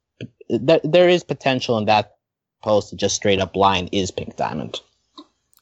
that 0.50 0.80
there 0.84 1.08
is 1.08 1.24
potential 1.24 1.78
in 1.78 1.86
that 1.86 2.16
post 2.62 2.90
to 2.90 2.96
just 2.96 3.16
straight 3.16 3.40
up 3.40 3.56
line 3.56 3.88
is 3.92 4.10
pink 4.10 4.36
diamond. 4.36 4.80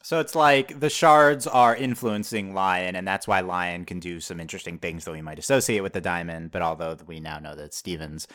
So 0.06 0.20
it's 0.20 0.36
like 0.36 0.78
the 0.78 0.88
shards 0.88 1.48
are 1.48 1.74
influencing 1.74 2.54
Lion, 2.54 2.94
and 2.94 3.08
that's 3.08 3.26
why 3.26 3.40
Lion 3.40 3.84
can 3.84 3.98
do 3.98 4.20
some 4.20 4.38
interesting 4.38 4.78
things 4.78 5.04
that 5.04 5.10
we 5.10 5.20
might 5.20 5.40
associate 5.40 5.80
with 5.80 5.94
the 5.94 6.00
diamond. 6.00 6.52
But 6.52 6.62
although 6.62 6.96
we 7.08 7.18
now 7.18 7.40
know 7.40 7.56
that 7.56 7.74
Stevens, 7.74 8.28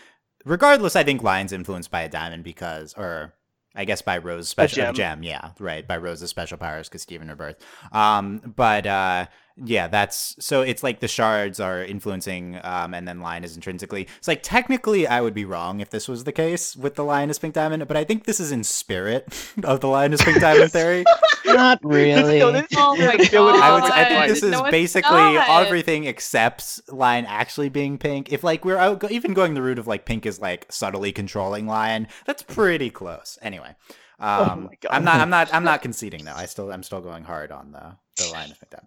regardless, 0.44 0.98
I 0.98 1.06
think 1.06 1.24
Lion's 1.24 1.54
influenced 1.54 1.90
by 1.90 2.02
a 2.02 2.10
diamond 2.10 2.44
because, 2.44 2.94
or 2.98 3.36
I 3.74 3.86
guess 3.86 4.02
by 4.02 4.18
Rose's 4.18 4.50
special 4.50 4.84
gem. 4.84 4.96
gem, 4.96 5.24
yeah, 5.24 5.52
right, 5.60 5.88
by 5.88 5.96
Rose's 5.96 6.30
special 6.30 6.58
powers 6.58 6.90
because 6.90 7.04
Steven 7.04 7.30
rebirth. 7.30 7.66
Um, 7.94 8.54
but 8.54 8.86
uh, 8.86 9.28
yeah, 9.58 9.88
that's 9.88 10.36
so 10.40 10.62
it's 10.62 10.84
like 10.84 11.00
the 11.00 11.08
shards 11.08 11.60
are 11.60 11.84
influencing, 11.84 12.60
um, 12.64 12.94
and 12.94 13.08
then 13.08 13.20
Lion 13.20 13.44
is 13.44 13.56
intrinsically. 13.56 14.08
It's 14.18 14.28
like 14.28 14.42
technically, 14.44 15.08
I 15.08 15.22
would 15.22 15.34
be 15.34 15.46
wrong 15.46 15.80
if 15.82 15.90
this 15.90 16.08
was 16.08 16.24
the 16.24 16.32
case 16.32 16.76
with 16.76 16.96
the 16.96 17.04
Lion 17.04 17.30
is 17.30 17.40
pink 17.40 17.54
diamond, 17.54 17.88
but 17.88 17.98
I 17.98 18.04
think 18.04 18.26
this 18.26 18.40
is 18.40 18.52
in 18.52 18.64
spirit 18.64 19.28
of 19.64 19.80
the 19.82 19.88
Lion 19.88 20.14
is 20.14 20.22
pink 20.22 20.40
diamond 20.40 20.72
theory. 20.74 21.04
Not 21.46 21.80
really. 21.84 22.40
No, 22.40 22.52
this- 22.52 22.68
Oh 22.78 22.96
my 22.96 23.18
this 23.18 23.28
ability- 23.30 23.60
I 23.60 23.74
would. 23.74 23.84
I 23.92 24.06
think 24.08 24.28
this 24.34 24.44
is 24.44 24.52
No, 24.52 24.70
basically 24.72 25.12
not. 25.12 25.66
everything 25.66 26.06
except 26.06 26.80
Lion 26.92 27.26
actually 27.26 27.70
being 27.70 27.98
pink. 27.98 28.32
If 28.32 28.44
like 28.44 28.64
we're 28.66 28.78
out, 28.78 29.10
even 29.12 29.34
going 29.34 29.54
the 29.54 29.62
route 29.62 29.80
of 29.80 29.88
like 29.88 30.06
pink 30.06 30.26
is 30.26 30.40
like 30.40 30.66
subtly 30.72 31.12
controlling 31.12 31.68
Lion, 31.68 32.08
that's 32.26 32.44
pretty 32.44 32.90
close. 32.90 33.38
Anyway, 33.42 33.76
um, 34.20 34.64
my 34.66 34.76
God. 34.82 34.92
I'm 34.92 35.04
not. 35.04 35.16
I'm 35.20 35.30
not. 35.30 35.54
I'm 35.54 35.64
not 35.64 35.82
conceding 35.82 36.26
though. 36.26 36.34
I 36.36 36.46
still. 36.46 36.72
I'm 36.72 36.84
still 36.84 37.02
going 37.02 37.24
hard 37.24 37.52
on 37.52 37.72
the 37.72 37.96
the 38.18 38.32
Lion 38.32 38.52
effect. 38.52 38.76
I, 38.76 38.80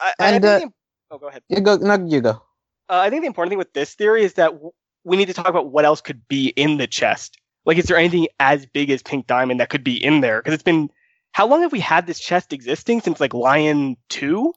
I 0.00 0.12
And, 0.18 0.42
think 0.42 0.44
uh, 0.44 0.58
the- 0.66 0.72
oh, 1.12 1.18
go 1.18 1.28
ahead. 1.28 1.42
You 1.48 1.60
go. 1.60 1.76
No, 1.76 1.94
you 2.06 2.20
go. 2.20 2.42
Uh, 2.88 3.00
I 3.00 3.10
think 3.10 3.22
the 3.22 3.26
important 3.26 3.50
thing 3.50 3.58
with 3.58 3.72
this 3.72 3.94
theory 3.94 4.22
is 4.24 4.34
that 4.34 4.52
w- 4.52 4.70
we 5.04 5.16
need 5.16 5.26
to 5.26 5.34
talk 5.34 5.48
about 5.48 5.70
what 5.72 5.84
else 5.84 6.00
could 6.00 6.26
be 6.28 6.48
in 6.48 6.76
the 6.76 6.86
chest. 6.86 7.36
Like, 7.64 7.78
is 7.78 7.86
there 7.86 7.96
anything 7.96 8.28
as 8.38 8.64
big 8.66 8.90
as 8.90 9.02
Pink 9.02 9.26
Diamond 9.26 9.58
that 9.60 9.70
could 9.70 9.82
be 9.82 10.02
in 10.02 10.20
there? 10.20 10.40
Because 10.40 10.54
it's 10.54 10.62
been 10.62 10.90
how 11.32 11.46
long 11.46 11.62
have 11.62 11.72
we 11.72 11.80
had 11.80 12.06
this 12.06 12.20
chest 12.20 12.52
existing 12.52 13.00
since 13.00 13.18
like 13.20 13.34
Lion 13.34 13.96
Two? 14.08 14.52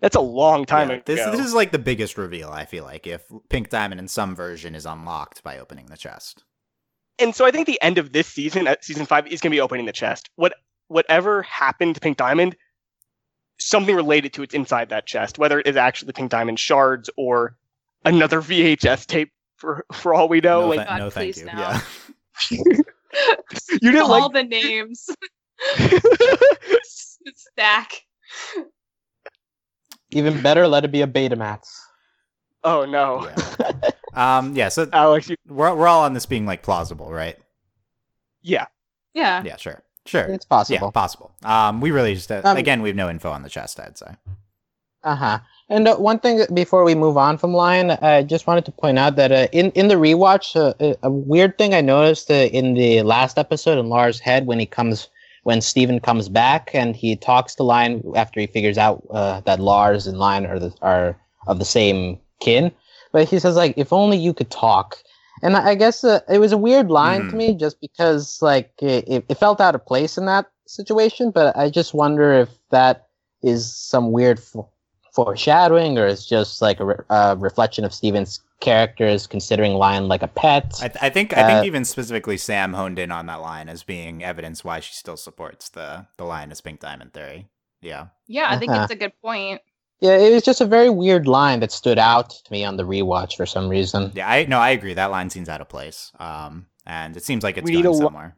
That's 0.00 0.16
a 0.16 0.20
long 0.20 0.64
time 0.64 0.88
Yeah, 0.90 0.94
ago. 0.96 1.02
this 1.06 1.24
this 1.36 1.46
is 1.46 1.54
like 1.54 1.72
the 1.72 1.78
biggest 1.78 2.18
reveal. 2.18 2.50
I 2.50 2.64
feel 2.64 2.84
like 2.84 3.06
if 3.06 3.22
Pink 3.48 3.68
Diamond 3.68 4.00
in 4.00 4.08
some 4.08 4.34
version 4.36 4.74
is 4.74 4.86
unlocked 4.86 5.42
by 5.42 5.58
opening 5.58 5.86
the 5.86 5.96
chest. 5.96 6.44
and 7.18 7.34
so 7.34 7.44
I 7.44 7.50
think 7.50 7.66
the 7.66 7.80
end 7.82 7.98
of 7.98 8.12
this 8.12 8.26
season, 8.26 8.66
at 8.66 8.84
season 8.84 9.06
five, 9.06 9.26
is 9.26 9.40
going 9.40 9.50
to 9.50 9.56
be 9.56 9.60
opening 9.60 9.86
the 9.86 9.92
chest. 9.92 10.30
What 10.36 10.54
whatever 10.88 11.42
happened 11.42 11.94
to 11.96 12.00
Pink 12.00 12.16
Diamond, 12.16 12.56
something 13.58 13.94
related 13.94 14.32
to 14.34 14.42
it's 14.42 14.54
inside 14.54 14.88
that 14.90 15.06
chest, 15.06 15.38
whether 15.38 15.60
it 15.60 15.66
is 15.66 15.76
actually 15.76 16.12
Pink 16.12 16.30
Diamond 16.30 16.58
shards 16.58 17.08
or 17.16 17.56
another 18.04 18.40
VHS 18.40 19.06
tape. 19.06 19.30
For 19.56 19.84
for 19.92 20.12
all 20.12 20.28
we 20.28 20.40
know, 20.40 20.62
no, 20.62 20.68
like 20.68 20.78
tha- 20.80 20.84
God, 20.86 20.98
no 20.98 21.10
thank 21.10 21.34
please 21.34 21.40
you. 21.40 21.46
no. 21.46 21.52
Yeah. 21.52 21.80
you 22.50 23.92
didn't 23.92 24.08
like 24.08 24.22
all 24.22 24.32
like. 24.32 24.32
the 24.32 24.42
names 24.44 25.06
stack. 27.36 27.92
Even 30.10 30.42
better, 30.42 30.66
let 30.66 30.84
it 30.84 30.90
be 30.92 31.02
a 31.02 31.06
Betamax. 31.06 31.60
oh 32.64 32.84
no, 32.84 33.30
yeah. 33.60 33.90
Um. 34.14 34.54
Yeah. 34.56 34.68
So 34.68 34.88
Alex, 34.92 35.30
you, 35.30 35.36
we're 35.46 35.74
we're 35.74 35.86
all 35.86 36.02
on 36.02 36.12
this 36.12 36.26
being 36.26 36.44
like 36.44 36.62
plausible, 36.62 37.10
right? 37.12 37.38
yeah. 38.42 38.66
Yeah. 39.14 39.42
Yeah. 39.44 39.56
Sure. 39.56 39.80
Sure. 40.06 40.24
It's 40.24 40.44
possible. 40.44 40.86
Yeah, 40.86 40.90
possible. 40.90 41.32
Um, 41.44 41.80
we 41.80 41.90
really 41.90 42.14
just 42.14 42.30
uh, 42.32 42.40
Um, 42.44 42.56
again 42.56 42.82
we 42.82 42.88
have 42.88 42.96
no 42.96 43.08
info 43.08 43.30
on 43.30 43.42
the 43.42 43.48
chest. 43.48 43.78
I'd 43.80 43.96
say. 43.98 44.16
Uh 45.04 45.16
huh. 45.16 45.38
And 45.68 45.88
uh, 45.88 45.96
one 45.96 46.18
thing 46.18 46.44
before 46.52 46.84
we 46.84 46.94
move 46.94 47.16
on 47.16 47.38
from 47.38 47.54
Lion, 47.54 47.92
I 47.92 48.22
just 48.22 48.46
wanted 48.46 48.64
to 48.66 48.72
point 48.72 48.98
out 48.98 49.16
that 49.16 49.32
uh, 49.32 49.46
in 49.52 49.70
in 49.72 49.88
the 49.88 49.94
rewatch, 49.94 50.54
uh, 50.56 50.74
a- 50.80 50.96
a 51.04 51.10
weird 51.10 51.56
thing 51.58 51.72
I 51.74 51.80
noticed 51.80 52.30
uh, 52.30 52.34
in 52.34 52.74
the 52.74 53.02
last 53.02 53.38
episode 53.38 53.78
in 53.78 53.88
Lars' 53.88 54.20
head 54.20 54.46
when 54.46 54.58
he 54.58 54.66
comes 54.66 55.08
when 55.44 55.60
Steven 55.60 55.98
comes 55.98 56.28
back 56.28 56.70
and 56.72 56.94
he 56.94 57.16
talks 57.16 57.54
to 57.56 57.62
Lion 57.64 58.02
after 58.14 58.38
he 58.40 58.46
figures 58.46 58.78
out 58.78 59.02
uh, 59.10 59.40
that 59.40 59.58
Lars 59.60 60.06
and 60.06 60.18
Lion 60.18 60.46
are 60.46 60.58
the, 60.60 60.72
are 60.82 61.16
of 61.48 61.58
the 61.58 61.64
same 61.64 62.18
kin, 62.40 62.70
but 63.12 63.28
he 63.28 63.38
says 63.38 63.56
like, 63.56 63.74
"If 63.76 63.92
only 63.92 64.16
you 64.18 64.34
could 64.34 64.50
talk." 64.50 64.98
And 65.42 65.56
I 65.56 65.70
I 65.70 65.74
guess 65.74 66.04
uh, 66.04 66.20
it 66.28 66.38
was 66.38 66.52
a 66.52 66.56
weird 66.56 66.88
line 66.90 67.22
to 67.28 67.32
Mhm. 67.32 67.38
me, 67.38 67.54
just 67.54 67.80
because 67.80 68.40
like 68.42 68.72
it, 68.80 69.04
it- 69.08 69.24
it 69.28 69.34
felt 69.38 69.60
out 69.60 69.74
of 69.74 69.84
place 69.84 70.16
in 70.16 70.26
that 70.26 70.46
situation. 70.66 71.30
But 71.30 71.56
I 71.56 71.68
just 71.70 71.92
wonder 71.94 72.32
if 72.32 72.48
that 72.70 73.08
is 73.42 73.74
some 73.74 74.12
weird 74.12 74.38
f- 74.38 74.64
foreshadowing, 75.12 75.98
or 75.98 76.06
it's 76.06 76.26
just 76.26 76.62
like 76.62 76.80
a 76.80 76.84
re- 76.84 77.04
uh, 77.10 77.36
reflection 77.38 77.84
of 77.84 77.92
Steven's 77.92 78.40
characters 78.60 79.26
considering 79.26 79.74
Lion 79.74 80.06
like 80.08 80.22
a 80.22 80.28
pet. 80.28 80.72
I, 80.80 80.88
th- 80.88 81.02
I 81.02 81.10
think 81.10 81.36
I 81.36 81.44
think 81.46 81.62
Uh, 81.62 81.64
even 81.64 81.84
specifically 81.84 82.36
Sam 82.36 82.72
honed 82.74 82.98
in 82.98 83.10
on 83.10 83.26
that 83.26 83.40
line 83.40 83.68
as 83.68 83.82
being 83.82 84.22
evidence 84.22 84.64
why 84.64 84.80
she 84.80 84.94
still 84.94 85.16
supports 85.16 85.68
the 85.68 86.06
the 86.16 86.24
line 86.24 86.50
as 86.52 86.60
pink 86.60 86.80
diamond 86.80 87.12
theory. 87.12 87.48
Yeah. 87.80 88.06
Yeah, 88.28 88.46
I 88.48 88.58
think 88.58 88.70
Uh-huh. 88.70 88.84
it's 88.84 88.92
a 88.92 88.96
good 88.96 89.12
point. 89.20 89.60
Yeah, 90.02 90.16
it 90.16 90.32
was 90.34 90.42
just 90.42 90.60
a 90.60 90.66
very 90.66 90.90
weird 90.90 91.26
line 91.28 91.60
that 91.60 91.70
stood 91.72 91.98
out 91.98 92.30
to 92.30 92.52
me 92.52 92.64
on 92.64 92.76
the 92.76 92.82
rewatch 92.82 93.36
for 93.36 93.46
some 93.46 93.68
reason. 93.68 94.10
Yeah. 94.14 94.28
I 94.28 94.44
no, 94.44 94.58
I 94.58 94.70
agree. 94.70 94.94
That 94.94 95.10
line 95.12 95.30
seems 95.30 95.48
out 95.48 95.60
of 95.60 95.68
place. 95.68 96.10
Um, 96.18 96.66
and 96.86 97.16
it 97.16 97.24
seems 97.24 97.44
like 97.44 97.56
it's 97.56 97.64
We 97.64 97.76
need 97.76 97.84
going 97.84 97.94
a 97.94 97.98
lo- 97.98 98.06
somewhere. 98.06 98.36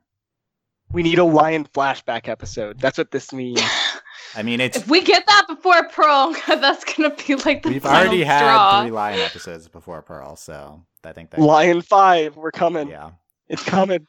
We 0.92 1.02
need 1.02 1.18
a 1.18 1.24
lion 1.24 1.64
flashback 1.74 2.28
episode. 2.28 2.78
That's 2.78 2.98
what 2.98 3.10
this 3.10 3.32
means. 3.32 3.60
I 4.36 4.42
mean, 4.42 4.60
it's 4.60 4.76
If 4.76 4.88
we 4.88 5.00
get 5.02 5.24
that 5.26 5.46
before 5.48 5.88
Pearl, 5.88 6.34
that's 6.46 6.84
gonna 6.84 7.14
be 7.26 7.34
like 7.36 7.62
the 7.62 7.70
we've 7.70 7.82
final 7.82 8.08
already 8.08 8.22
had 8.22 8.40
straw. 8.40 8.82
three 8.82 8.90
lion 8.90 9.20
episodes 9.20 9.66
before 9.68 10.02
Pearl, 10.02 10.36
so 10.36 10.82
I 11.02 11.12
think 11.12 11.30
that 11.30 11.40
lion 11.40 11.80
Five, 11.82 12.36
we're 12.36 12.50
coming. 12.50 12.88
yeah. 12.88 13.10
It's 13.48 13.62
coming. 13.64 14.06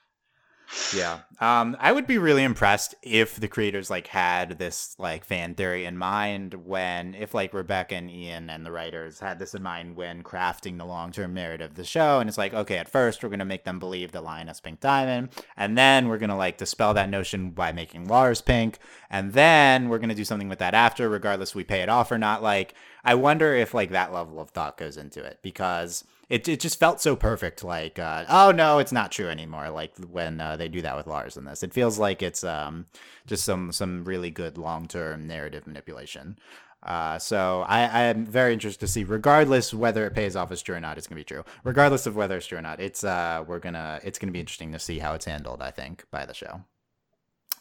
Yeah. 0.95 1.19
Um, 1.39 1.75
I 1.79 1.91
would 1.91 2.07
be 2.07 2.17
really 2.17 2.43
impressed 2.43 2.95
if 3.01 3.35
the 3.35 3.47
creators 3.47 3.89
like 3.89 4.07
had 4.07 4.57
this 4.57 4.95
like 4.97 5.25
fan 5.25 5.55
theory 5.55 5.85
in 5.85 5.97
mind 5.97 6.53
when 6.53 7.15
if 7.15 7.33
like 7.33 7.53
Rebecca 7.53 7.95
and 7.95 8.09
Ian 8.09 8.49
and 8.49 8.65
the 8.65 8.71
writers 8.71 9.19
had 9.19 9.39
this 9.39 9.53
in 9.53 9.63
mind 9.63 9.95
when 9.95 10.23
crafting 10.23 10.77
the 10.77 10.85
long 10.85 11.11
term 11.11 11.33
narrative 11.33 11.71
of 11.71 11.75
the 11.75 11.83
show. 11.83 12.19
And 12.19 12.27
it's 12.27 12.37
like, 12.37 12.53
okay, 12.53 12.77
at 12.77 12.89
first 12.89 13.23
we're 13.23 13.29
gonna 13.29 13.45
make 13.45 13.63
them 13.63 13.79
believe 13.79 14.11
that 14.11 14.23
Lion 14.23 14.49
is 14.49 14.59
pink 14.59 14.79
diamond, 14.79 15.29
and 15.57 15.77
then 15.77 16.07
we're 16.07 16.17
gonna 16.17 16.37
like 16.37 16.57
dispel 16.57 16.93
that 16.93 17.09
notion 17.09 17.51
by 17.51 17.71
making 17.71 18.07
Lars 18.07 18.41
pink, 18.41 18.79
and 19.09 19.33
then 19.33 19.89
we're 19.89 19.99
gonna 19.99 20.15
do 20.15 20.25
something 20.25 20.49
with 20.49 20.59
that 20.59 20.73
after, 20.73 21.09
regardless 21.09 21.55
we 21.55 21.63
pay 21.63 21.81
it 21.81 21.89
off 21.89 22.11
or 22.11 22.17
not. 22.17 22.43
Like, 22.43 22.73
I 23.03 23.15
wonder 23.15 23.53
if 23.53 23.73
like 23.73 23.91
that 23.91 24.13
level 24.13 24.39
of 24.39 24.49
thought 24.49 24.77
goes 24.77 24.97
into 24.97 25.23
it 25.23 25.39
because 25.41 26.03
it, 26.29 26.47
it 26.47 26.59
just 26.59 26.79
felt 26.79 27.01
so 27.01 27.15
perfect 27.15 27.63
like 27.63 27.99
uh, 27.99 28.25
oh 28.29 28.51
no 28.51 28.79
it's 28.79 28.91
not 28.91 29.11
true 29.11 29.29
anymore 29.29 29.69
like 29.69 29.95
when 30.09 30.39
uh, 30.41 30.55
they 30.57 30.67
do 30.67 30.81
that 30.81 30.95
with 30.97 31.07
lars 31.07 31.37
in 31.37 31.45
this 31.45 31.63
it 31.63 31.73
feels 31.73 31.97
like 31.99 32.21
it's 32.21 32.43
um, 32.43 32.85
just 33.27 33.43
some 33.43 33.71
some 33.71 34.03
really 34.05 34.31
good 34.31 34.57
long-term 34.57 35.27
narrative 35.27 35.67
manipulation 35.67 36.37
uh, 36.83 37.17
so 37.17 37.65
I, 37.67 38.09
I'm 38.09 38.27
very 38.27 38.53
interested 38.53 38.79
to 38.81 38.87
see, 38.87 39.03
regardless 39.03 39.73
whether 39.73 40.05
it 40.05 40.13
pays 40.13 40.35
off 40.35 40.51
as 40.51 40.61
true 40.61 40.75
or 40.75 40.79
not, 40.79 40.99
it's 40.99 41.07
gonna 41.07 41.19
be 41.19 41.23
true. 41.23 41.43
Regardless 41.63 42.05
of 42.05 42.15
whether 42.15 42.37
it's 42.37 42.45
true 42.45 42.59
or 42.59 42.61
not, 42.61 42.79
it's 42.79 43.03
uh, 43.03 43.43
we're 43.47 43.57
gonna 43.57 43.99
it's 44.03 44.19
gonna 44.19 44.31
be 44.31 44.39
interesting 44.39 44.71
to 44.71 44.77
see 44.77 44.99
how 44.99 45.15
it's 45.15 45.25
handled. 45.25 45.63
I 45.63 45.71
think 45.71 46.05
by 46.11 46.27
the 46.27 46.35
show. 46.35 46.61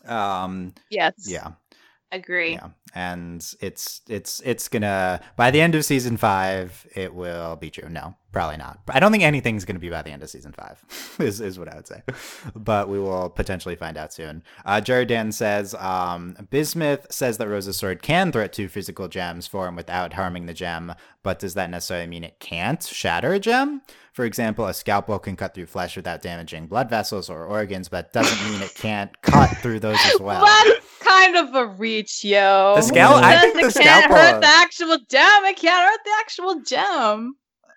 Um, 0.07 0.75
Yes. 0.91 1.15
yeah, 1.25 1.53
Agree. 2.15 2.53
yeah, 2.53 2.69
and 2.95 3.45
it's 3.61 4.01
it's 4.09 4.41
it's 4.45 4.69
gonna 4.69 5.21
by 5.37 5.51
the 5.51 5.61
end 5.61 5.75
of 5.75 5.85
season 5.85 6.17
five, 6.17 6.87
it 6.95 7.13
will 7.13 7.57
be 7.57 7.71
true. 7.71 7.89
No, 7.89 8.15
probably 8.31 8.57
not. 8.57 8.79
I 8.89 9.01
don't 9.01 9.11
think 9.11 9.25
anything's 9.25 9.65
gonna 9.65 9.81
be 9.81 9.91
by 9.91 10.03
the 10.03 10.11
end 10.11 10.23
of 10.23 10.31
season 10.31 10.53
five. 10.53 10.81
is 11.19 11.41
is 11.41 11.59
what 11.59 11.69
I 11.69 11.75
would 11.75 11.89
say, 11.89 12.03
but 12.55 12.89
we 12.89 13.01
will 13.01 13.29
potentially 13.31 13.75
find 13.75 13.97
out 13.97 14.13
soon. 14.13 14.45
Uh, 14.65 14.81
Jared 14.81 15.09
Dan 15.09 15.33
says, 15.33 15.75
um, 15.75 16.37
Bismuth 16.51 17.07
says 17.11 17.39
that 17.39 17.49
Rose's 17.49 17.77
sword 17.77 18.01
can 18.01 18.31
threat 18.31 18.53
two 18.53 18.69
physical 18.69 19.09
gems 19.09 19.49
for 19.49 19.67
him 19.67 19.75
without 19.75 20.13
harming 20.13 20.47
the 20.47 20.55
gem, 20.55 20.95
but 21.25 21.41
does 21.41 21.55
that 21.55 21.71
necessarily 21.71 22.07
mean 22.07 22.23
it 22.23 22.39
can't 22.39 22.83
shatter 22.83 23.33
a 23.33 23.41
gem? 23.41 23.83
For 24.13 24.25
example, 24.25 24.67
a 24.67 24.75
scalpel 24.75 25.19
can 25.19 25.35
cut 25.35 25.55
through 25.55 25.67
flesh 25.67 25.97
without 25.97 26.23
damaging 26.23 26.69
blood 26.69 26.89
vessels 26.89 27.29
or 27.29 27.45
organs, 27.47 27.89
but 27.89 28.13
doesn't 28.13 28.49
mean 28.49 28.63
it 28.63 28.73
can't 28.77 29.21
cut 29.23 29.49
through 29.57 29.81
those 29.81 29.99
as 30.15 30.21
well. 30.21 30.45
That's 30.45 30.84
kind 31.17 31.37
of 31.37 31.55
a 31.55 31.67
reach, 31.67 32.25
yo. 32.25 32.75
The 32.77 32.83
scalpel- 32.83 33.19
It 33.19 33.25
I 33.25 33.33
says 33.41 33.53
think 33.53 33.73
the 33.75 33.81
can't 33.83 34.05
scalpel- 34.05 34.17
hurt 34.17 34.41
the 34.41 34.47
actual 34.47 34.99
gem. 35.11 35.45
It 35.45 35.57
can't 35.57 35.91
hurt 35.91 36.01
the 36.05 36.11
actual 36.21 36.61
gem. 36.63 37.35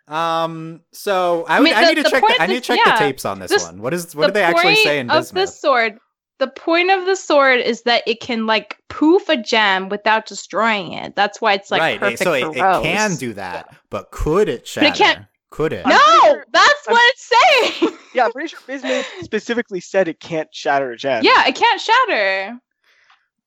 Um. 0.07 0.81
So 0.93 1.45
I, 1.49 1.57
I 1.57 1.59
would, 1.59 1.65
mean, 1.65 1.73
I 1.75 1.89
need 1.93 2.03
to 2.03 2.09
check. 2.09 2.21
point 2.21 2.38
The, 2.38 2.43
I 2.43 2.47
need 2.47 2.55
to 2.55 2.61
check 2.61 2.79
yeah. 2.85 2.93
the 2.93 2.99
tapes 2.99 3.25
on 3.25 3.39
this 3.39 3.51
This- 3.51 3.63
one. 3.65 3.81
What 3.81 3.93
is 3.93 4.15
what 4.15 4.27
the 4.27 4.27
do 4.27 4.33
they 4.35 4.43
actually 4.43 4.75
say 4.77 4.99
in 4.99 5.09
of 5.09 5.23
Bismuth? 5.23 5.33
this 5.49 5.59
sword? 5.61 5.97
the 6.39 6.47
point 6.47 6.91
of 6.91 7.07
the 7.07 7.15
sword 7.15 7.59
is 7.59 7.81
that 7.81 8.03
it 8.05 8.19
can 8.21 8.45
like 8.45 8.77
poof 8.89 9.27
a 9.27 9.35
gem 9.35 9.89
without 9.89 10.27
destroying 10.27 10.93
it. 10.93 11.15
That's 11.15 11.41
why 11.41 11.53
it's 11.53 11.71
like 11.71 11.79
right. 11.81 11.99
perfect 11.99 12.19
so 12.19 12.25
for 12.25 12.35
it, 12.38 12.57
it 12.57 12.61
Rose. 12.61 12.83
can 12.83 13.15
do 13.15 13.33
that, 13.33 13.75
but 13.89 14.11
could 14.11 14.47
it 14.47 14.67
shatter? 14.67 14.88
But 14.88 14.95
it 14.99 15.03
can't- 15.03 15.25
Could 15.49 15.73
it? 15.73 15.83
No, 15.88 15.97
sure- 16.25 16.45
that's 16.53 16.88
I'm- 16.88 16.93
what 16.93 17.01
it's 17.15 17.31
saying. 17.79 17.93
Yeah, 18.13 18.25
I'm 18.25 18.31
pretty 18.33 18.49
sure 18.49 18.59
Bismuth 18.67 19.07
specifically 19.23 19.79
said 19.79 20.07
it 20.07 20.19
can't 20.19 20.47
shatter 20.53 20.91
a 20.91 20.97
gem. 20.97 21.23
yeah, 21.23 21.47
it 21.47 21.55
can't 21.55 21.81
shatter. 21.81 22.59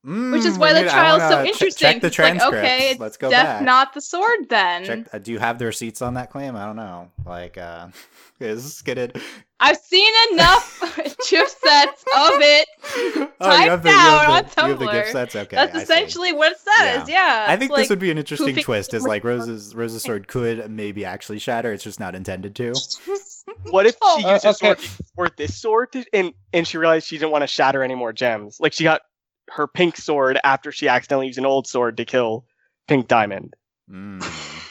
Which 0.03 0.45
is 0.45 0.57
Mm, 0.57 0.59
why 0.59 0.73
the 0.73 0.81
need- 0.81 0.87
I 0.87 0.91
trial's 0.93 1.21
so 1.21 1.29
wanna 1.37 1.47
interesting. 1.49 1.87
Check 1.87 2.01
the 2.01 2.07
It's 2.07 2.17
like, 2.17 2.41
okay, 2.41 2.89
it's 2.91 2.99
Let's 2.99 3.17
go 3.17 3.29
def 3.29 3.43
back. 3.43 3.61
not 3.61 3.93
the 3.93 4.01
sword 4.01 4.49
then. 4.49 4.83
Check, 4.85 4.99
uh, 5.13 5.19
do 5.19 5.31
you 5.31 5.37
have 5.37 5.59
the 5.59 5.65
receipts 5.65 6.01
on 6.01 6.15
that 6.15 6.31
claim? 6.31 6.55
I 6.55 6.65
don't 6.65 6.75
know. 6.75 7.11
Like, 7.23 7.57
uh, 7.59 7.89
is 8.39 8.81
get 8.81 8.97
it? 8.97 9.15
I've 9.59 9.77
seen 9.77 10.11
enough 10.31 10.79
chipsets 11.21 12.01
of 12.17 12.41
it. 12.41 12.67
Oh, 13.39 13.55
you 13.63 13.69
have 13.69 13.83
the, 13.83 13.89
you 13.89 13.95
down 13.95 14.25
have 14.25 14.29
on 14.29 14.43
the, 14.43 14.61
you 14.63 14.69
have 14.69 14.79
the 14.79 14.85
Tumblr. 14.87 14.91
gift 14.91 15.11
sets. 15.11 15.35
Okay, 15.35 15.55
That's 15.55 15.75
I 15.75 15.77
see. 15.77 15.83
essentially 15.83 16.33
what 16.33 16.53
it 16.53 16.57
says. 16.59 17.07
Yeah. 17.07 17.45
I 17.47 17.55
think 17.57 17.69
like, 17.71 17.81
this 17.81 17.89
would 17.91 17.99
be 17.99 18.09
an 18.09 18.17
interesting 18.17 18.55
twist. 18.55 18.95
Is 18.95 19.03
like 19.05 19.23
Rose's 19.23 19.75
Rose's 19.75 20.01
sword 20.01 20.27
could 20.27 20.71
maybe 20.71 21.05
actually 21.05 21.37
shatter. 21.37 21.71
It's 21.71 21.83
just 21.83 21.99
not 21.99 22.15
intended 22.15 22.55
to. 22.55 22.73
What 23.69 23.85
if 23.85 23.95
Oh, 24.01 24.17
she 24.19 24.25
uh, 24.25 24.39
used 24.43 24.57
sword 24.57 24.79
for 25.15 25.27
this 25.37 25.55
sword 25.55 25.91
to, 25.91 26.03
and 26.11 26.33
and 26.53 26.67
she 26.67 26.79
realized 26.79 27.05
she 27.07 27.19
didn't 27.19 27.31
want 27.31 27.43
to 27.43 27.47
shatter 27.47 27.83
any 27.83 27.93
more 27.95 28.13
gems? 28.13 28.59
Like 28.59 28.73
she 28.73 28.83
got 28.83 29.01
her 29.51 29.67
pink 29.67 29.97
sword 29.97 30.39
after 30.43 30.71
she 30.71 30.87
accidentally 30.87 31.27
used 31.27 31.37
an 31.39 31.45
old 31.45 31.67
sword 31.67 31.97
to 31.97 32.05
kill 32.05 32.45
Pink 32.87 33.07
Diamond. 33.07 33.53
Mm. 33.89 34.23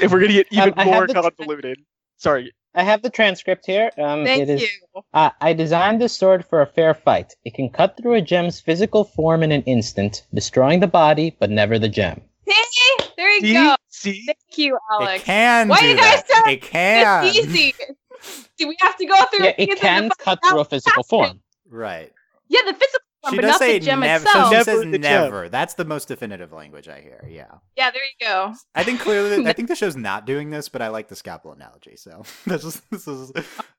If 0.00 0.12
we're 0.12 0.20
gonna 0.20 0.32
get 0.34 0.46
even 0.52 0.74
Um, 0.78 0.86
more 0.86 1.06
the- 1.06 1.14
convoluted, 1.14 1.78
sorry. 2.18 2.52
I 2.76 2.82
have 2.82 3.02
the 3.02 3.10
transcript 3.10 3.64
here. 3.66 3.90
Um, 3.98 4.24
Thank 4.24 4.42
it 4.42 4.48
is, 4.50 4.62
you. 4.62 5.02
Uh, 5.12 5.30
I 5.40 5.52
designed 5.52 6.00
this 6.00 6.16
sword 6.16 6.44
for 6.44 6.60
a 6.60 6.66
fair 6.66 6.92
fight. 6.92 7.32
It 7.44 7.54
can 7.54 7.70
cut 7.70 7.96
through 7.96 8.14
a 8.14 8.20
gem's 8.20 8.60
physical 8.60 9.04
form 9.04 9.42
in 9.42 9.52
an 9.52 9.62
instant, 9.62 10.26
destroying 10.34 10.80
the 10.80 10.86
body 10.88 11.36
but 11.38 11.50
never 11.50 11.78
the 11.78 11.88
gem. 11.88 12.20
See? 12.46 13.04
There 13.16 13.32
you 13.34 13.40
See, 13.40 13.52
go. 13.54 13.74
see, 13.88 14.22
Thank 14.26 14.58
you, 14.58 14.78
Alex. 14.92 15.08
It 15.10 15.12
Alex. 15.12 15.24
can 15.24 15.68
Why 15.68 15.80
do 15.80 15.86
you 15.86 15.96
guys 15.96 16.22
that. 16.22 16.26
tell 16.44 16.52
It 16.52 16.62
can. 16.62 17.26
It's 17.26 17.36
easy. 17.38 17.74
Do 18.58 18.68
we 18.68 18.76
have 18.80 18.96
to 18.96 19.06
go 19.06 19.24
through? 19.26 19.44
Yeah, 19.46 19.52
it 19.58 19.78
can 19.80 20.10
cut 20.18 20.38
through 20.48 20.60
a 20.60 20.64
physical 20.64 21.02
form. 21.04 21.40
Right. 21.68 22.12
Yeah, 22.48 22.60
the 22.66 22.72
physical 22.74 23.00
form, 23.00 23.03
She 23.30 23.36
but 23.36 23.42
does 23.42 23.50
not 23.52 23.58
say 23.60 23.78
the 23.78 23.84
gem 23.84 24.00
never. 24.00 24.24
itself. 24.24 24.44
So 24.44 24.50
she 24.50 24.54
Never 24.56 24.64
says 24.64 24.80
the 24.80 24.98
gem. 24.98 25.00
never. 25.00 25.48
That's 25.48 25.74
the 25.74 25.84
most 25.84 26.08
definitive 26.08 26.52
language 26.52 26.88
I 26.88 27.00
hear. 27.00 27.24
Yeah. 27.28 27.46
yeah, 27.76 27.90
there 27.90 28.02
you 28.02 28.26
go. 28.26 28.52
I 28.74 28.84
think 28.84 29.00
clearly. 29.00 29.46
I 29.46 29.52
think 29.54 29.68
the 29.68 29.74
show's 29.76 29.96
not 29.96 30.26
doing 30.26 30.50
this, 30.50 30.68
but 30.68 30.82
I 30.82 30.88
like 30.88 31.08
the 31.08 31.16
scalpel 31.16 31.52
analogy. 31.52 31.96
So 31.96 32.22
this 32.46 32.64
is 32.64 32.82
this 32.90 33.06
is. 33.08 33.32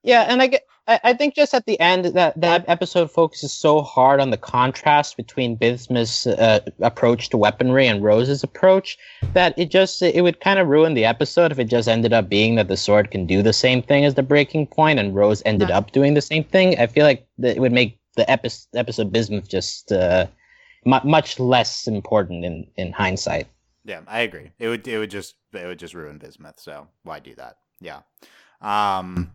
Yeah, 0.04 0.22
and 0.24 0.42
I 0.42 0.48
get. 0.48 0.64
I, 0.88 1.00
I 1.04 1.14
think 1.14 1.36
just 1.36 1.54
at 1.54 1.66
the 1.66 1.80
end 1.80 2.06
that 2.06 2.40
that 2.40 2.66
episode 2.68 3.10
focuses 3.12 3.52
so 3.52 3.82
hard 3.82 4.20
on 4.20 4.30
the 4.30 4.38
contrast 4.38 5.18
between 5.18 5.56
Bismuth's 5.56 6.28
uh, 6.28 6.60
approach 6.82 7.30
to 7.30 7.38
weaponry 7.38 7.88
and 7.88 8.04
Rose's 8.04 8.44
approach 8.44 8.98
that 9.34 9.58
it 9.58 9.72
just 9.72 10.02
it 10.04 10.22
would 10.22 10.40
kind 10.42 10.60
of 10.60 10.68
ruin 10.68 10.94
the 10.94 11.06
episode 11.06 11.52
if 11.52 11.58
it 11.60 11.66
just 11.66 11.88
ended 11.88 12.14
up 12.14 12.30
being 12.30 12.56
that 12.56 12.68
the 12.68 12.78
sword 12.78 13.10
can 13.12 13.26
do 13.26 13.42
the 13.42 13.54
same 13.54 13.82
thing 13.82 14.06
as 14.06 14.14
the 14.14 14.22
breaking 14.24 14.68
point 14.68 15.00
and 15.00 15.16
Rose 15.16 15.42
ended 15.46 15.72
up 15.72 15.92
doing 15.92 16.14
the 16.14 16.22
same 16.22 16.44
thing. 16.44 16.78
I 16.80 16.86
feel 16.88 17.04
like 17.06 17.28
that 17.40 17.56
it 17.56 17.60
would 17.60 17.72
make 17.74 17.98
the 18.16 18.30
epi- 18.30 18.50
episode 18.74 19.12
Bismuth 19.12 19.48
just 19.48 19.92
uh, 19.92 20.28
mu- 20.86 21.04
much 21.04 21.40
less 21.40 21.88
important 21.88 22.46
in 22.46 22.68
in 22.78 22.92
hindsight. 22.92 23.48
Yeah, 23.84 24.02
I 24.08 24.22
agree. 24.22 24.52
It 24.60 24.68
would 24.68 24.88
it 24.88 24.98
would 24.98 25.12
just 25.12 25.36
it 25.54 25.66
would 25.66 25.80
just 25.80 25.94
ruin 25.94 26.18
Bismuth. 26.18 26.60
So 26.60 26.88
why 27.04 27.20
do 27.20 27.36
that? 27.36 27.58
Yeah. 27.80 28.02
Um. 28.62 29.32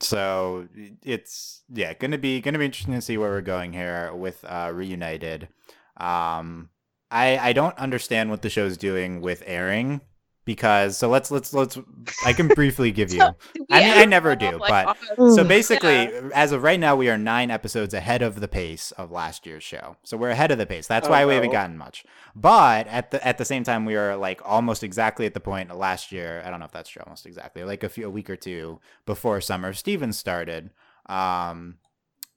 So 0.00 0.68
it's 1.02 1.62
yeah 1.72 1.94
gonna 1.94 2.18
be 2.18 2.40
gonna 2.40 2.58
be 2.58 2.64
interesting 2.64 2.94
to 2.94 3.00
see 3.00 3.18
where 3.18 3.30
we're 3.30 3.40
going 3.40 3.72
here 3.72 4.14
with 4.14 4.44
uh, 4.44 4.70
reunited. 4.74 5.48
Um. 5.96 6.70
I 7.10 7.38
I 7.38 7.52
don't 7.52 7.76
understand 7.78 8.30
what 8.30 8.42
the 8.42 8.50
show's 8.50 8.76
doing 8.76 9.20
with 9.20 9.42
airing 9.46 10.00
because 10.44 10.96
so 10.98 11.08
let's 11.08 11.30
let's 11.30 11.52
let's 11.54 11.78
I 12.24 12.32
can 12.32 12.48
briefly 12.54 12.90
give 12.90 13.12
you. 13.12 13.20
So, 13.20 13.36
do 13.54 13.66
I 13.70 13.80
mean, 13.80 13.92
I 13.98 14.04
never 14.04 14.34
do, 14.34 14.58
like, 14.58 14.86
but- 14.86 14.96
on 15.18 15.32
So 15.34 15.44
basically, 15.44 15.92
Yeah. 15.94 16.28
as 16.34 16.52
of 16.52 16.62
right 16.62 16.80
now, 16.80 16.96
we 16.96 17.08
are 17.08 17.16
nine 17.18 17.50
episodes 17.50 17.94
ahead 17.94 18.22
of 18.22 18.40
the 18.40 18.48
pace 18.48 18.90
of 18.92 19.10
last 19.10 19.46
year's 19.46 19.62
show. 19.62 19.96
So 20.02 20.16
we're 20.16 20.30
ahead 20.30 20.50
of 20.50 20.58
the 20.58 20.66
pace. 20.66 20.86
That's 20.86 21.06
Oh, 21.08 21.10
why 21.10 21.24
we 21.26 21.34
haven't 21.34 21.52
gotten 21.52 21.76
much. 21.78 22.04
But 22.34 22.86
at 22.88 23.10
the 23.10 23.26
at 23.26 23.38
the 23.38 23.44
same 23.44 23.62
time, 23.64 23.84
we 23.84 23.94
are 23.96 24.16
like 24.16 24.40
almost 24.44 24.82
exactly 24.82 25.26
at 25.26 25.34
the 25.34 25.40
point 25.40 25.74
last 25.76 26.12
year. 26.12 26.42
I 26.44 26.50
don't 26.50 26.58
know 26.60 26.66
if 26.66 26.72
that's 26.72 26.90
true, 26.90 27.02
almost 27.06 27.26
exactly, 27.26 27.62
like 27.64 27.82
a 27.84 27.88
few 27.88 28.06
a 28.06 28.10
week 28.10 28.28
or 28.30 28.36
two 28.36 28.80
before 29.06 29.40
Summer 29.40 29.68
of 29.68 29.78
Stevens 29.78 30.18
started. 30.18 30.70
Um, 31.06 31.76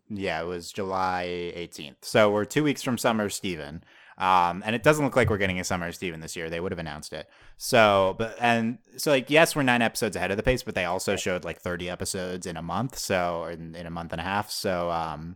yeah, 0.10 0.42
it 0.42 0.46
was 0.46 0.72
July 0.72 1.52
18th. 1.56 1.96
So 2.04 2.30
we're 2.30 2.46
two 2.46 2.64
weeks 2.64 2.84
from 2.84 2.98
Summer 2.98 3.26
of 3.26 3.34
Steven. 3.34 3.84
Um, 4.18 4.64
and 4.66 4.76
it 4.76 4.84
doesn't 4.84 5.04
look 5.04 5.16
like 5.16 5.30
we're 5.30 5.38
getting 5.38 5.60
a 5.60 5.64
Summer 5.64 5.88
of 5.88 5.96
Steven 5.96 6.22
this 6.22 6.36
year. 6.36 6.50
They 6.50 6.60
would 6.60 6.72
have 6.72 6.80
announced 6.80 7.12
it. 7.12 7.30
So, 7.58 8.16
but 8.18 8.38
and 8.40 8.78
so 8.98 9.12
like 9.12 9.30
yes, 9.30 9.56
we're 9.56 9.64
nine 9.64 9.82
episodes 9.82 10.16
ahead 10.16 10.32
of 10.32 10.38
the 10.38 10.44
pace, 10.44 10.64
but 10.64 10.76
they 10.76 10.86
also 10.86 11.16
showed 11.16 11.44
like 11.44 11.60
30 11.60 11.90
episodes 11.90 12.46
in 12.46 12.56
a 12.56 12.62
month, 12.62 12.98
so 12.98 13.42
or 13.42 13.52
in, 13.52 13.76
in 13.76 13.86
a 13.86 13.90
month 13.92 14.14
and 14.14 14.22
a 14.22 14.24
half. 14.24 14.50
So, 14.52 14.90
um, 14.90 15.36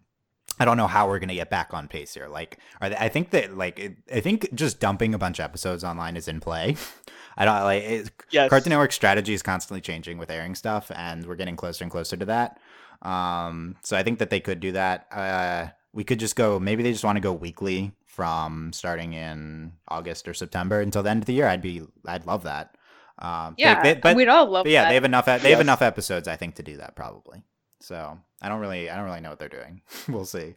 I 0.61 0.65
don't 0.65 0.77
know 0.77 0.87
how 0.87 1.07
we're 1.07 1.19
gonna 1.19 1.35
get 1.35 1.49
back 1.49 1.73
on 1.73 1.87
pace 1.87 2.13
here. 2.13 2.27
Like, 2.27 2.57
are 2.81 2.89
they, 2.89 2.95
I 2.95 3.09
think 3.09 3.31
that 3.31 3.57
like 3.57 3.79
it, 3.79 3.97
I 4.13 4.21
think 4.21 4.53
just 4.53 4.79
dumping 4.79 5.13
a 5.13 5.17
bunch 5.17 5.39
of 5.39 5.45
episodes 5.45 5.83
online 5.83 6.15
is 6.15 6.27
in 6.27 6.39
play. 6.39 6.75
I 7.37 7.45
don't 7.45 7.63
like 7.63 7.83
it, 7.83 8.11
yes. 8.31 8.49
Cartoon 8.49 8.71
Network 8.71 8.91
strategy 8.91 9.33
is 9.33 9.41
constantly 9.41 9.81
changing 9.81 10.17
with 10.17 10.29
airing 10.29 10.55
stuff, 10.55 10.91
and 10.93 11.25
we're 11.25 11.35
getting 11.35 11.55
closer 11.55 11.83
and 11.83 11.91
closer 11.91 12.17
to 12.17 12.25
that. 12.25 12.59
Um, 13.01 13.77
so 13.83 13.95
I 13.95 14.03
think 14.03 14.19
that 14.19 14.29
they 14.29 14.41
could 14.41 14.59
do 14.59 14.73
that. 14.73 15.07
Uh, 15.11 15.67
we 15.93 16.03
could 16.03 16.19
just 16.19 16.35
go. 16.35 16.59
Maybe 16.59 16.83
they 16.83 16.91
just 16.91 17.03
want 17.03 17.15
to 17.15 17.21
go 17.21 17.31
weekly 17.31 17.93
from 18.19 18.73
starting 18.73 19.13
in 19.13 19.71
August 19.87 20.27
or 20.27 20.33
September 20.33 20.81
until 20.81 21.01
the 21.03 21.09
end 21.09 21.21
of 21.23 21.25
the 21.25 21.31
year. 21.33 21.47
I'd 21.47 21.61
be, 21.61 21.83
I'd 22.05 22.25
love 22.25 22.43
that. 22.43 22.75
Um, 23.17 23.55
Yeah, 23.57 23.81
they- 23.81 23.93
but 23.93 24.13
we'd 24.17 24.27
all 24.27 24.45
love 24.49 24.65
but 24.65 24.71
yeah, 24.73 24.83
that. 24.83 24.89
they 24.89 24.95
have 24.95 25.05
enough. 25.05 25.25
They 25.25 25.51
have 25.51 25.61
enough 25.61 25.81
episodes, 25.81 26.27
I 26.27 26.35
think, 26.35 26.55
to 26.55 26.63
do 26.63 26.75
that 26.77 26.97
probably. 26.97 27.43
So 27.79 28.19
I 28.41 28.49
don't 28.49 28.59
really, 28.59 28.89
I 28.89 28.97
don't 28.97 29.05
really 29.05 29.21
know 29.21 29.29
what 29.29 29.39
they're 29.39 29.47
doing. 29.47 29.83
we'll 30.09 30.25
see. 30.25 30.55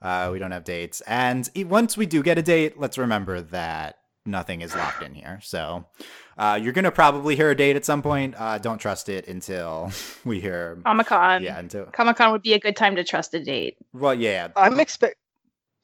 Uh, 0.00 0.30
we 0.32 0.38
don't 0.38 0.52
have 0.52 0.64
dates, 0.64 1.02
and 1.02 1.48
once 1.66 1.98
we 1.98 2.06
do 2.06 2.22
get 2.22 2.38
a 2.38 2.42
date, 2.42 2.80
let's 2.80 2.96
remember 2.96 3.42
that 3.42 3.96
nothing 4.24 4.62
is 4.62 4.74
locked 4.74 5.02
in 5.02 5.14
here. 5.14 5.38
So 5.42 5.84
uh, 6.38 6.58
you're 6.62 6.72
gonna 6.72 6.90
probably 6.90 7.36
hear 7.36 7.50
a 7.50 7.54
date 7.54 7.76
at 7.76 7.84
some 7.84 8.00
point. 8.00 8.34
Uh, 8.38 8.56
don't 8.56 8.78
trust 8.78 9.10
it 9.10 9.28
until 9.28 9.92
we 10.24 10.40
hear. 10.40 10.78
Comic 10.86 11.08
Con. 11.08 11.42
yeah, 11.42 11.58
until 11.58 11.84
Comic 11.86 12.16
Con 12.16 12.32
would 12.32 12.42
be 12.42 12.54
a 12.54 12.58
good 12.58 12.74
time 12.74 12.96
to 12.96 13.04
trust 13.04 13.34
a 13.34 13.44
date. 13.44 13.76
well, 13.92 14.14
yeah. 14.14 14.48
I'm 14.56 14.80
expect. 14.80 15.16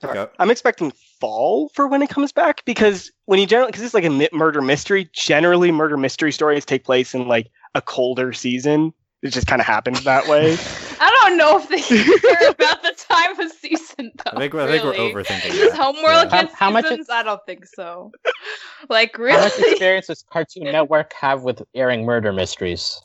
Sorry, 0.00 0.26
I'm 0.38 0.50
expecting 0.50 0.92
fall 1.20 1.68
for 1.74 1.88
when 1.88 2.02
it 2.02 2.08
comes 2.10 2.32
back 2.32 2.64
because 2.64 3.10
when 3.26 3.38
you 3.40 3.46
generally 3.46 3.70
because 3.70 3.82
it's 3.82 3.94
like 3.94 4.04
a 4.04 4.28
murder 4.32 4.60
mystery. 4.62 5.08
Generally, 5.12 5.72
murder 5.72 5.96
mystery 5.96 6.32
stories 6.32 6.64
take 6.64 6.84
place 6.84 7.14
in 7.14 7.28
like 7.28 7.48
a 7.74 7.82
colder 7.82 8.32
season. 8.32 8.92
It 9.22 9.30
just 9.30 9.48
kind 9.48 9.60
of 9.60 9.66
happens 9.66 10.04
that 10.04 10.28
way. 10.28 10.56
I 11.00 11.10
don't 11.22 11.36
know 11.36 11.58
if 11.58 11.68
they 11.68 11.80
care 12.20 12.50
about 12.50 12.82
the 12.82 12.94
time 12.96 13.38
of 13.40 13.50
season 13.52 14.12
though. 14.24 14.36
I 14.36 14.38
think, 14.38 14.54
we're- 14.54 14.64
I 14.64 14.68
think 14.78 14.84
we're 14.84 14.94
overthinking 14.94 15.50
These 15.50 15.70
that. 15.70 15.76
homeworld 15.76 16.28
Yeah. 16.30 16.46
How- 16.46 16.54
how 16.54 16.70
much 16.70 16.86
seasons, 16.86 17.10
I 17.10 17.22
don't 17.24 17.40
think 17.46 17.66
so. 17.66 18.12
Like 18.88 19.16
How 19.16 19.24
much 19.24 19.58
really 19.58 19.70
experience 19.72 20.06
does 20.06 20.24
Cartoon 20.30 20.64
Network 20.64 21.12
have 21.14 21.42
with 21.42 21.62
airing 21.74 22.04
murder 22.04 22.32
mysteries? 22.32 23.00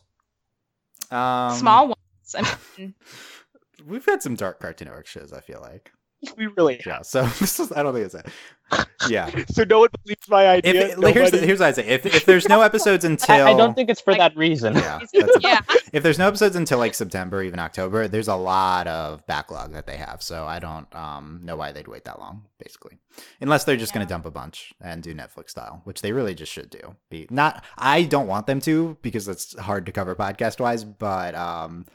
Um, 1.10 1.56
small 1.58 1.88
ones. 1.88 2.36
I 2.36 2.58
mean, 2.78 2.94
We've 3.86 4.06
had 4.06 4.22
some 4.22 4.36
dark 4.36 4.60
Cartoon 4.60 4.88
Network 4.88 5.08
shows. 5.08 5.34
I 5.34 5.42
feel 5.42 5.62
like. 5.62 5.92
we 6.38 6.48
really 6.48 6.82
Yeah. 6.86 7.02
So 7.02 7.24
this 7.40 7.60
is. 7.60 7.72
I 7.72 7.84
don't 7.84 7.94
think 7.94 8.06
it's 8.06 8.14
that. 8.16 8.28
Yeah. 9.10 9.30
So 9.54 9.64
no 9.66 9.80
one 9.80 9.90
believes 10.04 10.28
my 10.30 10.54
If 10.56 10.66
idea. 10.66 10.98
it, 10.98 11.14
here's 11.14 11.32
the, 11.32 11.38
here's 11.40 11.60
what 11.60 11.68
I 11.68 11.72
say. 11.74 11.86
If 11.88 12.06
if 12.06 12.26
there's 12.26 12.48
no 12.50 12.62
episodes 12.62 13.06
until 13.06 13.46
I, 13.46 13.52
I 13.52 13.54
don't 13.54 13.76
think 13.76 13.90
it's 13.90 14.02
for 14.02 14.12
Like- 14.12 14.20
that 14.20 14.36
reason. 14.38 14.74
yeah, 14.76 15.00
that's 15.14 15.36
a- 15.36 15.40
yeah, 15.42 15.60
if 15.92 16.02
there's 16.02 16.18
no 16.18 16.28
episodes 16.28 16.56
until 16.56 16.80
like 16.80 16.94
September, 16.96 17.44
even 17.44 17.60
October, 17.60 18.08
there's 18.08 18.28
a 18.30 18.36
lot 18.36 18.88
of 18.88 19.26
backlog 19.28 19.74
that 19.74 19.86
they 19.86 19.98
have. 19.98 20.24
So 20.24 20.46
I 20.46 20.60
don't 20.60 20.94
um 20.96 21.42
know 21.44 21.56
why 21.56 21.72
they'd 21.72 21.88
wait 21.88 22.06
that 22.06 22.20
long, 22.20 22.46
basically, 22.58 22.98
unless 23.42 23.64
they're 23.66 23.78
just 23.78 23.94
gonna 23.94 24.06
dump 24.08 24.26
a 24.26 24.32
bunch 24.32 24.74
and 24.82 25.04
do 25.04 25.14
Netflix 25.14 25.52
style, 25.52 25.82
which 25.84 26.02
they 26.02 26.12
really 26.14 26.34
just 26.34 26.52
should 26.52 26.70
do. 26.70 26.96
Be 27.10 27.28
not. 27.30 27.64
I 27.78 28.04
don't 28.04 28.28
want 28.28 28.48
them 28.48 28.60
to 28.62 28.98
because 29.02 29.28
it's 29.28 29.58
hard 29.60 29.86
to 29.86 29.92
cover 29.92 30.16
podcast 30.16 30.60
wise, 30.60 30.84
but 30.84 31.36
um. 31.36 31.86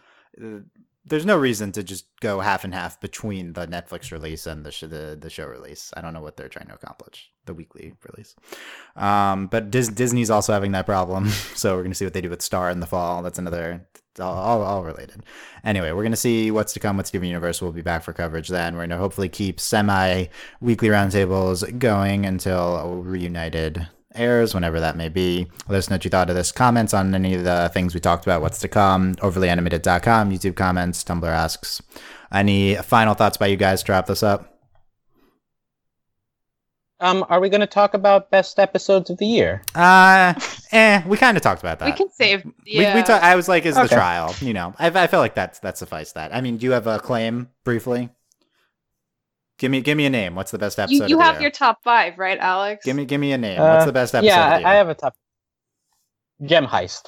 There's 1.09 1.27
no 1.27 1.37
reason 1.37 1.73
to 1.73 1.83
just 1.83 2.07
go 2.21 2.41
half 2.41 2.65
and 2.65 2.75
half 2.75 3.01
between 3.01 3.53
the 3.55 3.67
Netflix 3.67 4.13
release 4.13 4.47
and 4.47 4.65
the 4.65 4.71
sh- 4.71 4.81
the 4.83 5.17
the 5.21 5.31
show 5.31 5.47
release. 5.47 5.93
I 5.97 6.01
don't 6.01 6.15
know 6.15 6.21
what 6.21 6.37
they're 6.37 6.49
trying 6.49 6.69
to 6.69 6.75
accomplish. 6.75 7.31
The 7.47 7.55
weekly 7.55 7.95
release, 8.11 8.35
um, 8.95 9.47
but 9.47 9.71
Dis- 9.71 9.89
Disney's 9.89 10.31
also 10.31 10.53
having 10.53 10.73
that 10.73 10.87
problem. 10.87 11.29
So 11.55 11.75
we're 11.75 11.83
gonna 11.83 11.95
see 11.95 12.05
what 12.05 12.15
they 12.15 12.21
do 12.21 12.31
with 12.31 12.43
Star 12.43 12.71
in 12.71 12.81
the 12.81 12.87
fall. 12.87 13.23
That's 13.23 13.39
another 13.39 13.87
all, 14.21 14.35
all, 14.37 14.63
all 14.63 14.85
related. 14.85 15.25
Anyway, 15.65 15.91
we're 15.93 16.03
gonna 16.03 16.17
see 16.17 16.51
what's 16.51 16.73
to 16.75 16.81
come 16.81 16.97
with 16.97 17.07
Steven 17.07 17.29
Universe. 17.29 17.61
We'll 17.63 17.73
be 17.73 17.83
back 17.83 18.03
for 18.03 18.13
coverage 18.13 18.49
then. 18.49 18.75
We're 18.77 18.83
gonna 18.87 18.99
hopefully 18.99 19.29
keep 19.29 19.59
semi 19.61 20.27
weekly 20.61 20.89
roundtables 20.89 21.79
going 21.79 22.27
until 22.27 23.03
Reunited 23.03 23.89
airs, 24.15 24.55
whenever 24.55 24.81
that 24.81 24.97
may 24.97 25.09
be. 25.09 25.47
Let 25.69 25.79
us 25.79 25.91
know 25.91 25.95
what 25.95 26.05
you 26.05 26.11
thought 26.11 26.31
of 26.31 26.37
this. 26.37 26.53
Comments 26.53 26.93
on 26.95 27.15
any 27.15 27.35
of 27.35 27.45
the 27.45 27.71
things 27.73 27.95
we 27.95 28.01
talked 28.01 28.25
about, 28.25 28.43
what's 28.43 28.59
to 28.61 28.69
come, 28.69 29.15
overlyanimated.com, 29.17 30.31
YouTube 30.31 30.57
comments, 30.57 31.05
Tumblr 31.05 31.27
asks. 31.29 31.83
Any 32.33 32.75
final 32.77 33.15
thoughts 33.15 33.37
by 33.37 33.47
you 33.47 33.57
guys 33.57 33.83
to 33.85 33.93
wrap 33.93 34.07
this 34.07 34.23
up? 34.23 34.55
Um, 37.01 37.25
are 37.29 37.39
we 37.39 37.49
going 37.49 37.61
to 37.61 37.67
talk 37.67 37.95
about 37.95 38.31
best 38.31 38.59
episodes 38.59 39.09
of 39.09 39.19
the 39.19 39.27
year? 39.27 39.63
Uh, 39.75 40.35
eh, 40.73 41.03
we 41.07 41.17
kind 41.17 41.37
of 41.37 41.43
talked 41.43 41.63
about 41.63 41.79
that. 41.81 41.87
We 41.87 41.93
can 41.93 42.11
save. 42.11 42.45
Yeah. 42.67 42.95
we 42.95 43.03
ta- 43.03 43.21
I 43.23 43.37
was 43.37 43.49
like, 43.49 43.65
is 43.67 43.77
the 43.77 43.87
trial? 43.87 44.35
You 44.41 44.53
know, 44.53 44.75
I, 44.79 44.89
I 44.89 45.07
feel 45.07 45.21
like 45.21 45.35
that's 45.35 45.61
that 45.61 45.79
suffice 45.79 46.13
that. 46.13 46.35
I 46.35 46.41
mean, 46.41 46.57
do 46.57 46.67
you 46.67 46.73
have 46.73 46.87
a 46.89 46.99
claim 46.99 47.51
briefly? 47.65 48.11
Give 49.59 49.71
me 49.71 49.81
give 49.81 49.97
me 49.97 50.07
a 50.07 50.11
name. 50.11 50.35
What's 50.37 50.53
the 50.53 50.59
best 50.59 50.79
episode? 50.79 51.05
you 51.05 51.09
you 51.09 51.17
of 51.17 51.19
the 51.19 51.25
have 51.25 51.35
year? 51.37 51.43
your 51.43 51.51
top 51.51 51.83
five, 51.83 52.17
right, 52.19 52.39
Alex? 52.39 52.85
Give 52.85 52.95
me 52.97 53.05
give 53.05 53.21
me 53.21 53.33
a 53.33 53.39
name. 53.39 53.61
What's 53.61 53.83
Uh, 53.83 53.87
the 53.87 53.93
best 53.93 54.15
episode? 54.15 54.27
yeah, 54.29 54.55
of 54.57 54.63
the 54.63 54.69
I, 54.69 54.73
I 54.73 54.75
have 54.77 54.89
a 54.89 54.95
top. 54.95 55.15
Gem 56.45 56.67
Heist. 56.67 57.07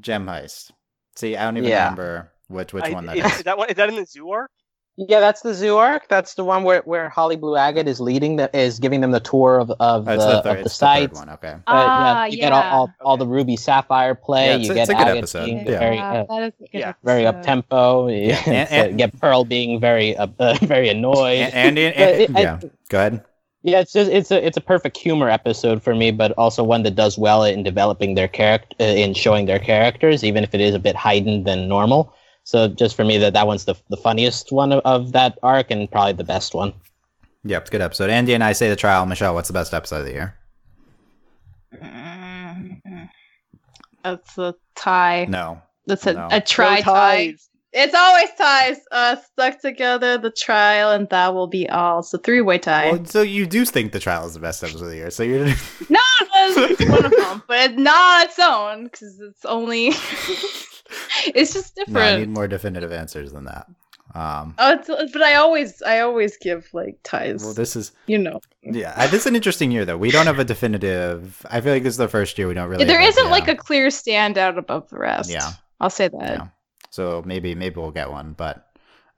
Gem 0.00 0.26
Heist. 0.26 0.72
See, 1.16 1.36
I 1.36 1.44
don't 1.44 1.56
even 1.58 1.70
Yeah. 1.70 1.84
remember 1.84 2.32
which 2.48 2.72
which 2.72 2.84
I- 2.84 2.90
one 2.92 3.06
that 3.06 3.16
is, 3.16 3.24
is. 3.24 3.36
is 3.38 3.42
that 3.44 3.56
one? 3.56 3.68
Is 3.70 3.76
that 3.76 3.88
in 3.88 3.94
the 3.96 4.04
zoo 4.06 4.30
arc? 4.30 4.50
Yeah, 4.98 5.20
that's 5.20 5.40
the 5.40 5.54
zoo 5.54 5.78
arc. 5.78 6.08
That's 6.08 6.34
the 6.34 6.44
one 6.44 6.64
where, 6.64 6.82
where 6.82 7.08
Holly 7.08 7.36
Blue 7.36 7.56
Agate 7.56 7.88
is 7.88 7.98
leading 7.98 8.36
the 8.36 8.54
is 8.56 8.78
giving 8.78 9.00
them 9.00 9.10
the 9.10 9.20
tour 9.20 9.58
of, 9.58 9.70
of 9.70 9.78
Oh, 9.80 10.02
the, 10.04 10.12
it's 10.14 10.24
the, 10.24 10.30
third, 10.30 10.36
of 10.36 10.42
the 10.44 10.50
it's 10.50 10.62
the 10.64 10.68
sites. 10.68 11.18
one. 11.18 11.30
Okay. 11.30 11.48
Uh, 11.52 11.60
Ah, 11.66 12.24
yeah, 12.24 12.30
you 12.30 12.36
get 12.36 12.52
all, 12.52 12.60
yeah. 12.62 12.72
all, 12.74 12.90
all 13.00 13.16
the 13.16 13.26
Ruby 13.26 13.56
Sapphire 13.56 14.14
play. 14.14 14.48
Yeah, 14.48 14.56
it's 14.56 14.66
you 14.66 14.72
a- 14.72 14.74
get 14.74 14.82
it's 14.82 14.90
a 14.90 14.94
good 14.94 15.00
Agate 15.08 15.16
episode, 15.18 15.44
being 15.46 15.56
yeah. 15.66 15.78
very 15.78 15.98
uh, 15.98 16.24
that 16.28 16.42
is 16.42 16.52
a 16.60 16.68
good 16.72 16.78
Yeah. 16.78 16.92
very 17.04 17.26
up 17.26 17.36
episode. 17.36 17.46
tempo. 17.48 18.08
and- 18.08 18.48
and- 18.70 18.90
you 18.92 18.96
get 18.98 19.18
Pearl 19.18 19.44
being 19.44 19.80
very 19.80 20.14
uh, 20.16 20.26
uh, 20.38 20.58
very 20.62 20.90
annoyed. 20.90 21.38
And, 21.40 21.78
and, 21.78 21.78
and- 21.78 21.94
But 21.96 22.38
it- 22.38 22.42
yeah, 22.44 22.60
go 22.90 22.98
ahead. 22.98 23.24
Yeah, 23.64 23.78
it's 23.80 23.92
just 23.92 24.10
it's 24.10 24.30
a 24.32 24.44
it's 24.44 24.56
a 24.56 24.60
perfect 24.60 24.96
humor 24.98 25.30
episode 25.30 25.82
for 25.82 25.94
me, 25.94 26.10
but 26.10 26.32
also 26.32 26.62
one 26.64 26.82
that 26.82 26.96
does 26.96 27.16
well 27.16 27.44
in 27.44 27.62
developing 27.62 28.14
their 28.16 28.26
character, 28.28 28.74
uh, 28.80 28.84
in 28.84 29.14
showing 29.14 29.46
their 29.46 29.60
characters, 29.60 30.24
even 30.24 30.42
if 30.42 30.52
it 30.52 30.60
is 30.60 30.74
a 30.74 30.80
bit 30.80 30.96
heightened 30.96 31.46
than 31.46 31.66
normal. 31.68 32.12
So 32.44 32.68
just 32.68 32.96
for 32.96 33.04
me, 33.04 33.18
that 33.18 33.34
that 33.34 33.46
one's 33.46 33.64
the 33.64 33.74
the 33.88 33.96
funniest 33.96 34.50
one 34.52 34.72
of, 34.72 34.80
of 34.84 35.12
that 35.12 35.38
arc 35.42 35.70
and 35.70 35.90
probably 35.90 36.12
the 36.14 36.24
best 36.24 36.54
one. 36.54 36.72
Yep, 37.44 37.62
it's 37.62 37.70
good 37.70 37.80
episode. 37.80 38.10
Andy 38.10 38.34
and 38.34 38.44
I 38.44 38.52
say 38.52 38.68
the 38.68 38.76
trial. 38.76 39.06
Michelle, 39.06 39.34
what's 39.34 39.48
the 39.48 39.54
best 39.54 39.74
episode 39.74 40.00
of 40.00 40.04
the 40.06 40.12
year? 40.12 40.36
Mm, 41.74 43.08
That's 44.04 44.38
a 44.38 44.54
tie. 44.74 45.26
No. 45.28 45.60
That's 45.86 46.06
a, 46.06 46.12
No. 46.14 46.28
a 46.30 46.40
try 46.40 46.76
No 46.76 46.82
tie. 46.82 47.34
It's 47.74 47.94
always 47.94 48.28
ties. 48.36 48.76
Uh, 48.92 49.16
stuck 49.16 49.60
together, 49.60 50.18
the 50.18 50.30
trial, 50.30 50.90
and 50.90 51.08
that 51.08 51.32
will 51.34 51.46
be 51.46 51.68
all. 51.70 52.02
So 52.02 52.18
three 52.18 52.42
way 52.42 52.58
tie. 52.58 52.92
Well, 52.92 53.04
so 53.06 53.22
you 53.22 53.46
do 53.46 53.64
think 53.64 53.92
the 53.92 53.98
trial 54.00 54.26
is 54.26 54.34
the 54.34 54.40
best 54.40 54.62
episode 54.62 54.84
of 54.84 54.90
the 54.90 54.96
year. 54.96 55.10
So 55.10 55.22
you're 55.22 55.46
no, 55.88 56.00
it's 56.20 56.88
one 56.90 57.04
of 57.06 57.10
them, 57.12 57.42
but 57.48 57.70
it's 57.70 57.78
not 57.78 58.26
its 58.26 58.38
own 58.38 58.84
because 58.84 59.18
it's 59.20 59.44
only. 59.46 59.92
it's 61.26 61.52
just 61.52 61.78
no, 61.88 62.00
I 62.00 62.16
need 62.18 62.28
more 62.28 62.48
definitive 62.48 62.92
answers 62.92 63.32
than 63.32 63.44
that. 63.44 63.66
Um, 64.14 64.54
Oh, 64.58 64.72
it's, 64.72 65.12
but 65.12 65.22
I 65.22 65.36
always, 65.36 65.80
I 65.82 66.00
always 66.00 66.36
give 66.36 66.68
like 66.72 66.98
ties. 67.02 67.42
well, 67.42 67.54
this 67.54 67.76
is 67.76 67.92
you 68.06 68.18
know, 68.18 68.40
yeah, 68.62 69.06
this 69.06 69.22
is 69.22 69.26
an 69.26 69.36
interesting 69.36 69.70
year 69.70 69.84
though. 69.84 69.96
We 69.96 70.10
don't 70.10 70.26
have 70.26 70.38
a 70.38 70.44
definitive. 70.44 71.44
I 71.50 71.60
feel 71.60 71.72
like 71.72 71.82
this 71.82 71.94
is 71.94 71.98
the 71.98 72.08
first 72.08 72.36
year 72.36 72.48
we 72.48 72.54
don't 72.54 72.68
really. 72.68 72.84
there 72.84 73.00
have, 73.00 73.08
isn't 73.10 73.24
yeah. 73.24 73.30
like 73.30 73.48
a 73.48 73.56
clear 73.56 73.88
standout 73.88 74.58
above 74.58 74.88
the 74.90 74.98
rest. 74.98 75.30
Yeah. 75.30 75.52
I'll 75.80 75.90
say 75.90 76.08
that. 76.08 76.20
Yeah. 76.20 76.46
So 76.90 77.22
maybe 77.24 77.54
maybe 77.54 77.80
we'll 77.80 77.90
get 77.90 78.10
one, 78.10 78.34
but 78.34 78.68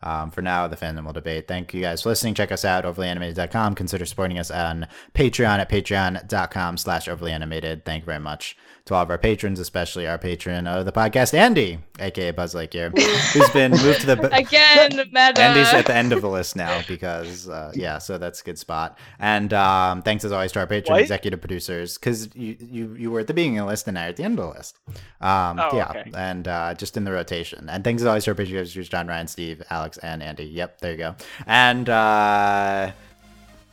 um, 0.03 0.31
for 0.31 0.43
now, 0.43 0.69
the 0.69 0.77
fandom 0.77 1.07
will 1.07 1.13
debate. 1.13 1.49
Thank 1.49 1.73
you 1.73 1.81
guys 1.81 2.03
for 2.03 2.11
listening. 2.11 2.35
Check 2.35 2.53
us 2.53 2.65
out, 2.65 2.85
overlyanimated.com. 2.85 3.75
Consider 3.75 4.05
supporting 4.05 4.39
us 4.39 4.51
on 4.51 4.87
Patreon 5.15 5.59
at 5.59 5.71
patreon.com 5.71 6.77
slash 6.77 7.09
overlyanimated. 7.09 7.85
Thank 7.85 8.03
you 8.03 8.07
very 8.07 8.21
much 8.21 8.57
to 8.87 8.95
all 8.95 9.03
of 9.03 9.09
our 9.09 9.17
patrons, 9.17 9.59
especially 9.59 10.07
our 10.07 10.19
patron 10.19 10.67
of 10.67 10.85
the 10.85 10.93
podcast, 10.93 11.33
Andy, 11.33 11.79
aka 11.99 12.33
Buzz 12.33 12.55
Lightyear, 12.55 12.97
who's 13.33 13.49
been 13.51 13.71
moved 13.71 14.03
to 14.03 14.07
the... 14.07 14.37
Again, 14.37 14.91
meta. 15.11 15.41
Andy's 15.41 15.73
at 15.73 15.87
the 15.87 15.95
end 15.95 16.13
of 16.13 16.21
the 16.21 16.29
list 16.29 16.55
now 16.55 16.83
because, 16.87 17.49
uh, 17.49 17.73
yeah, 17.75 17.97
so 17.97 18.19
that's 18.19 18.43
a 18.43 18.45
good 18.45 18.59
spot. 18.59 18.99
And 19.19 19.55
um, 19.55 20.03
thanks 20.03 20.23
as 20.25 20.33
always 20.33 20.53
to 20.53 20.61
our 20.61 20.67
patron 20.67 20.97
What? 20.97 21.01
executive 21.01 21.41
producers 21.41 21.97
because 21.97 22.29
you, 22.35 22.57
you 22.61 22.95
you 22.95 23.11
were 23.11 23.21
at 23.21 23.27
the 23.27 23.33
beginning 23.33 23.59
of 23.59 23.65
the 23.65 23.71
list 23.71 23.87
and 23.89 23.95
now 23.95 24.03
you're 24.03 24.11
at 24.11 24.17
the 24.17 24.25
end 24.25 24.39
of 24.39 24.49
the 24.49 24.59
list. 24.59 24.79
Um, 25.21 25.59
Oh, 25.59 25.71
yeah, 25.75 25.89
okay. 25.89 26.11
and 26.15 26.47
uh, 26.47 26.75
just 26.75 26.99
in 26.99 27.05
the 27.05 27.13
rotation. 27.13 27.71
And 27.71 27.83
thanks 27.85 28.03
as 28.03 28.07
always 28.07 28.25
to 28.25 28.33
our 28.33 28.35
patron 28.35 28.57
producers 28.57 28.91
John, 28.91 29.07
Ryan, 29.07 29.29
Steve, 29.29 29.63
Alex, 29.71 29.97
and 29.99 30.23
Andy. 30.23 30.45
Yep, 30.45 30.81
there 30.83 30.93
you 30.93 30.99
go. 30.99 31.15
And 31.47 31.89
uh, 31.89 32.93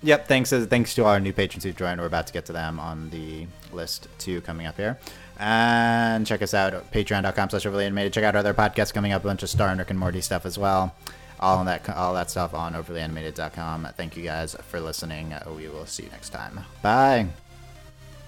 yep, 0.04 0.28
thanks 0.28 0.52
uh, 0.54 0.66
thanks 0.70 0.94
to 0.96 1.06
our 1.06 1.20
new 1.20 1.34
patrons 1.34 1.64
who've 1.64 1.76
joined. 1.76 2.00
We're 2.00 2.08
about 2.08 2.28
to 2.28 2.34
get 2.34 2.46
to 2.46 2.54
them 2.54 2.80
on 2.80 3.10
the 3.10 3.48
list 3.72 4.08
too 4.18 4.42
coming 4.42 4.68
up 4.68 4.78
here. 4.78 4.98
And 5.40 6.28
check 6.28 6.42
us 6.42 6.54
out 6.54 6.74
at 6.74 6.92
patreon.com 6.92 7.50
slash 7.50 7.66
overly 7.66 7.86
animated. 7.86 8.14
Check 8.14 8.24
out 8.24 8.36
our 8.36 8.40
other 8.40 8.54
podcasts 8.54 8.94
coming 8.94 9.12
up, 9.12 9.24
a 9.24 9.28
bunch 9.28 9.42
of 9.42 9.50
Star 9.50 9.70
and 9.70 9.80
Rick 9.80 9.90
and 9.90 9.98
Morty 9.98 10.22
stuff 10.22 10.46
as 10.46 10.58
well. 10.58 10.94
All 11.40 11.64
that 11.66 11.90
all 11.90 12.14
that 12.14 12.30
stuff 12.30 12.54
on 12.54 12.74
overlyanimated.com. 12.74 13.88
Thank 13.98 14.16
you 14.16 14.24
guys 14.24 14.56
for 14.68 14.80
listening. 14.80 15.34
We 15.56 15.68
will 15.68 15.88
see 15.88 16.04
you 16.04 16.10
next 16.12 16.30
time. 16.30 16.60
Bye. 16.84 17.28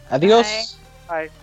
Adios. 0.09 0.73
Bye. 1.07 1.27
Bye. 1.27 1.42